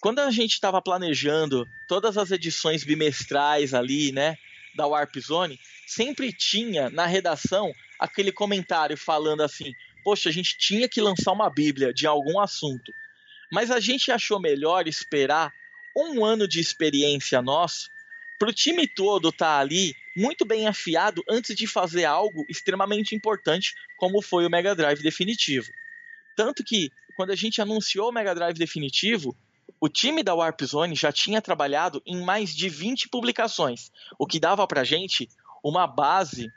Quando 0.00 0.20
a 0.20 0.30
gente 0.30 0.52
estava 0.52 0.80
planejando 0.80 1.66
todas 1.88 2.16
as 2.16 2.30
edições 2.30 2.84
bimestrais 2.84 3.74
ali, 3.74 4.12
né, 4.12 4.36
da 4.76 4.86
Warp 4.86 5.16
Zone, 5.18 5.58
sempre 5.88 6.32
tinha 6.32 6.88
na 6.88 7.06
redação 7.06 7.72
aquele 7.98 8.30
comentário 8.30 8.96
falando 8.96 9.42
assim: 9.42 9.74
"Poxa, 10.04 10.28
a 10.28 10.32
gente 10.32 10.56
tinha 10.56 10.88
que 10.88 11.00
lançar 11.00 11.32
uma 11.32 11.50
Bíblia 11.50 11.92
de 11.92 12.06
algum 12.06 12.38
assunto". 12.38 12.92
Mas 13.50 13.72
a 13.72 13.80
gente 13.80 14.12
achou 14.12 14.38
melhor 14.38 14.86
esperar 14.86 15.52
um 15.96 16.24
ano 16.24 16.46
de 16.46 16.60
experiência 16.60 17.40
nosso 17.40 17.88
para 18.38 18.50
o 18.50 18.52
time 18.52 18.86
todo 18.86 19.30
estar 19.30 19.46
tá 19.46 19.58
ali 19.58 19.94
muito 20.16 20.44
bem 20.44 20.66
afiado 20.66 21.22
antes 21.28 21.54
de 21.56 21.66
fazer 21.66 22.04
algo 22.04 22.44
extremamente 22.48 23.14
importante, 23.14 23.74
como 23.96 24.22
foi 24.22 24.46
o 24.46 24.50
Mega 24.50 24.74
Drive 24.74 25.02
definitivo. 25.02 25.66
Tanto 26.36 26.62
que, 26.62 26.90
quando 27.16 27.30
a 27.30 27.34
gente 27.34 27.60
anunciou 27.60 28.10
o 28.10 28.12
Mega 28.12 28.34
Drive 28.34 28.58
definitivo, 28.58 29.36
o 29.80 29.88
time 29.88 30.22
da 30.22 30.34
Warp 30.34 30.62
Zone 30.62 30.94
já 30.94 31.12
tinha 31.12 31.40
trabalhado 31.42 32.02
em 32.06 32.22
mais 32.22 32.54
de 32.54 32.68
20 32.68 33.08
publicações, 33.08 33.90
o 34.18 34.26
que 34.26 34.40
dava 34.40 34.66
para 34.66 34.84
gente 34.84 35.28
uma 35.62 35.86
base 35.86 36.50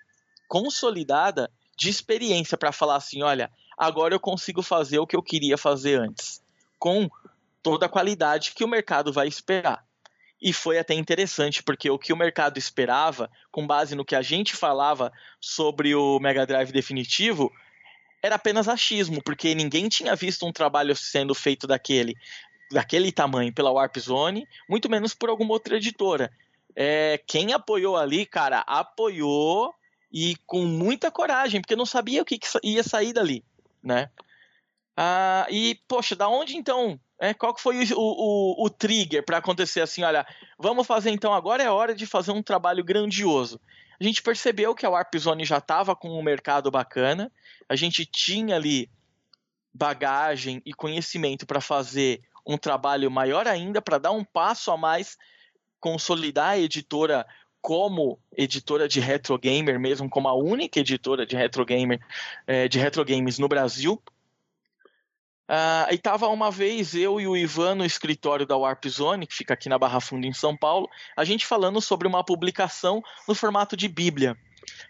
consolidada 0.48 1.52
de 1.78 1.90
experiência 1.90 2.58
para 2.58 2.72
falar 2.72 2.96
assim: 2.96 3.22
olha, 3.22 3.52
agora 3.78 4.14
eu 4.14 4.20
consigo 4.20 4.62
fazer 4.62 5.00
o 5.00 5.08
que 5.08 5.16
eu 5.16 5.24
queria 5.24 5.58
fazer 5.58 6.00
antes, 6.00 6.42
com 6.78 7.10
toda 7.62 7.86
a 7.86 7.89
qualidade 7.89 8.53
que 8.53 8.64
o 8.64 8.68
mercado 8.68 9.12
vai 9.12 9.28
esperar. 9.28 9.86
E 10.41 10.53
foi 10.53 10.80
até 10.80 10.93
interessante, 10.93 11.62
porque 11.62 11.89
o 11.89 11.99
que 11.99 12.14
o 12.14 12.18
mercado 12.18 12.57
esperava, 12.57 13.30
com 13.51 13.68
base 13.68 13.93
no 13.93 14.05
que 14.05 14.16
a 14.16 14.22
gente 14.22 14.55
falava 14.55 15.12
sobre 15.39 15.93
o 15.93 16.18
Mega 16.20 16.45
Drive 16.45 16.72
definitivo, 16.72 17.51
era 18.24 18.36
apenas 18.36 18.68
achismo, 18.68 19.22
porque 19.22 19.53
ninguém 19.53 19.89
tinha 19.89 20.16
visto 20.16 20.45
um 20.45 20.51
trabalho 20.51 20.95
sendo 20.95 21.36
feito 21.36 21.68
daquele, 21.68 22.16
daquele 22.72 23.12
tamanho 23.12 23.53
pela 23.53 23.72
Warp 23.72 23.97
Zone, 23.97 24.47
muito 24.70 24.89
menos 24.89 25.14
por 25.14 25.30
alguma 25.30 25.51
outra 25.51 25.76
editora. 25.76 26.32
É, 26.74 27.22
quem 27.28 27.51
apoiou 27.51 27.97
ali, 27.97 28.26
cara, 28.26 28.60
apoiou 28.60 29.74
e 30.12 30.38
com 30.45 30.66
muita 30.66 31.12
coragem, 31.12 31.60
porque 31.60 31.76
não 31.76 31.86
sabia 31.86 32.22
o 32.22 32.26
que, 32.26 32.38
que 32.38 32.47
ia 32.64 32.84
sair 32.84 33.12
dali, 33.12 33.43
né? 33.84 34.10
Ah, 34.95 35.47
e, 35.49 35.80
poxa, 35.88 36.16
da 36.16 36.28
onde 36.28 36.57
então 36.57 36.99
é, 37.20 37.34
qual 37.34 37.53
que 37.53 37.61
foi 37.61 37.84
o, 37.91 37.97
o, 37.97 38.65
o 38.65 38.70
trigger 38.70 39.24
para 39.26 39.38
acontecer 39.38 39.82
assim? 39.82 40.03
Olha, 40.03 40.26
vamos 40.57 40.88
fazer 40.88 41.11
então, 41.11 41.34
agora 41.34 41.61
é 41.61 41.70
hora 41.70 41.93
de 41.93 42.05
fazer 42.05 42.32
um 42.32 42.41
trabalho 42.41 42.84
grandioso. 42.84 43.59
A 43.99 44.03
gente 44.03 44.24
percebeu 44.24 44.74
que 44.74 44.86
a 44.86 44.89
Warp 44.89 45.13
Zone 45.17 45.43
já 45.43 45.57
estava 45.57 45.95
com 45.95 46.09
um 46.09 46.24
mercado 46.24 46.72
bacana, 46.72 47.30
a 47.67 47.76
gente 47.76 48.05
tinha 48.05 48.55
ali 48.55 48.89
bagagem 49.74 50.61
e 50.65 50.74
conhecimento 50.74 51.45
para 51.45 51.59
fazer 51.59 52.22
um 52.47 52.57
trabalho 52.57 53.11
maior 53.11 53.47
ainda, 53.47 53.82
para 53.82 53.97
dar 53.97 54.11
um 54.11 54.24
passo 54.24 54.72
a 54.72 54.78
mais, 54.78 55.17
consolidar 55.80 56.51
a 56.51 56.57
editora 56.57 57.28
como 57.61 58.17
editora 58.36 58.88
de 58.88 59.01
retro 59.01 59.38
gamer 59.38 59.78
mesmo, 59.78 60.09
como 60.09 60.30
a 60.30 60.34
única 60.34 60.80
editora 60.80 61.26
de 61.26 61.36
retro 61.36 61.65
gamer, 61.65 61.99
é, 62.47 62.67
de 62.67 62.80
retro 62.80 63.03
games 63.03 63.38
no 63.38 63.49
Brasil. 63.49 64.01
Uh, 65.50 65.91
e 65.91 65.97
tava 65.97 66.28
uma 66.28 66.52
vez 66.52 66.93
eu 66.93 67.20
e 67.20 67.28
o 67.28 67.36
Ivan 67.36 67.74
no 67.74 67.84
escritório 67.84 68.45
da 68.45 68.56
Warp 68.56 68.86
Zone, 68.86 69.26
que 69.26 69.34
fica 69.34 69.56
aqui 69.56 69.68
na 69.68 69.80
Barra 69.80 70.00
Funda, 70.00 70.28
em 70.28 70.34
São 70.34 70.56
Paulo, 70.56 70.88
a 71.18 71.26
gente 71.26 71.43
falando 71.43 71.82
sobre 71.82 72.08
uma 72.08 72.24
publicação 72.24 73.02
no 73.28 73.34
formato 73.34 73.76
de 73.76 73.88
Bíblia. 73.88 74.38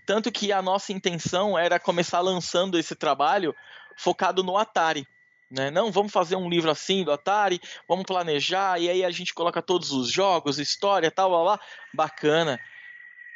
Tanto 0.05 0.29
que 0.29 0.51
a 0.51 0.61
nossa 0.61 0.91
intenção 0.91 1.57
era 1.57 1.79
começar 1.79 2.19
lançando 2.19 2.77
esse 2.77 2.93
trabalho 2.93 3.55
focado 3.95 4.43
no 4.43 4.57
Atari. 4.57 5.07
Né? 5.49 5.71
Não, 5.71 5.93
vamos 5.93 6.11
fazer 6.11 6.35
um 6.35 6.49
livro 6.49 6.69
assim 6.69 7.05
do 7.05 7.11
Atari, 7.13 7.61
vamos 7.87 8.03
planejar, 8.03 8.81
e 8.81 8.89
aí 8.89 9.05
a 9.05 9.11
gente 9.11 9.33
coloca 9.33 9.61
todos 9.61 9.93
os 9.93 10.11
jogos, 10.11 10.59
história, 10.59 11.09
tal, 11.09 11.29
blá, 11.29 11.41
blá, 11.41 11.59
bacana. 11.93 12.59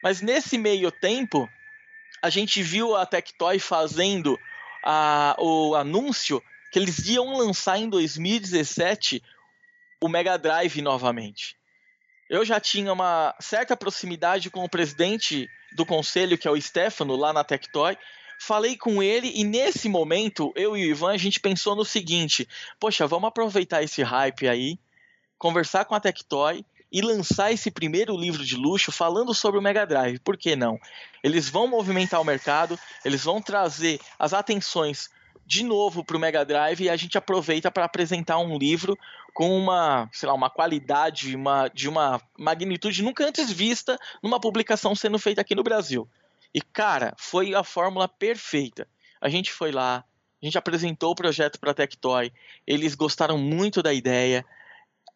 Mas 0.04 0.20
nesse 0.20 0.58
meio 0.58 0.92
tempo, 0.92 1.50
a 2.22 2.30
gente 2.30 2.62
viu 2.62 2.98
a 2.98 3.06
Tectoy 3.06 3.60
fazendo 3.60 4.38
o 5.38 5.74
anúncio 5.76 6.44
que 6.74 6.80
eles 6.80 7.08
iam 7.08 7.38
lançar 7.38 7.78
em 7.78 7.88
2017 7.88 9.22
o 10.02 10.10
Mega 10.10 10.40
Drive 10.40 10.82
novamente. 10.82 11.56
Eu 12.28 12.44
já 12.44 12.60
tinha 12.60 12.92
uma 12.92 13.36
certa 13.40 13.78
proximidade 13.78 14.50
com 14.50 14.64
o 14.64 14.70
presidente 14.70 15.48
do 15.76 15.86
conselho, 15.86 16.36
que 16.36 16.48
é 16.48 16.52
o 16.52 16.60
Stefano, 16.60 17.16
lá 17.16 17.32
na 17.32 17.44
Tectoy. 17.44 17.96
Falei 18.40 18.76
com 18.76 19.04
ele 19.04 19.32
e 19.36 19.44
nesse 19.44 19.88
momento, 19.88 20.52
eu 20.56 20.76
e 20.76 20.88
o 20.88 20.90
Ivan, 20.90 21.12
a 21.12 21.18
gente 21.18 21.40
pensou 21.40 21.76
no 21.76 21.86
seguinte: 21.86 22.50
poxa, 22.80 23.06
vamos 23.06 23.28
aproveitar 23.28 23.84
esse 23.84 24.02
hype 24.02 24.48
aí, 24.48 24.80
conversar 25.38 25.86
com 25.86 25.94
a 25.94 26.00
Tectoy 26.00 26.66
e 26.92 27.02
lançar 27.04 27.52
esse 27.52 27.70
primeiro 27.70 28.18
livro 28.18 28.44
de 28.44 28.56
luxo 28.56 28.92
falando 28.92 29.32
sobre 29.32 29.60
o 29.60 29.62
Mega 29.62 29.86
Drive. 29.86 30.18
Por 30.22 30.38
que 30.38 30.56
não? 30.56 30.80
Eles 31.24 31.48
vão 31.50 31.68
movimentar 31.68 32.20
o 32.20 32.26
mercado, 32.26 32.80
eles 33.06 33.24
vão 33.24 33.40
trazer 33.40 34.00
as 34.18 34.34
atenções 34.34 35.12
de 35.46 35.64
novo 35.64 36.04
para 36.04 36.18
o 36.18 36.20
Mega 36.20 36.46
Drive 36.46 36.82
e 36.82 36.90
a 36.90 36.96
gente 36.96 37.18
aproveita 37.18 37.70
para 37.70 37.86
apresentar 37.86 38.40
um 38.40 38.58
livro 38.58 38.98
com 39.34 39.58
uma, 39.58 40.10
sei 40.12 40.28
lá, 40.28 40.34
uma 40.34 40.50
qualidade, 40.50 41.36
uma, 41.36 41.68
de 41.68 41.90
uma 41.90 42.22
magnitude 42.38 43.04
nunca 43.04 43.26
antes 43.26 43.52
vista 43.52 43.98
numa 44.22 44.40
publicação 44.40 44.96
sendo 44.96 45.18
feita 45.20 45.42
aqui 45.42 45.56
no 45.56 45.64
Brasil. 45.64 46.08
E 46.54 46.62
cara, 46.62 47.14
foi 47.18 47.56
a 47.56 47.64
fórmula 47.64 48.08
perfeita. 48.08 48.88
A 49.20 49.28
gente 49.28 49.52
foi 49.52 49.72
lá, 49.72 50.04
a 50.42 50.46
gente 50.46 50.58
apresentou 50.58 51.12
o 51.12 51.16
projeto 51.16 51.60
para 51.60 51.72
a 51.72 51.74
Tectoy, 51.74 52.32
eles 52.68 52.94
gostaram 52.94 53.38
muito 53.38 53.82
da 53.82 53.94
ideia, 53.94 54.46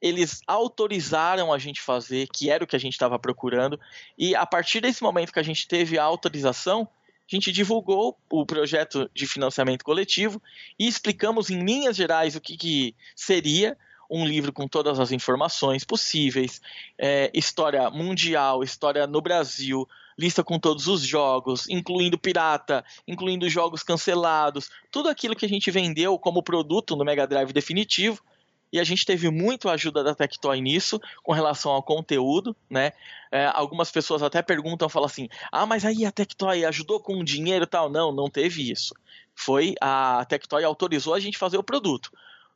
eles 0.01 0.41
autorizaram 0.47 1.51
a 1.51 1.57
gente 1.57 1.81
fazer, 1.81 2.27
que 2.27 2.49
era 2.49 2.63
o 2.63 2.67
que 2.67 2.75
a 2.75 2.79
gente 2.79 2.93
estava 2.93 3.19
procurando, 3.19 3.79
e 4.17 4.35
a 4.35 4.45
partir 4.45 4.81
desse 4.81 5.03
momento 5.03 5.33
que 5.33 5.39
a 5.39 5.43
gente 5.43 5.67
teve 5.67 5.97
a 5.97 6.03
autorização, 6.03 6.87
a 7.29 7.35
gente 7.35 7.51
divulgou 7.51 8.17
o 8.29 8.45
projeto 8.45 9.09
de 9.13 9.27
financiamento 9.27 9.83
coletivo 9.83 10.41
e 10.79 10.87
explicamos 10.87 11.49
em 11.49 11.63
linhas 11.63 11.95
gerais 11.95 12.35
o 12.35 12.41
que, 12.41 12.55
que 12.55 12.95
seria 13.15 13.77
um 14.09 14.25
livro 14.25 14.53
com 14.53 14.67
todas 14.67 14.99
as 14.99 15.11
informações 15.11 15.83
possíveis, 15.83 16.61
é, 16.97 17.29
história 17.33 17.89
mundial, 17.89 18.63
história 18.63 19.05
no 19.05 19.21
Brasil, 19.21 19.87
lista 20.17 20.43
com 20.43 20.57
todos 20.57 20.87
os 20.87 21.01
jogos, 21.01 21.67
incluindo 21.69 22.17
pirata, 22.17 22.85
incluindo 23.07 23.49
jogos 23.49 23.83
cancelados, 23.83 24.69
tudo 24.89 25.09
aquilo 25.09 25.35
que 25.35 25.45
a 25.45 25.49
gente 25.49 25.69
vendeu 25.69 26.17
como 26.17 26.41
produto 26.41 26.95
no 26.95 27.03
Mega 27.03 27.27
Drive 27.27 27.51
definitivo, 27.51 28.23
e 28.71 28.79
a 28.79 28.83
gente 28.83 29.05
teve 29.05 29.29
muito 29.29 29.69
ajuda 29.69 30.03
da 30.03 30.13
Tectoy 30.13 30.59
nisso, 30.61 30.99
com 31.23 31.31
relação 31.31 31.71
ao 31.71 31.83
conteúdo, 31.83 32.55
né? 32.69 32.91
É, 33.31 33.45
algumas 33.53 33.91
pessoas 33.91 34.21
até 34.21 34.41
perguntam, 34.41 34.89
falam 34.89 35.07
assim, 35.07 35.29
ah, 35.51 35.65
mas 35.65 35.85
aí 35.85 36.05
a 36.05 36.11
Tectoy 36.11 36.65
ajudou 36.65 36.99
com 36.99 37.23
dinheiro 37.23 37.63
e 37.63 37.67
tal? 37.67 37.89
Não, 37.89 38.11
não 38.11 38.29
teve 38.29 38.69
isso. 38.69 38.93
Foi 39.35 39.75
a 39.81 40.25
Tectoy 40.27 40.63
autorizou 40.63 41.13
a 41.13 41.19
gente 41.19 41.37
fazer 41.37 41.57
o 41.57 41.63
produto. 41.63 42.11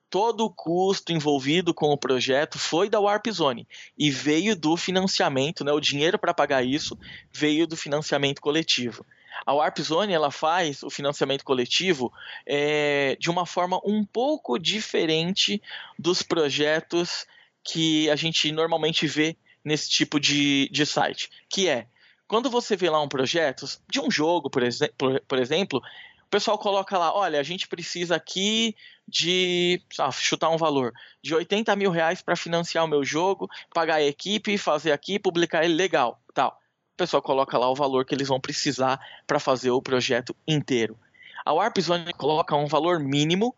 Todo 0.09 0.43
o 0.43 0.49
custo 0.49 1.13
envolvido 1.13 1.73
com 1.73 1.89
o 1.91 1.97
projeto 1.97 2.59
foi 2.59 2.89
da 2.89 2.99
Warp 2.99 3.27
Zone 3.31 3.65
e 3.97 4.11
veio 4.11 4.57
do 4.57 4.75
financiamento, 4.75 5.63
né? 5.63 5.71
O 5.71 5.79
dinheiro 5.79 6.19
para 6.19 6.33
pagar 6.33 6.65
isso 6.65 6.97
veio 7.31 7.65
do 7.65 7.77
financiamento 7.77 8.41
coletivo. 8.41 9.05
A 9.45 9.53
Warp 9.53 9.79
Zone 9.79 10.13
ela 10.13 10.31
faz 10.31 10.83
o 10.83 10.89
financiamento 10.89 11.43
coletivo 11.43 12.11
é, 12.45 13.15
de 13.19 13.29
uma 13.29 13.45
forma 13.45 13.79
um 13.85 14.05
pouco 14.05 14.57
diferente 14.57 15.61
dos 15.97 16.21
projetos 16.21 17.25
que 17.63 18.09
a 18.09 18.15
gente 18.15 18.51
normalmente 18.51 19.07
vê 19.07 19.35
nesse 19.63 19.89
tipo 19.89 20.19
de, 20.19 20.69
de 20.71 20.85
site, 20.85 21.29
que 21.49 21.69
é 21.69 21.87
quando 22.27 22.49
você 22.49 22.75
vê 22.75 22.89
lá 22.89 23.01
um 23.01 23.09
projeto 23.09 23.65
de 23.89 23.99
um 23.99 24.09
jogo, 24.09 24.49
por, 24.49 24.63
por, 24.97 25.21
por 25.27 25.37
exemplo, 25.37 25.79
o 25.79 26.29
pessoal 26.29 26.57
coloca 26.57 26.97
lá, 26.97 27.13
olha, 27.13 27.39
a 27.39 27.43
gente 27.43 27.67
precisa 27.67 28.15
aqui 28.15 28.73
de 29.05 29.81
ah, 29.99 30.11
chutar 30.11 30.49
um 30.49 30.57
valor 30.57 30.93
de 31.21 31.35
80 31.35 31.75
mil 31.75 31.91
reais 31.91 32.21
para 32.21 32.37
financiar 32.37 32.85
o 32.85 32.87
meu 32.87 33.03
jogo, 33.03 33.49
pagar 33.73 33.95
a 33.95 34.03
equipe, 34.03 34.57
fazer 34.57 34.93
aqui, 34.93 35.19
publicar 35.19 35.65
ele 35.65 35.73
legal, 35.73 36.21
tal 36.33 36.60
pessoal 37.01 37.21
coloca 37.21 37.57
lá 37.57 37.67
o 37.67 37.73
valor 37.73 38.05
que 38.05 38.13
eles 38.13 38.27
vão 38.27 38.39
precisar 38.39 38.99
para 39.25 39.39
fazer 39.39 39.71
o 39.71 39.81
projeto 39.81 40.35
inteiro. 40.47 40.95
A 41.43 41.51
Warp 41.51 41.79
Zone 41.79 42.13
coloca 42.13 42.55
um 42.55 42.67
valor 42.67 42.99
mínimo, 42.99 43.55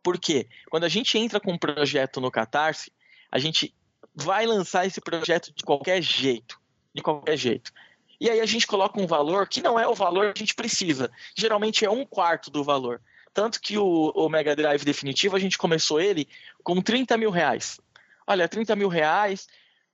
porque 0.00 0.46
quando 0.70 0.84
a 0.84 0.88
gente 0.88 1.18
entra 1.18 1.40
com 1.40 1.52
um 1.52 1.58
projeto 1.58 2.20
no 2.20 2.30
Catarse, 2.30 2.92
a 3.32 3.38
gente 3.40 3.74
vai 4.14 4.46
lançar 4.46 4.86
esse 4.86 5.00
projeto 5.00 5.52
de 5.52 5.64
qualquer 5.64 6.00
jeito, 6.00 6.60
de 6.94 7.02
qualquer 7.02 7.36
jeito. 7.36 7.72
E 8.20 8.30
aí 8.30 8.40
a 8.40 8.46
gente 8.46 8.64
coloca 8.64 9.00
um 9.00 9.06
valor 9.08 9.48
que 9.48 9.60
não 9.60 9.78
é 9.78 9.88
o 9.88 9.94
valor 9.94 10.32
que 10.32 10.38
a 10.40 10.44
gente 10.44 10.54
precisa. 10.54 11.10
Geralmente 11.36 11.84
é 11.84 11.90
um 11.90 12.06
quarto 12.06 12.48
do 12.48 12.62
valor. 12.62 13.00
Tanto 13.34 13.60
que 13.60 13.76
o, 13.76 14.12
o 14.14 14.28
Mega 14.28 14.54
Drive 14.54 14.84
definitivo, 14.84 15.34
a 15.34 15.40
gente 15.40 15.58
começou 15.58 16.00
ele 16.00 16.28
com 16.62 16.80
30 16.80 17.16
mil 17.16 17.30
reais. 17.30 17.80
Olha, 18.24 18.48
30 18.48 18.76
mil 18.76 18.88
reais, 18.88 19.48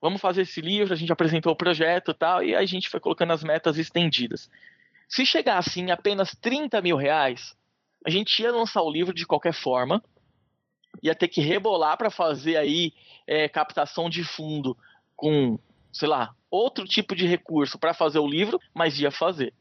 vamos 0.04 0.20
fazer 0.20 0.42
esse 0.42 0.60
livro, 0.60 0.92
a 0.92 0.96
gente 0.96 1.10
apresentou 1.10 1.50
o 1.50 1.56
projeto 1.56 2.10
e 2.10 2.14
tal, 2.14 2.44
e 2.44 2.54
a 2.54 2.66
gente 2.66 2.90
foi 2.90 3.00
colocando 3.00 3.32
as 3.32 3.42
metas 3.42 3.78
estendidas. 3.78 4.50
Se 5.08 5.24
chegasse 5.24 5.80
em 5.80 5.90
apenas 5.90 6.36
30 6.42 6.82
mil 6.82 6.94
reais, 6.94 7.56
a 8.04 8.10
gente 8.10 8.42
ia 8.42 8.52
lançar 8.52 8.82
o 8.82 8.90
livro 8.90 9.14
de 9.14 9.26
qualquer 9.26 9.54
forma, 9.54 10.04
ia 11.02 11.14
ter 11.14 11.28
que 11.28 11.40
rebolar 11.40 11.96
para 11.96 12.10
fazer 12.10 12.58
aí 12.58 12.92
é, 13.26 13.48
captação 13.48 14.10
de 14.10 14.22
fundo 14.22 14.76
com, 15.16 15.58
sei 15.90 16.06
lá, 16.06 16.34
outro 16.50 16.84
tipo 16.84 17.16
de 17.16 17.26
recurso 17.26 17.78
para 17.78 17.94
fazer 17.94 18.18
o 18.18 18.28
livro, 18.28 18.60
mas 18.74 19.00
ia 19.00 19.10
fazer. 19.10 19.54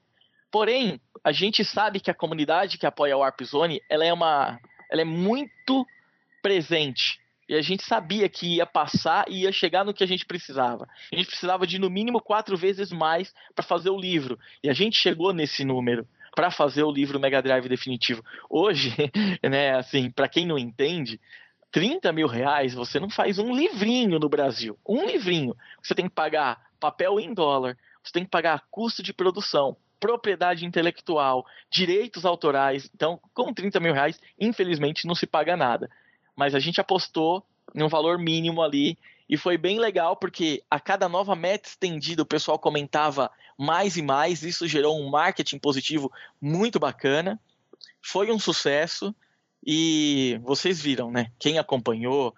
Porém, 0.51 0.99
a 1.23 1.31
gente 1.31 1.63
sabe 1.63 2.01
que 2.01 2.11
a 2.11 2.13
comunidade 2.13 2.77
que 2.77 2.85
apoia 2.85 3.15
o 3.15 3.21
Warp 3.21 3.41
Zone, 3.43 3.81
ela 3.89 4.03
é 4.03 4.11
uma, 4.11 4.59
ela 4.91 5.03
é 5.03 5.05
muito 5.05 5.87
presente 6.41 7.22
e 7.47 7.55
a 7.55 7.61
gente 7.61 7.83
sabia 7.83 8.29
que 8.29 8.55
ia 8.55 8.65
passar 8.65 9.25
e 9.27 9.41
ia 9.41 9.51
chegar 9.51 9.83
no 9.83 9.93
que 9.93 10.03
a 10.03 10.07
gente 10.07 10.25
precisava. 10.25 10.87
A 11.11 11.15
gente 11.15 11.27
precisava 11.27 11.67
de 11.67 11.77
no 11.77 11.89
mínimo 11.89 12.21
quatro 12.21 12.55
vezes 12.55 12.91
mais 12.91 13.33
para 13.53 13.63
fazer 13.63 13.89
o 13.89 13.99
livro. 13.99 14.39
E 14.63 14.69
a 14.69 14.73
gente 14.73 14.97
chegou 14.97 15.33
nesse 15.33 15.63
número 15.65 16.07
para 16.35 16.49
fazer 16.49 16.83
o 16.83 16.91
livro 16.91 17.19
Mega 17.19 17.41
Drive 17.41 17.67
definitivo. 17.69 18.23
Hoje, 18.49 18.95
né, 19.43 19.75
assim, 19.75 20.09
para 20.09 20.27
quem 20.27 20.45
não 20.45 20.57
entende, 20.57 21.19
30 21.71 22.11
mil 22.11 22.27
reais 22.27 22.73
você 22.73 22.99
não 22.99 23.09
faz 23.09 23.37
um 23.37 23.53
livrinho 23.53 24.19
no 24.19 24.29
Brasil. 24.29 24.77
Um 24.87 25.05
livrinho. 25.05 25.55
Você 25.81 25.93
tem 25.93 26.07
que 26.07 26.15
pagar 26.15 26.61
papel 26.79 27.19
em 27.19 27.33
dólar, 27.33 27.77
você 28.03 28.11
tem 28.11 28.23
que 28.23 28.29
pagar 28.29 28.63
custo 28.69 29.01
de 29.01 29.13
produção, 29.13 29.77
propriedade 29.99 30.65
intelectual, 30.65 31.45
direitos 31.69 32.25
autorais. 32.25 32.89
Então, 32.93 33.19
com 33.33 33.53
30 33.53 33.79
mil 33.79 33.93
reais, 33.93 34.19
infelizmente, 34.39 35.07
não 35.07 35.15
se 35.15 35.25
paga 35.25 35.55
nada 35.55 35.89
mas 36.35 36.55
a 36.55 36.59
gente 36.59 36.81
apostou 36.81 37.45
em 37.73 37.83
um 37.83 37.87
valor 37.87 38.17
mínimo 38.17 38.61
ali 38.61 38.97
e 39.29 39.37
foi 39.37 39.57
bem 39.57 39.79
legal 39.79 40.15
porque 40.15 40.63
a 40.69 40.79
cada 40.79 41.07
nova 41.07 41.35
meta 41.35 41.69
estendida 41.69 42.21
o 42.21 42.25
pessoal 42.25 42.59
comentava 42.59 43.31
mais 43.57 43.97
e 43.97 44.01
mais, 44.01 44.43
isso 44.43 44.67
gerou 44.67 44.99
um 44.99 45.09
marketing 45.09 45.59
positivo 45.59 46.11
muito 46.41 46.79
bacana. 46.79 47.39
Foi 48.01 48.31
um 48.31 48.39
sucesso 48.39 49.15
e 49.65 50.39
vocês 50.43 50.81
viram, 50.81 51.09
né? 51.09 51.31
Quem 51.39 51.57
acompanhou 51.57 52.35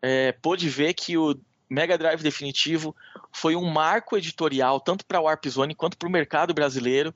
é, 0.00 0.32
pôde 0.32 0.68
ver 0.68 0.94
que 0.94 1.16
o 1.16 1.38
Mega 1.68 1.98
Drive 1.98 2.22
definitivo 2.22 2.94
foi 3.32 3.56
um 3.56 3.64
marco 3.64 4.16
editorial 4.16 4.80
tanto 4.80 5.04
para 5.04 5.18
a 5.18 5.20
Warp 5.20 5.44
Zone 5.46 5.74
quanto 5.74 5.98
para 5.98 6.08
o 6.08 6.12
mercado 6.12 6.54
brasileiro. 6.54 7.14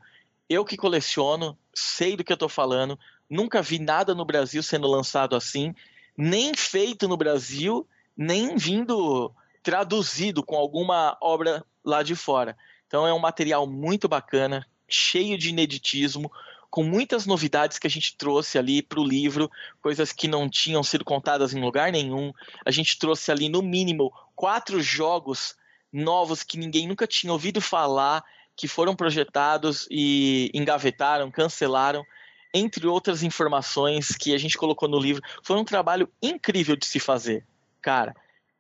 Eu 0.49 0.64
que 0.64 0.76
coleciono, 0.76 1.57
sei 1.72 2.16
do 2.16 2.24
que 2.24 2.33
eu 2.33 2.35
estou 2.35 2.49
falando, 2.49 2.99
nunca 3.30 3.62
vi 3.62 3.78
nada 3.78 4.14
no 4.14 4.24
Brasil 4.24 4.62
sendo 4.62 4.89
lançado 4.89 5.35
assim 5.37 5.74
nem 6.17 6.55
feito 6.55 7.09
no 7.09 7.17
Brasil, 7.17 7.87
nem 8.17 8.57
vindo 8.57 9.33
traduzido 9.63 10.43
com 10.43 10.57
alguma 10.57 11.17
obra 11.21 11.65
lá 11.85 12.03
de 12.03 12.15
fora. 12.15 12.57
Então 12.87 13.07
é 13.07 13.13
um 13.13 13.19
material 13.19 13.67
muito 13.67 14.09
bacana, 14.09 14.67
cheio 14.89 15.39
de 15.39 15.49
ineditismo, 15.49 16.31
com 16.71 16.83
muitas 16.83 17.27
novidades 17.27 17.79
que 17.79 17.87
a 17.87 17.91
gente 17.91 18.17
trouxe 18.17 18.59
ali 18.59 18.83
para 18.83 19.01
o 19.01 19.05
livro, 19.05 19.51
coisas 19.83 20.13
que 20.13 20.27
não 20.27 20.49
tinham 20.49 20.83
sido 20.83 21.05
contadas 21.05 21.53
em 21.53 21.61
lugar 21.61 21.93
nenhum. 21.93 22.33
A 22.65 22.71
gente 22.71 22.99
trouxe 22.99 23.31
ali, 23.31 23.49
no 23.49 23.63
mínimo, 23.63 24.13
quatro 24.35 24.81
jogos 24.81 25.55
novos 25.93 26.43
que 26.43 26.57
ninguém 26.57 26.89
nunca 26.89 27.07
tinha 27.07 27.33
ouvido 27.33 27.61
falar, 27.61 28.25
que 28.57 28.67
foram 28.67 28.97
projetados 28.97 29.87
e 29.91 30.51
engavetaram, 30.55 31.31
cancelaram 31.31 32.05
entre 32.53 32.87
outras 32.87 33.23
informações 33.23 34.09
que 34.17 34.35
a 34.35 34.39
gente 34.39 34.59
colocou 34.59 34.89
no 34.89 34.99
livro. 34.99 35.23
Foi 35.43 35.57
um 35.57 35.65
trabalho 35.65 36.09
incrível 36.23 36.77
de 36.77 36.87
se 36.87 37.01
fazer. 37.01 37.47
Cara, 37.81 38.15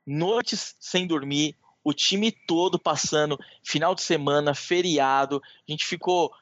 noites 0.06 0.74
sem 0.80 1.06
dormir, 1.06 1.56
o 1.84 1.92
time 1.92 2.30
todo 2.30 2.78
passando, 2.78 3.38
final 3.62 3.94
de 3.94 4.02
semana, 4.02 4.54
feriado. 4.54 5.42
A 5.68 5.70
gente 5.70 5.84
ficou 5.84 6.32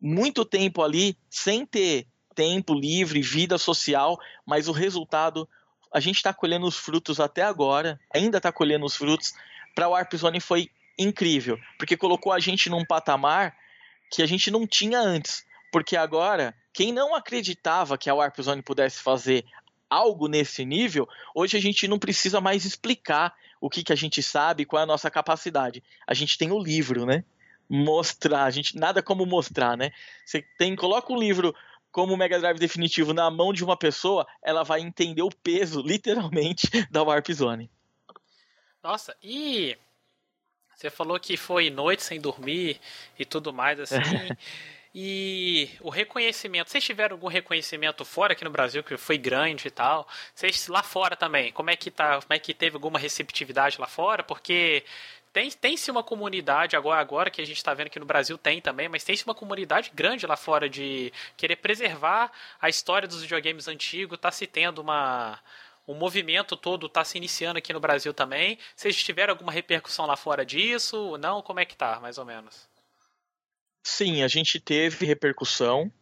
muito 0.00 0.44
tempo 0.44 0.82
ali 0.82 1.16
sem 1.30 1.64
ter 1.64 2.06
tempo 2.34 2.74
livre, 2.74 3.20
vida 3.20 3.58
social, 3.58 4.18
mas 4.46 4.68
o 4.68 4.72
resultado, 4.72 5.48
a 5.92 6.00
gente 6.00 6.16
está 6.16 6.32
colhendo 6.32 6.66
os 6.66 6.76
frutos 6.76 7.20
até 7.20 7.42
agora, 7.42 8.00
ainda 8.14 8.38
está 8.38 8.50
colhendo 8.50 8.86
os 8.86 8.96
frutos. 8.96 9.32
Para 9.74 9.88
o 9.88 9.92
Warp 9.92 10.14
Zone 10.14 10.40
foi 10.40 10.70
incrível, 10.98 11.58
porque 11.78 11.96
colocou 11.96 12.32
a 12.32 12.38
gente 12.38 12.68
num 12.68 12.84
patamar 12.84 13.54
que 14.10 14.22
a 14.22 14.26
gente 14.26 14.50
não 14.50 14.66
tinha 14.66 14.98
antes. 14.98 15.44
Porque 15.70 15.96
agora 15.96 16.54
quem 16.72 16.92
não 16.92 17.14
acreditava 17.14 17.98
que 17.98 18.08
a 18.08 18.14
Warp 18.14 18.40
Zone 18.40 18.62
pudesse 18.62 19.00
fazer 19.00 19.44
algo 19.88 20.26
nesse 20.26 20.64
nível, 20.64 21.06
hoje 21.34 21.56
a 21.56 21.60
gente 21.60 21.86
não 21.86 21.98
precisa 21.98 22.40
mais 22.40 22.64
explicar 22.64 23.34
o 23.60 23.68
que, 23.68 23.84
que 23.84 23.92
a 23.92 23.96
gente 23.96 24.22
sabe, 24.22 24.64
qual 24.64 24.80
é 24.80 24.82
a 24.84 24.86
nossa 24.86 25.10
capacidade. 25.10 25.82
A 26.06 26.14
gente 26.14 26.38
tem 26.38 26.50
o 26.50 26.58
livro, 26.58 27.04
né? 27.04 27.24
Mostrar, 27.68 28.44
a 28.44 28.50
gente 28.50 28.76
nada 28.76 29.02
como 29.02 29.26
mostrar, 29.26 29.76
né? 29.76 29.92
Você 30.24 30.42
tem, 30.58 30.74
coloca 30.74 31.12
um 31.12 31.18
livro 31.18 31.54
como 31.90 32.14
o 32.14 32.16
Mega 32.16 32.40
Drive 32.40 32.58
definitivo 32.58 33.12
na 33.12 33.30
mão 33.30 33.52
de 33.52 33.62
uma 33.62 33.76
pessoa, 33.76 34.26
ela 34.42 34.62
vai 34.62 34.80
entender 34.80 35.22
o 35.22 35.28
peso, 35.28 35.82
literalmente, 35.86 36.68
da 36.90 37.02
Warp 37.02 37.30
Zone. 37.30 37.70
Nossa, 38.82 39.14
e 39.22 39.76
você 40.74 40.90
falou 40.90 41.20
que 41.20 41.36
foi 41.36 41.70
noite 41.70 42.02
sem 42.02 42.20
dormir 42.20 42.80
e 43.18 43.24
tudo 43.24 43.52
mais 43.52 43.78
assim. 43.78 43.96
E 44.94 45.70
o 45.80 45.88
reconhecimento, 45.88 46.70
vocês 46.70 46.84
tiveram 46.84 47.14
algum 47.14 47.28
reconhecimento 47.28 48.04
fora 48.04 48.34
aqui 48.34 48.44
no 48.44 48.50
Brasil 48.50 48.84
que 48.84 48.96
foi 48.98 49.16
grande 49.16 49.68
e 49.68 49.70
tal? 49.70 50.06
Vocês 50.34 50.68
lá 50.68 50.82
fora 50.82 51.16
também, 51.16 51.50
como 51.52 51.70
é 51.70 51.76
que 51.76 51.90
tá, 51.90 52.20
como 52.20 52.34
é 52.34 52.38
que 52.38 52.52
teve 52.52 52.76
alguma 52.76 52.98
receptividade 52.98 53.80
lá 53.80 53.86
fora? 53.86 54.22
Porque 54.22 54.84
tem, 55.32 55.50
tem-se 55.50 55.90
uma 55.90 56.02
comunidade 56.02 56.76
agora, 56.76 57.00
agora 57.00 57.30
que 57.30 57.40
a 57.40 57.46
gente 57.46 57.56
está 57.56 57.72
vendo 57.72 57.88
que 57.88 57.98
no 57.98 58.04
Brasil 58.04 58.36
tem 58.36 58.60
também, 58.60 58.86
mas 58.88 59.02
tem-se 59.02 59.24
uma 59.24 59.34
comunidade 59.34 59.90
grande 59.94 60.26
lá 60.26 60.36
fora 60.36 60.68
de 60.68 61.10
querer 61.38 61.56
preservar 61.56 62.30
a 62.60 62.68
história 62.68 63.08
dos 63.08 63.22
videogames 63.22 63.68
antigos, 63.68 64.18
tá 64.18 64.30
se 64.30 64.46
tendo 64.46 64.82
uma 64.82 65.40
o 65.86 65.94
movimento 65.94 66.56
todo 66.56 66.86
está 66.86 67.04
se 67.04 67.18
iniciando 67.18 67.58
aqui 67.58 67.72
no 67.72 67.80
Brasil 67.80 68.14
também. 68.14 68.58
Vocês 68.76 68.96
tiveram 69.02 69.32
alguma 69.32 69.50
repercussão 69.50 70.06
lá 70.06 70.16
fora 70.16 70.44
disso? 70.46 71.16
Não? 71.18 71.42
Como 71.42 71.60
é 71.60 71.64
que 71.64 71.76
tá, 71.76 71.98
mais 72.00 72.18
ou 72.18 72.24
menos? 72.24 72.71
Sim, 73.82 74.22
a 74.22 74.28
gente 74.28 74.60
teve 74.60 75.04
repercussão. 75.04 75.92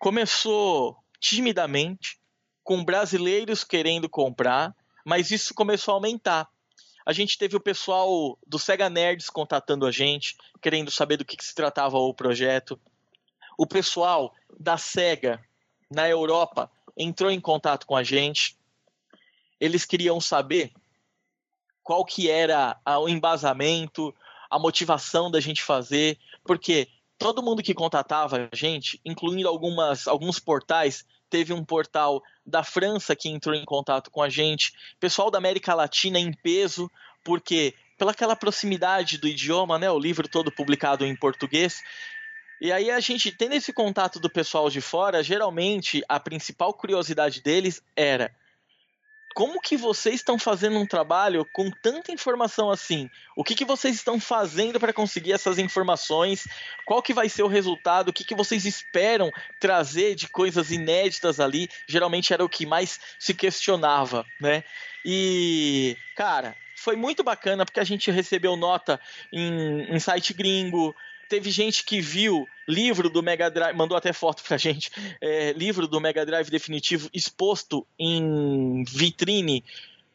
Começou 0.00 0.96
timidamente, 1.20 2.18
com 2.64 2.84
brasileiros 2.84 3.62
querendo 3.62 4.08
comprar, 4.08 4.74
mas 5.04 5.30
isso 5.30 5.54
começou 5.54 5.92
a 5.92 5.96
aumentar. 5.96 6.48
A 7.04 7.12
gente 7.12 7.38
teve 7.38 7.56
o 7.56 7.60
pessoal 7.60 8.38
do 8.46 8.58
Sega 8.58 8.88
Nerds 8.88 9.28
contatando 9.28 9.86
a 9.86 9.90
gente, 9.90 10.36
querendo 10.60 10.90
saber 10.90 11.16
do 11.16 11.24
que, 11.24 11.36
que 11.36 11.44
se 11.44 11.54
tratava 11.54 11.98
o 11.98 12.14
projeto. 12.14 12.80
O 13.58 13.66
pessoal 13.66 14.34
da 14.58 14.76
Sega 14.76 15.44
na 15.90 16.08
Europa 16.08 16.70
entrou 16.96 17.30
em 17.30 17.40
contato 17.40 17.86
com 17.86 17.96
a 17.96 18.02
gente. 18.02 18.56
eles 19.60 19.84
queriam 19.84 20.20
saber 20.20 20.72
qual 21.82 22.04
que 22.04 22.28
era 22.28 22.80
o 23.00 23.08
embasamento, 23.08 24.14
a 24.50 24.58
motivação 24.58 25.30
da 25.30 25.40
gente 25.40 25.62
fazer, 25.62 26.18
porque 26.44 26.88
todo 27.22 27.42
mundo 27.42 27.62
que 27.62 27.72
contatava 27.72 28.48
a 28.50 28.56
gente, 28.56 29.00
incluindo 29.04 29.48
algumas, 29.48 30.08
alguns 30.08 30.40
portais, 30.40 31.04
teve 31.30 31.52
um 31.52 31.64
portal 31.64 32.20
da 32.44 32.64
França 32.64 33.14
que 33.14 33.28
entrou 33.28 33.54
em 33.54 33.64
contato 33.64 34.10
com 34.10 34.20
a 34.20 34.28
gente, 34.28 34.72
pessoal 34.98 35.30
da 35.30 35.38
América 35.38 35.72
Latina 35.72 36.18
em 36.18 36.32
peso, 36.32 36.90
porque 37.22 37.74
pela 37.96 38.10
aquela 38.10 38.34
proximidade 38.34 39.18
do 39.18 39.28
idioma, 39.28 39.78
né, 39.78 39.88
o 39.88 39.98
livro 39.98 40.28
todo 40.28 40.50
publicado 40.50 41.06
em 41.06 41.14
português. 41.14 41.80
E 42.60 42.72
aí 42.72 42.90
a 42.90 42.98
gente 42.98 43.30
tendo 43.30 43.54
esse 43.54 43.72
contato 43.72 44.18
do 44.18 44.28
pessoal 44.28 44.68
de 44.68 44.80
fora, 44.80 45.22
geralmente 45.22 46.02
a 46.08 46.18
principal 46.18 46.74
curiosidade 46.74 47.40
deles 47.40 47.80
era 47.94 48.34
como 49.34 49.60
que 49.60 49.76
vocês 49.76 50.16
estão 50.16 50.38
fazendo 50.38 50.78
um 50.78 50.86
trabalho 50.86 51.46
com 51.52 51.70
tanta 51.70 52.12
informação 52.12 52.70
assim? 52.70 53.10
O 53.36 53.42
que, 53.42 53.54
que 53.54 53.64
vocês 53.64 53.94
estão 53.94 54.20
fazendo 54.20 54.78
para 54.78 54.92
conseguir 54.92 55.32
essas 55.32 55.58
informações? 55.58 56.46
Qual 56.84 57.02
que 57.02 57.14
vai 57.14 57.28
ser 57.28 57.42
o 57.42 57.48
resultado? 57.48 58.08
O 58.08 58.12
que, 58.12 58.24
que 58.24 58.34
vocês 58.34 58.64
esperam 58.64 59.30
trazer 59.58 60.14
de 60.14 60.28
coisas 60.28 60.70
inéditas 60.70 61.40
ali? 61.40 61.68
Geralmente 61.86 62.32
era 62.32 62.44
o 62.44 62.48
que 62.48 62.66
mais 62.66 63.00
se 63.18 63.34
questionava, 63.34 64.26
né? 64.40 64.64
E, 65.04 65.96
cara, 66.14 66.54
foi 66.76 66.96
muito 66.96 67.22
bacana 67.22 67.64
porque 67.64 67.80
a 67.80 67.84
gente 67.84 68.10
recebeu 68.10 68.56
nota 68.56 69.00
em, 69.32 69.82
em 69.94 69.98
site 69.98 70.34
gringo, 70.34 70.94
teve 71.32 71.50
gente 71.50 71.82
que 71.82 71.98
viu 71.98 72.46
livro 72.68 73.08
do 73.08 73.22
Mega 73.22 73.50
Drive, 73.50 73.74
mandou 73.74 73.96
até 73.96 74.12
foto 74.12 74.42
pra 74.44 74.58
gente, 74.58 74.90
é, 75.18 75.54
livro 75.54 75.88
do 75.88 75.98
Mega 75.98 76.26
Drive 76.26 76.50
definitivo 76.50 77.08
exposto 77.10 77.86
em 77.98 78.84
vitrine 78.84 79.64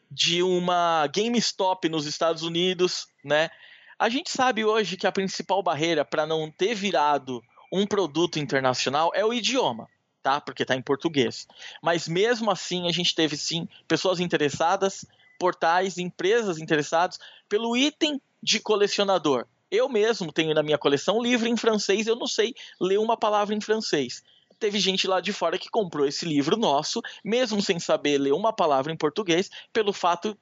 de 0.08 0.44
uma 0.44 1.08
GameStop 1.08 1.88
nos 1.88 2.06
Estados 2.06 2.44
Unidos, 2.44 3.08
né? 3.24 3.50
A 3.98 4.08
gente 4.08 4.30
sabe 4.30 4.64
hoje 4.64 4.96
que 4.96 5.08
a 5.08 5.12
principal 5.12 5.60
barreira 5.60 6.04
para 6.04 6.24
não 6.24 6.52
ter 6.52 6.72
virado 6.72 7.42
um 7.72 7.84
produto 7.84 8.38
internacional 8.38 9.10
é 9.12 9.24
o 9.24 9.34
idioma, 9.34 9.88
tá? 10.22 10.40
Porque 10.40 10.62
está 10.62 10.76
em 10.76 10.82
português. 10.82 11.48
Mas 11.82 12.06
mesmo 12.06 12.48
assim, 12.48 12.86
a 12.86 12.92
gente 12.92 13.12
teve 13.12 13.36
sim 13.36 13.68
pessoas 13.88 14.20
interessadas, 14.20 15.04
portais, 15.36 15.98
empresas 15.98 16.58
interessadas 16.58 17.18
pelo 17.48 17.76
item 17.76 18.22
de 18.40 18.60
colecionador. 18.60 19.48
Eu 19.70 19.88
mesmo 19.88 20.32
tenho 20.32 20.54
na 20.54 20.62
minha 20.62 20.78
coleção 20.78 21.22
livro 21.22 21.48
em 21.48 21.56
francês, 21.56 22.06
eu 22.06 22.16
não 22.16 22.26
sei 22.26 22.54
ler 22.80 22.98
uma 22.98 23.16
palavra 23.16 23.54
em 23.54 23.60
francês. 23.60 24.22
Teve 24.58 24.80
gente 24.80 25.06
lá 25.06 25.20
de 25.20 25.32
fora 25.32 25.58
que 25.58 25.70
comprou 25.70 26.06
esse 26.06 26.24
livro 26.24 26.56
nosso, 26.56 27.00
mesmo 27.24 27.62
sem 27.62 27.78
saber 27.78 28.18
ler 28.18 28.32
uma 28.32 28.52
palavra 28.52 28.92
em 28.92 28.96
português, 28.96 29.50
pelo 29.72 29.92
fato 29.92 30.36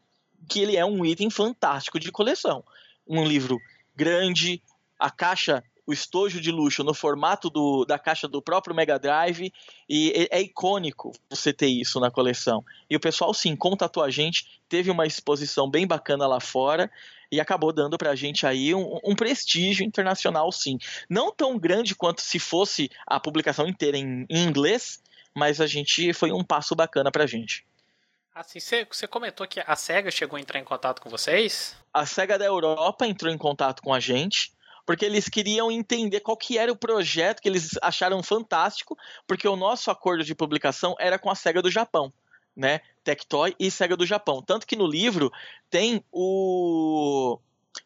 que 0.48 0.60
ele 0.60 0.76
é 0.76 0.84
um 0.84 1.04
item 1.04 1.28
fantástico 1.28 1.98
de 1.98 2.10
coleção. 2.12 2.64
Um 3.06 3.24
livro 3.24 3.58
grande, 3.94 4.62
a 4.98 5.10
caixa 5.10 5.62
o 5.86 5.92
estojo 5.92 6.40
de 6.40 6.50
luxo 6.50 6.82
no 6.82 6.92
formato 6.92 7.48
do, 7.48 7.84
da 7.84 7.98
caixa 7.98 8.26
do 8.26 8.42
próprio 8.42 8.74
Mega 8.74 8.98
Drive 8.98 9.52
e 9.88 10.28
é, 10.30 10.38
é 10.38 10.42
icônico 10.42 11.12
você 11.30 11.52
ter 11.52 11.68
isso 11.68 12.00
na 12.00 12.10
coleção. 12.10 12.64
E 12.90 12.96
o 12.96 13.00
pessoal 13.00 13.32
sim 13.32 13.54
contatou 13.54 14.02
a 14.02 14.10
gente, 14.10 14.60
teve 14.68 14.90
uma 14.90 15.06
exposição 15.06 15.70
bem 15.70 15.86
bacana 15.86 16.26
lá 16.26 16.40
fora 16.40 16.90
e 17.30 17.40
acabou 17.40 17.72
dando 17.72 17.98
para 17.98 18.10
a 18.10 18.14
gente 18.14 18.46
aí 18.46 18.74
um, 18.74 18.98
um, 19.04 19.14
prestígio 19.14 19.84
internacional, 19.84 20.50
sim. 20.52 20.78
Não 21.08 21.32
tão 21.32 21.58
grande 21.58 21.94
quanto 21.94 22.20
se 22.20 22.38
fosse 22.38 22.90
a 23.06 23.18
publicação 23.18 23.66
inteira 23.66 23.96
em, 23.96 24.26
em 24.28 24.44
inglês, 24.44 25.02
mas 25.34 25.60
a 25.60 25.66
gente 25.66 26.12
foi 26.12 26.32
um 26.32 26.44
passo 26.44 26.74
bacana 26.74 27.10
para 27.10 27.24
a 27.24 27.26
gente. 27.26 27.66
Assim, 28.34 28.58
você 28.60 29.06
comentou 29.06 29.46
que 29.46 29.60
a 29.66 29.76
SEGA 29.76 30.10
chegou 30.10 30.36
a 30.36 30.40
entrar 30.40 30.60
em 30.60 30.64
contato 30.64 31.00
com 31.00 31.08
vocês? 31.08 31.74
A 31.92 32.04
SEGA 32.04 32.38
da 32.38 32.44
Europa 32.44 33.06
entrou 33.06 33.32
em 33.32 33.38
contato 33.38 33.82
com 33.82 33.94
a 33.94 34.00
gente, 34.00 34.52
porque 34.84 35.06
eles 35.06 35.26
queriam 35.26 35.70
entender 35.72 36.20
qual 36.20 36.36
que 36.36 36.58
era 36.58 36.70
o 36.70 36.76
projeto 36.76 37.40
que 37.40 37.48
eles 37.48 37.70
acharam 37.80 38.22
fantástico, 38.22 38.96
porque 39.26 39.48
o 39.48 39.56
nosso 39.56 39.90
acordo 39.90 40.22
de 40.22 40.34
publicação 40.34 40.94
era 40.98 41.18
com 41.18 41.30
a 41.30 41.34
SEGA 41.34 41.62
do 41.62 41.70
Japão 41.70 42.12
né? 42.57 42.80
Tectoy 43.04 43.54
e 43.59 43.70
Sega 43.70 43.96
do 43.96 44.07
Japão. 44.07 44.42
Tanto 44.42 44.66
que 44.66 44.76
no 44.76 44.86
livro 44.86 45.30
tem 45.70 46.02
o 46.11 47.38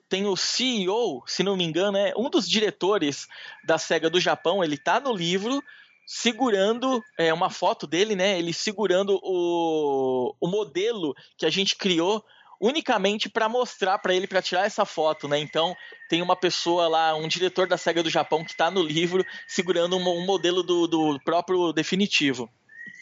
tem 0.09 0.27
o 0.27 0.37
CEO, 0.37 1.23
se 1.27 1.43
não 1.43 1.57
me 1.57 1.65
engano, 1.65 1.97
é 1.97 2.13
um 2.17 2.31
dos 2.31 2.49
diretores 2.49 3.27
da 3.65 3.79
Sega 3.79 4.09
do 4.09 4.21
Japão, 4.21 4.63
ele 4.63 4.77
tá 4.77 5.01
no 5.01 5.13
livro 5.13 5.63
segurando 6.07 7.03
é, 7.17 7.33
uma 7.33 7.51
foto 7.51 7.87
dele, 7.87 8.17
né? 8.17 8.39
Ele 8.39 8.53
segurando 8.53 9.21
o, 9.23 10.35
o 10.41 10.49
modelo 10.49 11.15
que 11.37 11.47
a 11.47 11.51
gente 11.51 11.77
criou 11.77 12.25
unicamente 12.61 13.29
para 13.29 13.49
mostrar 13.49 13.99
para 13.99 14.15
ele 14.15 14.27
para 14.27 14.43
tirar 14.43 14.67
essa 14.67 14.85
foto, 14.85 15.27
né? 15.27 15.39
Então 15.39 15.75
tem 16.09 16.21
uma 16.21 16.37
pessoa 16.37 16.89
lá, 16.89 17.15
um 17.15 17.29
diretor 17.29 17.67
da 17.67 17.79
Sega 17.79 18.03
do 18.03 18.11
Japão 18.11 18.45
que 18.45 18.51
está 18.51 18.71
no 18.71 18.83
livro 18.83 19.25
segurando 19.47 19.97
um, 19.97 20.09
um 20.19 20.27
modelo 20.27 20.63
do, 20.63 20.87
do 20.87 21.21
próprio 21.25 21.73
definitivo. 21.73 22.51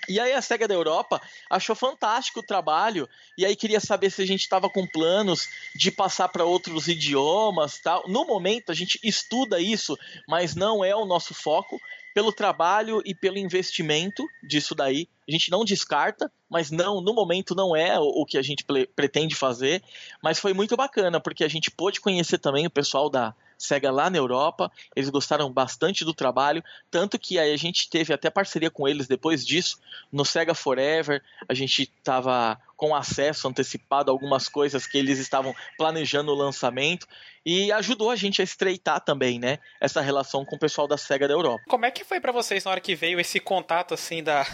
E 0.09 0.19
aí 0.19 0.33
a 0.33 0.41
SEGA 0.41 0.67
da 0.67 0.75
Europa 0.75 1.21
achou 1.51 1.77
fantástico 1.77 2.41
o 2.41 2.43
trabalho 2.43 3.09
e 3.37 3.45
aí 3.45 3.55
queria 3.55 3.81
saber 3.81 4.11
se 4.11 4.23
a 4.23 4.27
gente 4.27 4.41
estava 4.41 4.71
com 4.71 4.87
planos 4.87 5.49
de 5.75 5.91
passar 5.91 6.29
para 6.29 6.45
outros 6.45 6.89
idiomas, 6.89 7.79
tal. 7.79 8.09
No 8.09 8.25
momento 8.25 8.73
a 8.73 8.75
gente 8.75 8.99
estuda 9.03 9.61
isso, 9.61 9.97
mas 10.27 10.55
não 10.55 10.85
é 10.85 10.95
o 10.97 11.05
nosso 11.05 11.35
foco 11.35 11.81
pelo 12.15 12.33
trabalho 12.33 13.03
e 13.05 13.15
pelo 13.15 13.39
investimento 13.39 14.27
disso 14.43 14.75
daí. 14.75 15.09
A 15.29 15.31
gente 15.31 15.51
não 15.51 15.65
descarta, 15.65 16.33
mas 16.49 16.71
não, 16.71 17.01
no 17.01 17.15
momento 17.15 17.55
não 17.55 17.77
é 17.77 17.99
o, 17.99 18.25
que 18.25 18.39
a 18.39 18.43
gente 18.43 18.65
pretende 18.97 19.37
fazer, 19.37 19.83
mas 20.23 20.39
foi 20.39 20.53
muito 20.53 20.77
bacana 20.77 21.21
porque 21.21 21.45
a 21.45 21.49
gente 21.49 21.71
pôde 21.71 22.01
conhecer 22.01 22.39
também 22.39 22.67
o 22.67 22.71
pessoal 22.71 23.09
da 23.11 23.35
Sega 23.59 23.91
lá 23.91 24.09
na 24.09 24.17
Europa. 24.17 24.71
Eles 24.95 25.11
gostaram 25.11 25.53
bastante 25.53 26.05
do 26.05 26.15
trabalho, 26.15 26.63
tanto 26.91 27.19
que 27.19 27.39
aí 27.39 27.53
a 27.53 27.57
gente 27.57 27.91
teve 27.91 28.15
até 28.15 28.31
parceria 28.31 28.71
com 28.71 28.87
eles 28.87 29.09
depois 29.09 29.45
disso. 29.45 29.79
No 30.13 30.25
Sega 30.25 30.55
Forever, 30.55 31.23
a 31.49 31.55
gente 31.55 31.83
estava 31.83 32.59
com 32.77 32.95
acesso 32.95 33.49
antecipado 33.49 34.11
a 34.11 34.15
algumas 34.15 34.49
coisas 34.49 34.87
que 34.87 34.97
eles 34.97 35.19
estavam 35.19 35.53
planejando 35.77 36.31
o 36.31 36.35
lançamento 36.37 37.09
e 37.45 37.73
ajudou 37.73 38.11
a 38.11 38.17
gente 38.17 38.41
a 38.41 38.45
estreitar 38.45 39.01
também, 39.01 39.39
né, 39.39 39.59
essa 39.81 40.01
relação 40.01 40.45
com 40.45 40.55
o 40.55 40.59
pessoal 40.59 40.87
da 40.87 40.97
Sega 40.97 41.27
da 41.27 41.35
Europa. 41.35 41.65
Como 41.67 41.85
é 41.85 41.91
que 41.91 42.05
foi 42.05 42.21
para 42.21 42.31
vocês 42.31 42.65
na 42.65 42.71
hora 42.71 42.81
que 42.81 42.95
veio 42.95 43.19
esse 43.19 43.41
contato 43.41 43.95
assim 43.95 44.23
da 44.23 44.47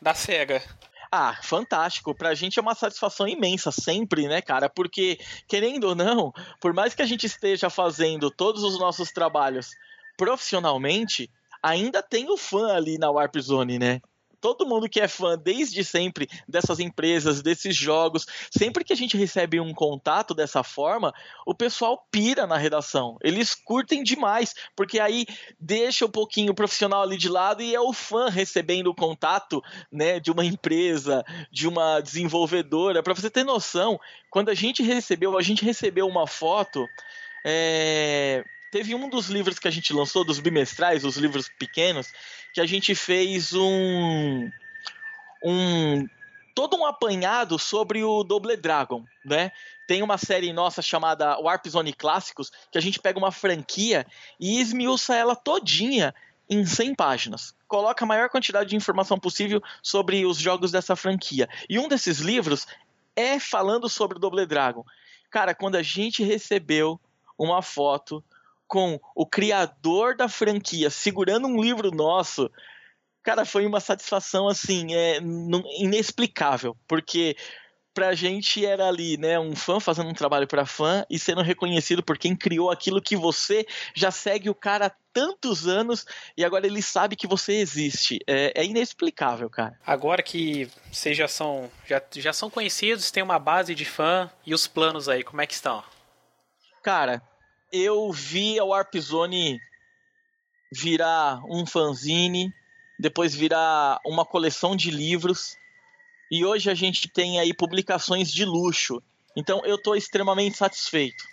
da 0.00 0.14
Sega? 0.14 0.62
Ah, 1.10 1.38
fantástico. 1.42 2.14
Pra 2.14 2.34
gente 2.34 2.58
é 2.58 2.62
uma 2.62 2.74
satisfação 2.74 3.26
imensa, 3.26 3.72
sempre, 3.72 4.28
né, 4.28 4.42
cara? 4.42 4.68
Porque, 4.68 5.18
querendo 5.48 5.84
ou 5.84 5.94
não, 5.94 6.32
por 6.60 6.72
mais 6.74 6.94
que 6.94 7.02
a 7.02 7.06
gente 7.06 7.26
esteja 7.26 7.70
fazendo 7.70 8.30
todos 8.30 8.62
os 8.62 8.78
nossos 8.78 9.10
trabalhos 9.10 9.70
profissionalmente, 10.16 11.30
ainda 11.62 12.02
tem 12.02 12.30
o 12.30 12.36
fã 12.36 12.74
ali 12.74 12.98
na 12.98 13.10
Warp 13.10 13.36
Zone, 13.38 13.78
né? 13.78 14.00
Todo 14.40 14.66
mundo 14.66 14.88
que 14.88 15.00
é 15.00 15.08
fã 15.08 15.36
desde 15.36 15.84
sempre 15.84 16.28
dessas 16.46 16.78
empresas, 16.78 17.42
desses 17.42 17.76
jogos, 17.76 18.26
sempre 18.50 18.84
que 18.84 18.92
a 18.92 18.96
gente 18.96 19.16
recebe 19.16 19.60
um 19.60 19.74
contato 19.74 20.34
dessa 20.34 20.62
forma, 20.62 21.12
o 21.46 21.54
pessoal 21.54 22.06
pira 22.10 22.46
na 22.46 22.56
redação. 22.56 23.16
Eles 23.22 23.54
curtem 23.54 24.02
demais, 24.02 24.54
porque 24.76 25.00
aí 25.00 25.26
deixa 25.58 26.06
um 26.06 26.10
pouquinho 26.10 26.52
o 26.52 26.54
profissional 26.54 27.02
ali 27.02 27.16
de 27.16 27.28
lado 27.28 27.62
e 27.62 27.74
é 27.74 27.80
o 27.80 27.92
fã 27.92 28.28
recebendo 28.28 28.88
o 28.88 28.94
contato, 28.94 29.62
né, 29.90 30.20
de 30.20 30.30
uma 30.30 30.44
empresa, 30.44 31.24
de 31.50 31.66
uma 31.66 32.00
desenvolvedora. 32.00 33.02
Para 33.02 33.14
você 33.14 33.30
ter 33.30 33.44
noção, 33.44 33.98
quando 34.30 34.48
a 34.48 34.54
gente 34.54 34.82
recebeu, 34.82 35.36
a 35.36 35.42
gente 35.42 35.64
recebeu 35.64 36.06
uma 36.06 36.26
foto 36.26 36.86
é, 37.44 38.44
teve 38.70 38.94
um 38.94 39.08
dos 39.08 39.28
livros 39.28 39.58
que 39.58 39.68
a 39.68 39.70
gente 39.70 39.92
lançou, 39.92 40.24
dos 40.24 40.40
bimestrais, 40.40 41.04
os 41.04 41.16
livros 41.16 41.48
pequenos, 41.58 42.12
que 42.52 42.60
a 42.60 42.66
gente 42.66 42.94
fez 42.94 43.52
um 43.52 44.50
um 45.42 46.06
todo 46.54 46.76
um 46.76 46.84
apanhado 46.84 47.56
sobre 47.58 48.02
o 48.02 48.24
Double 48.24 48.56
Dragon, 48.56 49.04
né? 49.24 49.52
Tem 49.86 50.02
uma 50.02 50.18
série 50.18 50.52
nossa 50.52 50.82
chamada 50.82 51.38
Warp 51.38 51.66
Zone 51.68 51.92
Clássicos, 51.92 52.50
que 52.70 52.76
a 52.76 52.80
gente 52.80 52.98
pega 52.98 53.18
uma 53.18 53.30
franquia 53.30 54.04
e 54.40 54.60
esmiuça 54.60 55.14
ela 55.14 55.36
todinha 55.36 56.12
em 56.50 56.66
100 56.66 56.94
páginas. 56.94 57.54
Coloca 57.68 58.04
a 58.04 58.08
maior 58.08 58.28
quantidade 58.28 58.70
de 58.70 58.76
informação 58.76 59.18
possível 59.20 59.62
sobre 59.82 60.26
os 60.26 60.38
jogos 60.38 60.72
dessa 60.72 60.96
franquia. 60.96 61.48
E 61.68 61.78
um 61.78 61.86
desses 61.86 62.18
livros 62.18 62.66
é 63.14 63.38
falando 63.38 63.88
sobre 63.88 64.16
o 64.16 64.20
Double 64.20 64.44
Dragon. 64.44 64.84
Cara, 65.30 65.54
quando 65.54 65.76
a 65.76 65.82
gente 65.82 66.24
recebeu 66.24 67.00
uma 67.38 67.62
foto 67.62 68.24
com 68.68 69.00
o 69.16 69.26
criador 69.26 70.14
da 70.14 70.28
franquia 70.28 70.90
segurando 70.90 71.48
um 71.48 71.60
livro 71.60 71.90
nosso, 71.90 72.50
cara, 73.22 73.44
foi 73.44 73.66
uma 73.66 73.80
satisfação 73.80 74.46
assim, 74.46 74.94
é, 74.94 75.18
inexplicável, 75.80 76.76
porque 76.86 77.34
pra 77.98 78.14
gente 78.14 78.64
era 78.64 78.86
ali, 78.86 79.16
né, 79.16 79.40
um 79.40 79.56
fã 79.56 79.80
fazendo 79.80 80.08
um 80.08 80.14
trabalho 80.14 80.46
para 80.46 80.64
fã 80.64 81.04
e 81.10 81.18
sendo 81.18 81.42
reconhecido 81.42 82.00
por 82.00 82.16
quem 82.16 82.36
criou 82.36 82.70
aquilo 82.70 83.02
que 83.02 83.16
você 83.16 83.66
já 83.92 84.12
segue 84.12 84.48
o 84.48 84.54
cara 84.54 84.86
há 84.86 84.92
tantos 85.12 85.66
anos 85.66 86.06
e 86.36 86.44
agora 86.44 86.64
ele 86.64 86.80
sabe 86.80 87.16
que 87.16 87.26
você 87.26 87.54
existe. 87.54 88.20
É, 88.24 88.52
é 88.54 88.64
inexplicável, 88.64 89.50
cara. 89.50 89.76
Agora 89.84 90.22
que 90.22 90.70
vocês 90.92 91.16
já 91.16 91.26
são, 91.26 91.68
já, 91.88 92.00
já 92.12 92.32
são 92.32 92.48
conhecidos, 92.48 93.10
tem 93.10 93.20
uma 93.20 93.38
base 93.38 93.74
de 93.74 93.84
fã 93.84 94.30
e 94.46 94.54
os 94.54 94.68
planos 94.68 95.08
aí, 95.08 95.24
como 95.24 95.40
é 95.40 95.46
que 95.46 95.54
estão? 95.54 95.82
Cara, 96.84 97.20
eu 97.72 98.10
vi 98.12 98.58
a 98.58 98.64
Warp 98.64 98.94
Zone 98.96 99.60
virar 100.72 101.40
um 101.48 101.66
fanzine, 101.66 102.52
depois 102.98 103.34
virar 103.34 104.00
uma 104.04 104.24
coleção 104.24 104.76
de 104.76 104.90
livros 104.90 105.56
e 106.30 106.44
hoje 106.44 106.70
a 106.70 106.74
gente 106.74 107.08
tem 107.08 107.40
aí 107.40 107.54
publicações 107.54 108.30
de 108.30 108.44
luxo. 108.44 109.02
Então 109.36 109.64
eu 109.64 109.76
estou 109.76 109.96
extremamente 109.96 110.56
satisfeito. 110.56 111.24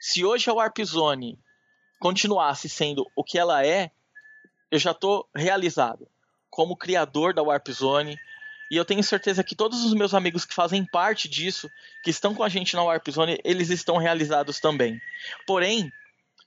Se 0.00 0.24
hoje 0.24 0.50
a 0.50 0.54
Warp 0.54 0.78
Zone 0.82 1.38
continuasse 2.00 2.68
sendo 2.68 3.06
o 3.14 3.22
que 3.22 3.38
ela 3.38 3.64
é, 3.64 3.90
eu 4.70 4.78
já 4.78 4.92
estou 4.92 5.28
realizado 5.34 6.08
como 6.48 6.76
criador 6.76 7.32
da 7.32 7.42
Warp 7.42 7.68
Zone. 7.68 8.16
E 8.70 8.76
eu 8.76 8.84
tenho 8.84 9.02
certeza 9.02 9.42
que 9.42 9.56
todos 9.56 9.84
os 9.84 9.92
meus 9.94 10.14
amigos 10.14 10.44
que 10.44 10.54
fazem 10.54 10.84
parte 10.84 11.28
disso, 11.28 11.68
que 12.04 12.10
estão 12.10 12.34
com 12.34 12.44
a 12.44 12.48
gente 12.48 12.74
na 12.74 12.84
Warp 12.84 13.08
Zone, 13.10 13.40
eles 13.44 13.68
estão 13.68 13.96
realizados 13.96 14.60
também. 14.60 15.00
Porém, 15.46 15.90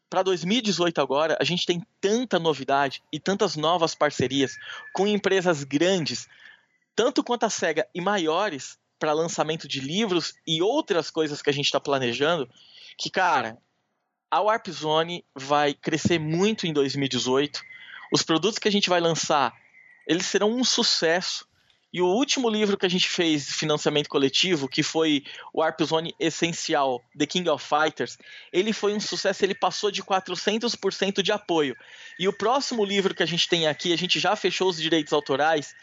para 0.09 0.24
2018 0.24 1.01
agora, 1.01 1.38
a 1.39 1.43
gente 1.43 1.65
tem 1.65 1.86
tanta 1.99 2.39
novidade 2.39 3.03
e 3.11 3.19
tantas 3.19 3.55
novas 3.55 3.93
parcerias 3.93 4.55
com 4.93 5.05
empresas 5.07 5.63
grandes 5.63 6.28
tanto 6.95 7.24
quanto 7.24 7.45
a 7.45 7.49
SEGA 7.49 7.88
e 7.93 8.01
maiores 8.01 8.78
para 8.99 9.13
lançamento 9.13 9.67
de 9.67 9.80
livros 9.80 10.34
e 10.45 10.61
outras 10.61 11.09
coisas 11.09 11.41
que 11.41 11.49
a 11.49 11.53
gente 11.53 11.65
está 11.65 11.80
planejando, 11.80 12.49
que, 12.97 13.09
cara, 13.09 13.57
a 14.32 14.41
Warp 14.41 14.67
Zone 14.69 15.26
vai 15.36 15.74
crescer 15.74 16.19
muito 16.19 16.65
em 16.65 16.74
2018. 16.74 17.61
Os 18.11 18.24
produtos 18.24 18.59
que 18.59 18.67
a 18.67 18.71
gente 18.71 18.89
vai 18.89 18.99
lançar, 18.99 19.53
eles 20.07 20.26
serão 20.26 20.51
um 20.51 20.63
sucesso. 20.63 21.47
E 21.93 22.01
o 22.01 22.07
último 22.07 22.49
livro 22.49 22.75
que 22.75 22.87
a 22.87 22.89
gente 22.89 23.07
fez 23.07 23.51
financiamento 23.51 24.09
coletivo, 24.09 24.67
que 24.67 24.81
foi 24.81 25.23
o 25.53 25.61
Warp 25.61 25.79
Zone 25.83 26.15
Essencial, 26.19 27.03
The 27.15 27.27
King 27.27 27.47
of 27.49 27.63
Fighters, 27.63 28.17
ele 28.51 28.73
foi 28.73 28.95
um 28.95 28.99
sucesso, 28.99 29.45
ele 29.45 29.53
passou 29.53 29.91
de 29.91 30.01
400% 30.01 31.21
de 31.21 31.31
apoio. 31.31 31.77
E 32.17 32.27
o 32.27 32.33
próximo 32.33 32.83
livro 32.83 33.13
que 33.13 33.21
a 33.21 33.27
gente 33.27 33.47
tem 33.47 33.67
aqui, 33.67 33.93
a 33.93 33.95
gente 33.95 34.19
já 34.19 34.35
fechou 34.35 34.69
os 34.69 34.81
direitos 34.81 35.13
autorais, 35.13 35.75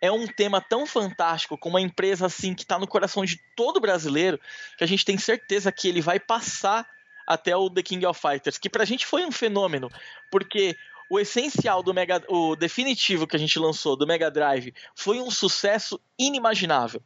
é 0.00 0.10
um 0.10 0.26
tema 0.26 0.60
tão 0.60 0.86
fantástico, 0.86 1.58
com 1.58 1.68
uma 1.68 1.80
empresa 1.80 2.26
assim 2.26 2.54
que 2.54 2.62
está 2.62 2.78
no 2.78 2.86
coração 2.86 3.24
de 3.24 3.36
todo 3.56 3.80
brasileiro, 3.80 4.38
que 4.78 4.84
a 4.84 4.86
gente 4.86 5.04
tem 5.04 5.18
certeza 5.18 5.72
que 5.72 5.88
ele 5.88 6.00
vai 6.00 6.20
passar 6.20 6.88
até 7.26 7.56
o 7.56 7.68
The 7.68 7.82
King 7.82 8.06
of 8.06 8.20
Fighters, 8.20 8.56
que 8.56 8.70
pra 8.70 8.84
gente 8.84 9.04
foi 9.06 9.24
um 9.24 9.30
fenômeno, 9.30 9.90
porque 10.30 10.76
o 11.10 11.18
essencial 11.18 11.82
do 11.82 11.92
Mega, 11.92 12.22
o 12.28 12.54
definitivo 12.54 13.26
que 13.26 13.34
a 13.34 13.38
gente 13.38 13.58
lançou 13.58 13.96
do 13.96 14.06
Mega 14.06 14.30
Drive 14.30 14.72
foi 14.94 15.20
um 15.20 15.28
sucesso 15.28 16.00
inimaginável. 16.16 17.02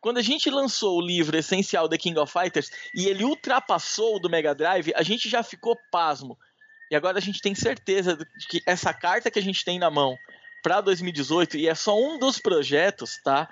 Quando 0.00 0.18
a 0.18 0.22
gente 0.22 0.50
lançou 0.50 0.98
o 0.98 1.00
livro 1.00 1.36
essencial 1.38 1.88
The 1.88 1.96
King 1.96 2.18
of 2.18 2.30
Fighters 2.30 2.68
e 2.92 3.06
ele 3.06 3.24
ultrapassou 3.24 4.16
o 4.16 4.18
do 4.18 4.28
Mega 4.28 4.54
Drive, 4.56 4.92
a 4.96 5.04
gente 5.04 5.28
já 5.28 5.42
ficou 5.44 5.78
pasmo. 5.92 6.36
E 6.90 6.96
agora 6.96 7.18
a 7.18 7.20
gente 7.20 7.40
tem 7.40 7.54
certeza 7.54 8.16
de 8.16 8.46
que 8.48 8.60
essa 8.66 8.92
carta 8.92 9.30
que 9.30 9.38
a 9.38 9.42
gente 9.42 9.64
tem 9.64 9.78
na 9.78 9.88
mão 9.88 10.18
para 10.60 10.80
2018 10.80 11.56
e 11.56 11.68
é 11.68 11.74
só 11.76 11.96
um 11.96 12.18
dos 12.18 12.40
projetos, 12.40 13.20
tá? 13.22 13.48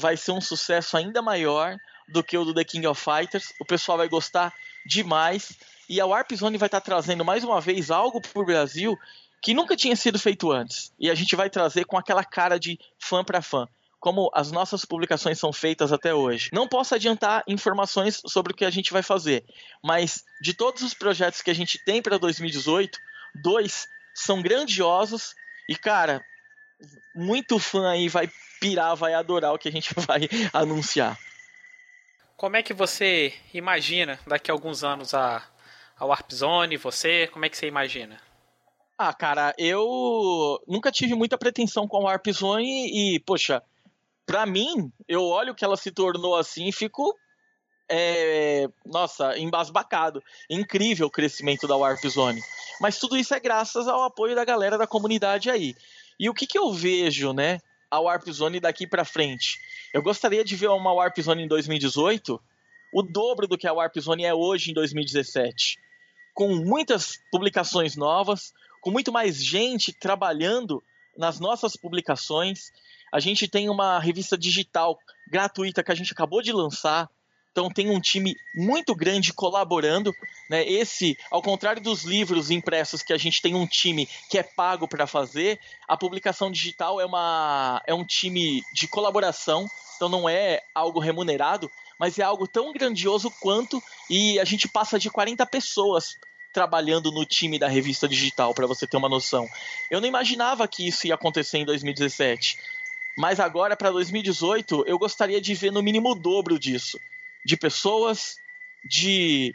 Vai 0.00 0.16
ser 0.16 0.30
um 0.30 0.40
sucesso 0.40 0.96
ainda 0.96 1.20
maior 1.20 1.76
do 2.08 2.22
que 2.22 2.38
o 2.38 2.44
do 2.44 2.54
The 2.54 2.64
King 2.64 2.86
of 2.86 3.02
Fighters. 3.02 3.52
O 3.60 3.64
pessoal 3.64 3.98
vai 3.98 4.08
gostar 4.08 4.54
demais 4.86 5.58
e 5.88 6.00
a 6.00 6.06
Warp 6.06 6.32
Zone 6.32 6.58
vai 6.58 6.68
estar 6.68 6.80
tá 6.80 6.84
trazendo 6.84 7.24
mais 7.24 7.42
uma 7.42 7.60
vez 7.60 7.90
algo 7.90 8.20
para 8.20 8.40
o 8.40 8.46
Brasil 8.46 8.96
que 9.42 9.52
nunca 9.52 9.76
tinha 9.76 9.96
sido 9.96 10.18
feito 10.18 10.52
antes. 10.52 10.92
E 10.98 11.10
a 11.10 11.14
gente 11.14 11.34
vai 11.34 11.50
trazer 11.50 11.84
com 11.84 11.98
aquela 11.98 12.24
cara 12.24 12.58
de 12.58 12.78
fã 12.98 13.24
para 13.24 13.42
fã, 13.42 13.66
como 13.98 14.30
as 14.32 14.52
nossas 14.52 14.84
publicações 14.84 15.38
são 15.38 15.52
feitas 15.52 15.92
até 15.92 16.14
hoje. 16.14 16.48
Não 16.52 16.68
posso 16.68 16.94
adiantar 16.94 17.42
informações 17.48 18.22
sobre 18.24 18.52
o 18.52 18.56
que 18.56 18.64
a 18.64 18.70
gente 18.70 18.92
vai 18.92 19.02
fazer, 19.02 19.44
mas 19.84 20.22
de 20.40 20.54
todos 20.54 20.82
os 20.82 20.94
projetos 20.94 21.42
que 21.42 21.50
a 21.50 21.54
gente 21.54 21.84
tem 21.84 22.00
para 22.00 22.18
2018, 22.18 22.96
dois 23.42 23.88
são 24.14 24.40
grandiosos 24.40 25.34
e 25.68 25.74
cara, 25.74 26.24
muito 27.14 27.58
fã 27.58 27.90
aí 27.90 28.08
vai 28.08 28.30
pirar, 28.60 28.94
vai 28.94 29.14
adorar 29.14 29.52
o 29.52 29.58
que 29.58 29.68
a 29.68 29.72
gente 29.72 29.92
vai 30.06 30.28
anunciar. 30.52 31.18
Como 32.36 32.56
é 32.56 32.62
que 32.62 32.72
você 32.72 33.34
imagina 33.52 34.18
daqui 34.26 34.50
a 34.50 34.54
alguns 34.54 34.84
anos 34.84 35.14
a, 35.14 35.42
a 35.98 36.04
Warp 36.04 36.30
Zone, 36.32 36.76
você? 36.76 37.28
Como 37.32 37.44
é 37.44 37.48
que 37.48 37.56
você 37.56 37.66
imagina? 37.66 38.20
Ah, 38.96 39.12
cara, 39.12 39.54
eu 39.58 40.60
nunca 40.66 40.92
tive 40.92 41.14
muita 41.14 41.38
pretensão 41.38 41.88
com 41.88 41.96
a 41.96 42.00
Warp 42.00 42.26
Zone 42.28 43.14
e, 43.14 43.20
poxa, 43.20 43.62
pra 44.24 44.46
mim, 44.46 44.92
eu 45.08 45.24
olho 45.24 45.54
que 45.54 45.64
ela 45.64 45.76
se 45.76 45.90
tornou 45.90 46.36
assim 46.36 46.68
e 46.68 46.72
fico 46.72 47.16
é, 47.88 48.68
nossa, 48.86 49.36
embasbacado. 49.38 50.22
Incrível 50.48 51.06
o 51.06 51.10
crescimento 51.10 51.66
da 51.66 51.76
Warp 51.76 52.04
Zone. 52.06 52.40
Mas 52.80 52.98
tudo 52.98 53.16
isso 53.16 53.34
é 53.34 53.40
graças 53.40 53.88
ao 53.88 54.04
apoio 54.04 54.34
da 54.34 54.44
galera 54.44 54.78
da 54.78 54.86
comunidade 54.86 55.50
aí. 55.50 55.74
E 56.18 56.28
o 56.30 56.34
que, 56.34 56.46
que 56.46 56.58
eu 56.58 56.72
vejo, 56.72 57.32
né, 57.32 57.58
a 57.90 57.98
Warp 58.00 58.28
Zone 58.28 58.60
daqui 58.60 58.86
para 58.86 59.04
frente? 59.04 59.58
Eu 59.92 60.02
gostaria 60.02 60.44
de 60.44 60.56
ver 60.56 60.68
uma 60.68 60.92
Warp 60.92 61.18
Zone 61.18 61.42
em 61.42 61.48
2018 61.48 62.40
o 62.92 63.02
dobro 63.02 63.48
do 63.48 63.56
que 63.56 63.66
a 63.66 63.72
Warp 63.72 63.98
Zone 63.98 64.24
é 64.24 64.34
hoje 64.34 64.70
em 64.70 64.74
2017, 64.74 65.78
com 66.34 66.54
muitas 66.56 67.18
publicações 67.30 67.96
novas, 67.96 68.52
com 68.82 68.90
muito 68.90 69.12
mais 69.12 69.42
gente 69.42 69.92
trabalhando 69.92 70.82
nas 71.16 71.40
nossas 71.40 71.76
publicações. 71.76 72.72
A 73.10 73.20
gente 73.20 73.48
tem 73.48 73.70
uma 73.70 73.98
revista 73.98 74.36
digital 74.36 74.98
gratuita 75.30 75.82
que 75.82 75.92
a 75.92 75.94
gente 75.94 76.12
acabou 76.12 76.42
de 76.42 76.52
lançar, 76.52 77.08
então 77.52 77.70
tem 77.70 77.90
um 77.90 78.00
time 78.00 78.34
muito 78.54 78.94
grande 78.94 79.32
colaborando. 79.32 80.12
Né? 80.50 80.66
Esse, 80.66 81.16
ao 81.30 81.40
contrário 81.40 81.80
dos 81.80 82.02
livros 82.02 82.50
impressos 82.50 83.02
que 83.02 83.12
a 83.12 83.18
gente 83.18 83.40
tem 83.40 83.54
um 83.54 83.66
time 83.66 84.08
que 84.28 84.36
é 84.36 84.42
pago 84.42 84.88
para 84.88 85.06
fazer, 85.06 85.60
a 85.86 85.96
publicação 85.96 86.50
digital 86.50 87.00
é, 87.00 87.06
uma, 87.06 87.80
é 87.86 87.94
um 87.94 88.04
time 88.04 88.62
de 88.74 88.88
colaboração, 88.88 89.66
então 89.94 90.08
não 90.08 90.28
é 90.28 90.60
algo 90.74 90.98
remunerado, 90.98 91.70
mas 92.00 92.18
é 92.18 92.22
algo 92.22 92.48
tão 92.48 92.72
grandioso 92.72 93.30
quanto, 93.40 93.80
e 94.10 94.40
a 94.40 94.44
gente 94.44 94.66
passa 94.66 94.98
de 94.98 95.08
40 95.08 95.46
pessoas 95.46 96.16
trabalhando 96.52 97.10
no 97.10 97.24
time 97.24 97.58
da 97.58 97.68
revista 97.68 98.08
digital, 98.08 98.54
para 98.54 98.66
você 98.66 98.86
ter 98.86 98.96
uma 98.96 99.08
noção. 99.08 99.48
Eu 99.90 100.00
não 100.00 100.08
imaginava 100.08 100.68
que 100.68 100.86
isso 100.86 101.06
ia 101.06 101.14
acontecer 101.14 101.58
em 101.58 101.64
2017. 101.64 102.58
Mas 103.16 103.40
agora, 103.40 103.76
para 103.76 103.90
2018, 103.90 104.84
eu 104.86 104.98
gostaria 104.98 105.40
de 105.40 105.54
ver 105.54 105.70
no 105.72 105.82
mínimo 105.82 106.10
o 106.10 106.14
dobro 106.14 106.58
disso 106.58 106.98
de 107.44 107.56
pessoas, 107.56 108.36
de 108.84 109.54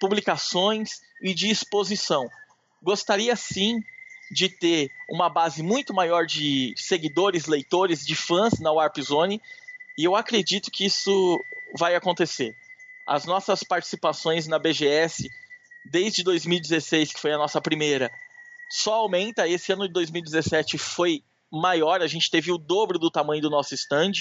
publicações 0.00 1.00
e 1.20 1.34
de 1.34 1.50
exposição. 1.50 2.28
Gostaria 2.82 3.34
sim 3.36 3.82
de 4.30 4.48
ter 4.48 4.90
uma 5.08 5.28
base 5.28 5.62
muito 5.62 5.94
maior 5.94 6.26
de 6.26 6.74
seguidores, 6.76 7.46
leitores, 7.46 8.04
de 8.04 8.16
fãs 8.16 8.58
na 8.58 8.72
Warp 8.72 8.98
Zone, 9.00 9.40
e 9.96 10.04
eu 10.04 10.16
acredito 10.16 10.70
que 10.70 10.84
isso 10.84 11.42
vai 11.74 11.94
acontecer. 11.94 12.56
As 13.06 13.24
nossas 13.24 13.62
participações 13.62 14.46
na 14.46 14.58
BGS 14.58 15.30
desde 15.90 16.22
2016, 16.22 17.12
que 17.12 17.20
foi 17.20 17.32
a 17.32 17.38
nossa 17.38 17.60
primeira, 17.60 18.10
só 18.70 18.94
aumenta. 18.94 19.48
Esse 19.48 19.72
ano 19.72 19.86
de 19.86 19.92
2017 19.92 20.78
foi 20.78 21.22
maior, 21.50 22.02
a 22.02 22.06
gente 22.06 22.30
teve 22.30 22.50
o 22.50 22.58
dobro 22.58 22.98
do 22.98 23.10
tamanho 23.10 23.42
do 23.42 23.50
nosso 23.50 23.74
stand. 23.74 24.12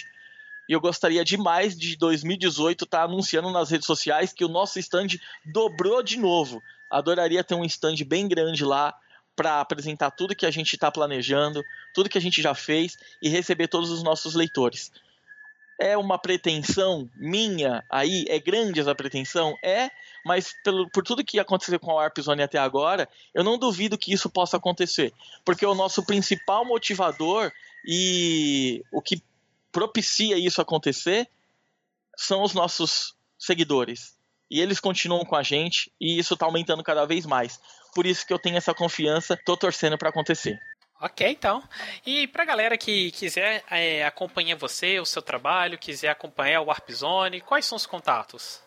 E 0.67 0.73
eu 0.73 0.81
gostaria 0.81 1.23
demais 1.23 1.77
de 1.77 1.95
2018 1.95 2.85
estar 2.85 2.99
tá 2.99 3.03
anunciando 3.03 3.51
nas 3.51 3.69
redes 3.69 3.85
sociais 3.85 4.33
que 4.33 4.43
o 4.43 4.49
nosso 4.49 4.79
stand 4.79 5.07
dobrou 5.45 6.01
de 6.01 6.17
novo. 6.17 6.61
Adoraria 6.89 7.43
ter 7.43 7.55
um 7.55 7.65
stand 7.65 7.97
bem 8.05 8.27
grande 8.27 8.63
lá 8.63 8.93
para 9.35 9.59
apresentar 9.59 10.11
tudo 10.11 10.35
que 10.35 10.45
a 10.45 10.51
gente 10.51 10.73
está 10.73 10.89
planejando, 10.89 11.63
tudo 11.93 12.09
que 12.09 12.17
a 12.17 12.21
gente 12.21 12.41
já 12.41 12.55
fez 12.55 12.97
e 13.21 13.29
receber 13.29 13.67
todos 13.67 13.91
os 13.91 14.01
nossos 14.01 14.33
leitores. 14.33 14.91
É 15.79 15.97
uma 15.97 16.17
pretensão 16.17 17.09
minha 17.15 17.83
aí? 17.89 18.25
É 18.29 18.39
grande 18.39 18.79
essa 18.79 18.95
pretensão? 18.95 19.57
É, 19.63 19.89
mas 20.25 20.53
pelo, 20.63 20.89
por 20.89 21.03
tudo 21.03 21.23
que 21.23 21.39
aconteceu 21.39 21.79
com 21.79 21.91
a 21.91 21.95
Warp 21.95 22.17
Zone 22.19 22.41
até 22.41 22.57
agora, 22.57 23.09
eu 23.33 23.43
não 23.43 23.57
duvido 23.57 23.97
que 23.97 24.13
isso 24.13 24.29
possa 24.29 24.57
acontecer. 24.57 25.13
Porque 25.43 25.65
o 25.65 25.75
nosso 25.75 26.05
principal 26.05 26.65
motivador 26.65 27.51
e 27.85 28.83
o 28.91 29.01
que 29.01 29.21
propicia 29.71 30.37
isso 30.37 30.61
acontecer 30.61 31.27
são 32.17 32.41
os 32.41 32.53
nossos 32.53 33.13
seguidores. 33.37 34.15
E 34.49 34.61
eles 34.61 34.79
continuam 34.79 35.25
com 35.25 35.35
a 35.35 35.43
gente 35.43 35.91
e 35.99 36.17
isso 36.17 36.35
está 36.35 36.45
aumentando 36.45 36.83
cada 36.83 37.05
vez 37.05 37.25
mais. 37.25 37.59
Por 37.93 38.05
isso 38.05 38.25
que 38.25 38.33
eu 38.33 38.39
tenho 38.39 38.57
essa 38.57 38.73
confiança, 38.73 39.37
tô 39.45 39.57
torcendo 39.57 39.97
para 39.97 40.09
acontecer. 40.09 40.59
Ok, 41.01 41.27
então. 41.27 41.61
E 42.05 42.27
pra 42.27 42.45
galera 42.45 42.77
que 42.77 43.11
quiser 43.11 43.65
é, 43.69 44.05
acompanhar 44.05 44.57
você, 44.57 44.97
o 44.99 45.05
seu 45.05 45.21
trabalho, 45.21 45.77
quiser 45.77 46.07
acompanhar 46.09 46.61
o 46.61 46.65
Warp 46.65 46.89
Zone, 46.91 47.41
quais 47.41 47.65
são 47.65 47.75
os 47.75 47.85
contatos? 47.85 48.61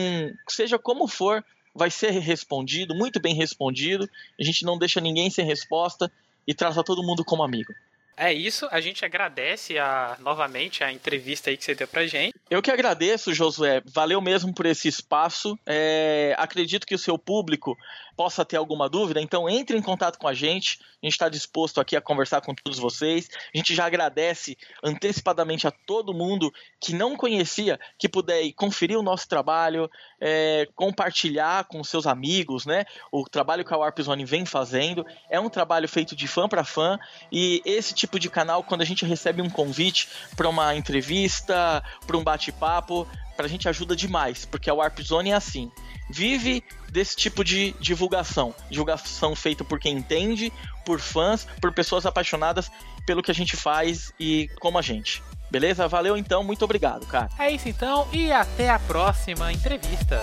seja 0.49 0.77
como 0.77 1.07
for, 1.07 1.43
vai 1.73 1.89
ser 1.89 2.11
respondido, 2.11 2.93
muito 2.93 3.19
bem 3.19 3.33
respondido. 3.33 4.09
A 4.39 4.43
gente 4.43 4.65
não 4.65 4.77
deixa 4.77 4.99
ninguém 4.99 5.29
sem 5.29 5.45
resposta 5.45 6.11
e 6.45 6.53
trata 6.53 6.83
todo 6.83 7.03
mundo 7.03 7.23
como 7.23 7.43
amigo. 7.43 7.73
É 8.19 8.33
isso, 8.33 8.67
a 8.71 8.81
gente 8.81 9.05
agradece 9.05 9.77
a, 9.77 10.17
novamente 10.19 10.83
a 10.83 10.91
entrevista 10.91 11.51
aí 11.51 11.55
que 11.55 11.63
você 11.63 11.75
deu 11.75 11.87
pra 11.87 12.07
gente. 12.07 12.33
Eu 12.49 12.63
que 12.63 12.71
agradeço, 12.71 13.31
Josué. 13.31 13.83
Valeu 13.85 14.19
mesmo 14.19 14.51
por 14.51 14.65
esse 14.65 14.87
espaço. 14.87 15.57
É, 15.67 16.33
acredito 16.35 16.87
que 16.87 16.95
o 16.95 16.97
seu 16.97 17.15
público 17.15 17.77
possa 18.17 18.43
ter 18.43 18.57
alguma 18.57 18.89
dúvida, 18.89 19.21
então 19.21 19.47
entre 19.47 19.77
em 19.77 19.81
contato 19.81 20.17
com 20.17 20.27
a 20.27 20.33
gente. 20.33 20.79
A 21.01 21.05
gente 21.05 21.13
está 21.13 21.29
disposto 21.29 21.79
aqui 21.79 21.95
a 21.95 22.01
conversar 22.01 22.41
com 22.41 22.55
todos 22.55 22.79
vocês. 22.79 23.29
A 23.53 23.57
gente 23.57 23.75
já 23.75 23.85
agradece 23.85 24.57
antecipadamente 24.83 25.67
a 25.67 25.71
todo 25.71 26.13
mundo 26.13 26.51
que 26.81 26.93
não 26.93 27.15
conhecia, 27.15 27.79
que 27.99 28.09
puder 28.09 28.51
conferir 28.53 28.97
o 28.97 29.03
nosso 29.03 29.29
trabalho, 29.29 29.89
é, 30.19 30.67
compartilhar 30.75 31.65
com 31.65 31.83
seus 31.83 32.07
amigos, 32.07 32.65
né? 32.65 32.85
O 33.11 33.29
trabalho 33.29 33.63
que 33.63 33.73
a 33.73 33.77
Warp 33.77 33.99
Zone 34.01 34.25
vem 34.25 34.43
fazendo. 34.43 35.05
É 35.29 35.39
um 35.39 35.49
trabalho 35.49 35.87
feito 35.87 36.15
de 36.15 36.27
fã 36.27 36.49
para 36.49 36.63
fã 36.63 36.97
e 37.31 37.61
esse 37.63 37.93
tipo 37.93 38.17
de 38.19 38.29
canal, 38.29 38.63
quando 38.63 38.81
a 38.81 38.85
gente 38.85 39.05
recebe 39.05 39.43
um 39.43 39.49
convite 39.49 40.09
para 40.35 40.49
uma 40.49 40.75
entrevista, 40.75 41.83
para 42.07 42.17
um 42.17 42.23
bate-papo, 42.23 43.07
para 43.37 43.45
a 43.45 43.49
gente 43.49 43.69
ajuda 43.69 43.95
demais, 43.95 44.43
porque 44.43 44.69
a 44.69 44.73
Warp 44.73 44.99
Zone 44.99 45.29
é 45.29 45.35
assim 45.35 45.71
vive 46.09 46.63
desse 46.89 47.15
tipo 47.15 47.43
de 47.43 47.73
divulgação. 47.79 48.53
Divulgação 48.69 49.35
feita 49.35 49.63
por 49.63 49.79
quem 49.79 49.97
entende, 49.97 50.51
por 50.85 50.99
fãs, 50.99 51.47
por 51.61 51.71
pessoas 51.71 52.05
apaixonadas 52.05 52.71
pelo 53.05 53.21
que 53.21 53.31
a 53.31 53.35
gente 53.35 53.55
faz 53.55 54.13
e 54.19 54.49
como 54.59 54.77
a 54.77 54.81
gente. 54.81 55.23
Beleza? 55.49 55.87
Valeu 55.87 56.17
então, 56.17 56.43
muito 56.43 56.63
obrigado, 56.65 57.05
cara. 57.05 57.29
É 57.39 57.49
isso 57.51 57.69
então 57.69 58.07
e 58.11 58.31
até 58.31 58.69
a 58.69 58.79
próxima 58.79 59.51
entrevista. 59.51 60.21